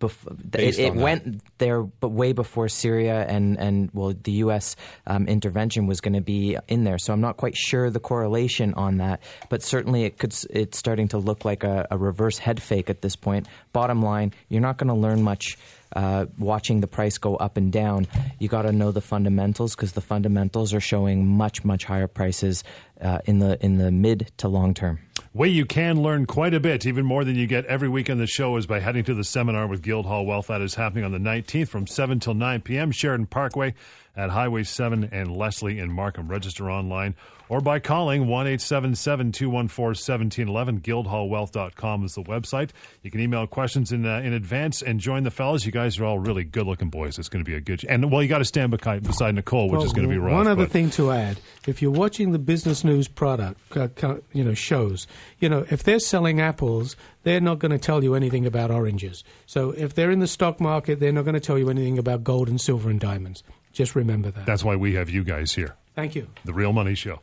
bef- 0.00 0.54
it, 0.58 0.78
it 0.78 0.94
went 0.94 1.42
there, 1.58 1.82
but 1.82 2.08
way 2.08 2.32
before 2.32 2.68
Syria 2.68 3.24
and 3.28 3.58
and 3.58 3.90
well, 3.92 4.14
the 4.22 4.32
U.S. 4.32 4.74
Um, 5.06 5.28
intervention 5.28 5.86
was 5.86 6.00
going 6.00 6.14
to 6.14 6.20
be 6.20 6.56
in 6.66 6.84
there. 6.84 6.98
So 6.98 7.12
I'm 7.12 7.20
not 7.20 7.36
quite 7.36 7.56
sure 7.56 7.90
the 7.90 8.00
correlation 8.00 8.74
on 8.74 8.96
that, 8.96 9.20
but 9.48 9.62
certainly 9.62 10.04
it 10.04 10.18
could. 10.18 10.34
It's 10.50 10.78
starting 10.78 11.08
to 11.08 11.18
look 11.18 11.44
like 11.44 11.62
a, 11.62 11.86
a 11.90 11.98
reverse 11.98 12.38
head 12.38 12.60
fake 12.60 12.90
at 12.90 13.02
this 13.02 13.14
point. 13.14 13.46
Bottom 13.72 14.02
line, 14.02 14.32
you're 14.48 14.62
not 14.62 14.78
going 14.78 14.88
to 14.88 14.94
learn 14.94 15.22
much. 15.22 15.56
Uh, 15.94 16.26
watching 16.38 16.80
the 16.80 16.86
price 16.86 17.18
go 17.18 17.36
up 17.36 17.56
and 17.56 17.72
down, 17.72 18.06
you 18.38 18.48
got 18.48 18.62
to 18.62 18.72
know 18.72 18.92
the 18.92 19.00
fundamentals 19.00 19.74
because 19.74 19.92
the 19.92 20.00
fundamentals 20.00 20.72
are 20.72 20.80
showing 20.80 21.26
much, 21.26 21.64
much 21.64 21.84
higher 21.84 22.06
prices 22.06 22.62
uh, 23.00 23.18
in 23.24 23.38
the 23.38 23.62
in 23.64 23.78
the 23.78 23.90
mid 23.90 24.30
to 24.36 24.48
long 24.48 24.74
term. 24.74 25.00
Way 25.32 25.48
you 25.48 25.64
can 25.64 26.02
learn 26.02 26.26
quite 26.26 26.54
a 26.54 26.60
bit, 26.60 26.86
even 26.86 27.04
more 27.04 27.24
than 27.24 27.36
you 27.36 27.46
get 27.46 27.64
every 27.66 27.88
week 27.88 28.10
on 28.10 28.18
the 28.18 28.26
show, 28.26 28.56
is 28.56 28.66
by 28.66 28.80
heading 28.80 29.04
to 29.04 29.14
the 29.14 29.22
seminar 29.22 29.66
with 29.66 29.80
Guildhall 29.80 30.26
Wealth. 30.26 30.48
That 30.48 30.60
is 30.60 30.74
happening 30.74 31.04
on 31.04 31.12
the 31.12 31.18
19th 31.18 31.68
from 31.68 31.86
7 31.86 32.18
till 32.18 32.34
9 32.34 32.62
p.m. 32.62 32.90
Sheraton 32.90 33.26
Parkway 33.26 33.74
at 34.16 34.30
Highway 34.30 34.64
7 34.64 35.08
and 35.12 35.36
Leslie 35.36 35.78
in 35.78 35.92
Markham. 35.92 36.28
Register 36.28 36.68
online 36.68 37.14
or 37.50 37.60
by 37.60 37.80
calling 37.80 38.28
1 38.28 38.46
877 38.46 39.32
214 39.32 39.84
1711. 39.88 40.80
Guildhallwealth.com 40.80 42.04
is 42.04 42.14
the 42.14 42.22
website. 42.22 42.70
You 43.02 43.10
can 43.10 43.20
email 43.20 43.46
questions 43.46 43.92
in, 43.92 44.06
uh, 44.06 44.20
in 44.20 44.32
advance 44.32 44.80
and 44.82 45.00
join 45.00 45.24
the 45.24 45.30
fellas. 45.32 45.66
You 45.66 45.72
guys 45.72 45.98
are 45.98 46.04
all 46.04 46.18
really 46.20 46.44
good 46.44 46.66
looking 46.66 46.88
boys. 46.90 47.18
It's 47.18 47.28
going 47.28 47.44
to 47.44 47.50
be 47.50 47.56
a 47.56 47.60
good. 47.60 47.84
And, 47.84 48.10
well, 48.10 48.22
you 48.22 48.28
got 48.28 48.38
to 48.38 48.44
stand 48.44 48.70
beside, 48.70 49.02
beside 49.02 49.34
Nicole, 49.34 49.68
which 49.68 49.78
Well, 49.78 49.84
is 49.86 49.92
going 49.92 50.08
to 50.08 50.12
be 50.14 50.18
rough. 50.18 50.32
One 50.32 50.46
other 50.46 50.64
but- 50.64 50.70
thing 50.72 50.90
to 50.90 51.10
add: 51.10 51.40
if 51.66 51.82
you're 51.82 51.90
watching 51.90 52.30
the 52.32 52.38
business 52.38 52.84
news 52.84 53.08
product, 53.08 53.76
uh, 53.76 53.88
you 54.32 54.44
know 54.44 54.54
shows, 54.54 55.06
you 55.40 55.48
know 55.48 55.66
if 55.70 55.82
they're 55.82 55.98
selling 55.98 56.40
apples, 56.40 56.94
they're 57.24 57.40
not 57.40 57.58
going 57.58 57.72
to 57.72 57.78
tell 57.78 58.02
you 58.04 58.14
anything 58.14 58.46
about 58.46 58.70
oranges. 58.70 59.24
So 59.46 59.72
if 59.72 59.94
they're 59.94 60.12
in 60.12 60.20
the 60.20 60.28
stock 60.28 60.60
market, 60.60 61.00
they're 61.00 61.12
not 61.12 61.24
going 61.24 61.34
to 61.34 61.40
tell 61.40 61.58
you 61.58 61.68
anything 61.68 61.98
about 61.98 62.22
gold 62.22 62.48
and 62.48 62.60
silver 62.60 62.88
and 62.88 63.00
diamonds. 63.00 63.42
Just 63.72 63.94
remember 63.96 64.30
that. 64.30 64.46
That's 64.46 64.64
why 64.64 64.76
we 64.76 64.94
have 64.94 65.10
you 65.10 65.24
guys 65.24 65.52
here. 65.54 65.74
Thank 65.96 66.14
you. 66.14 66.28
The 66.44 66.52
Real 66.54 66.72
Money 66.72 66.94
Show. 66.94 67.20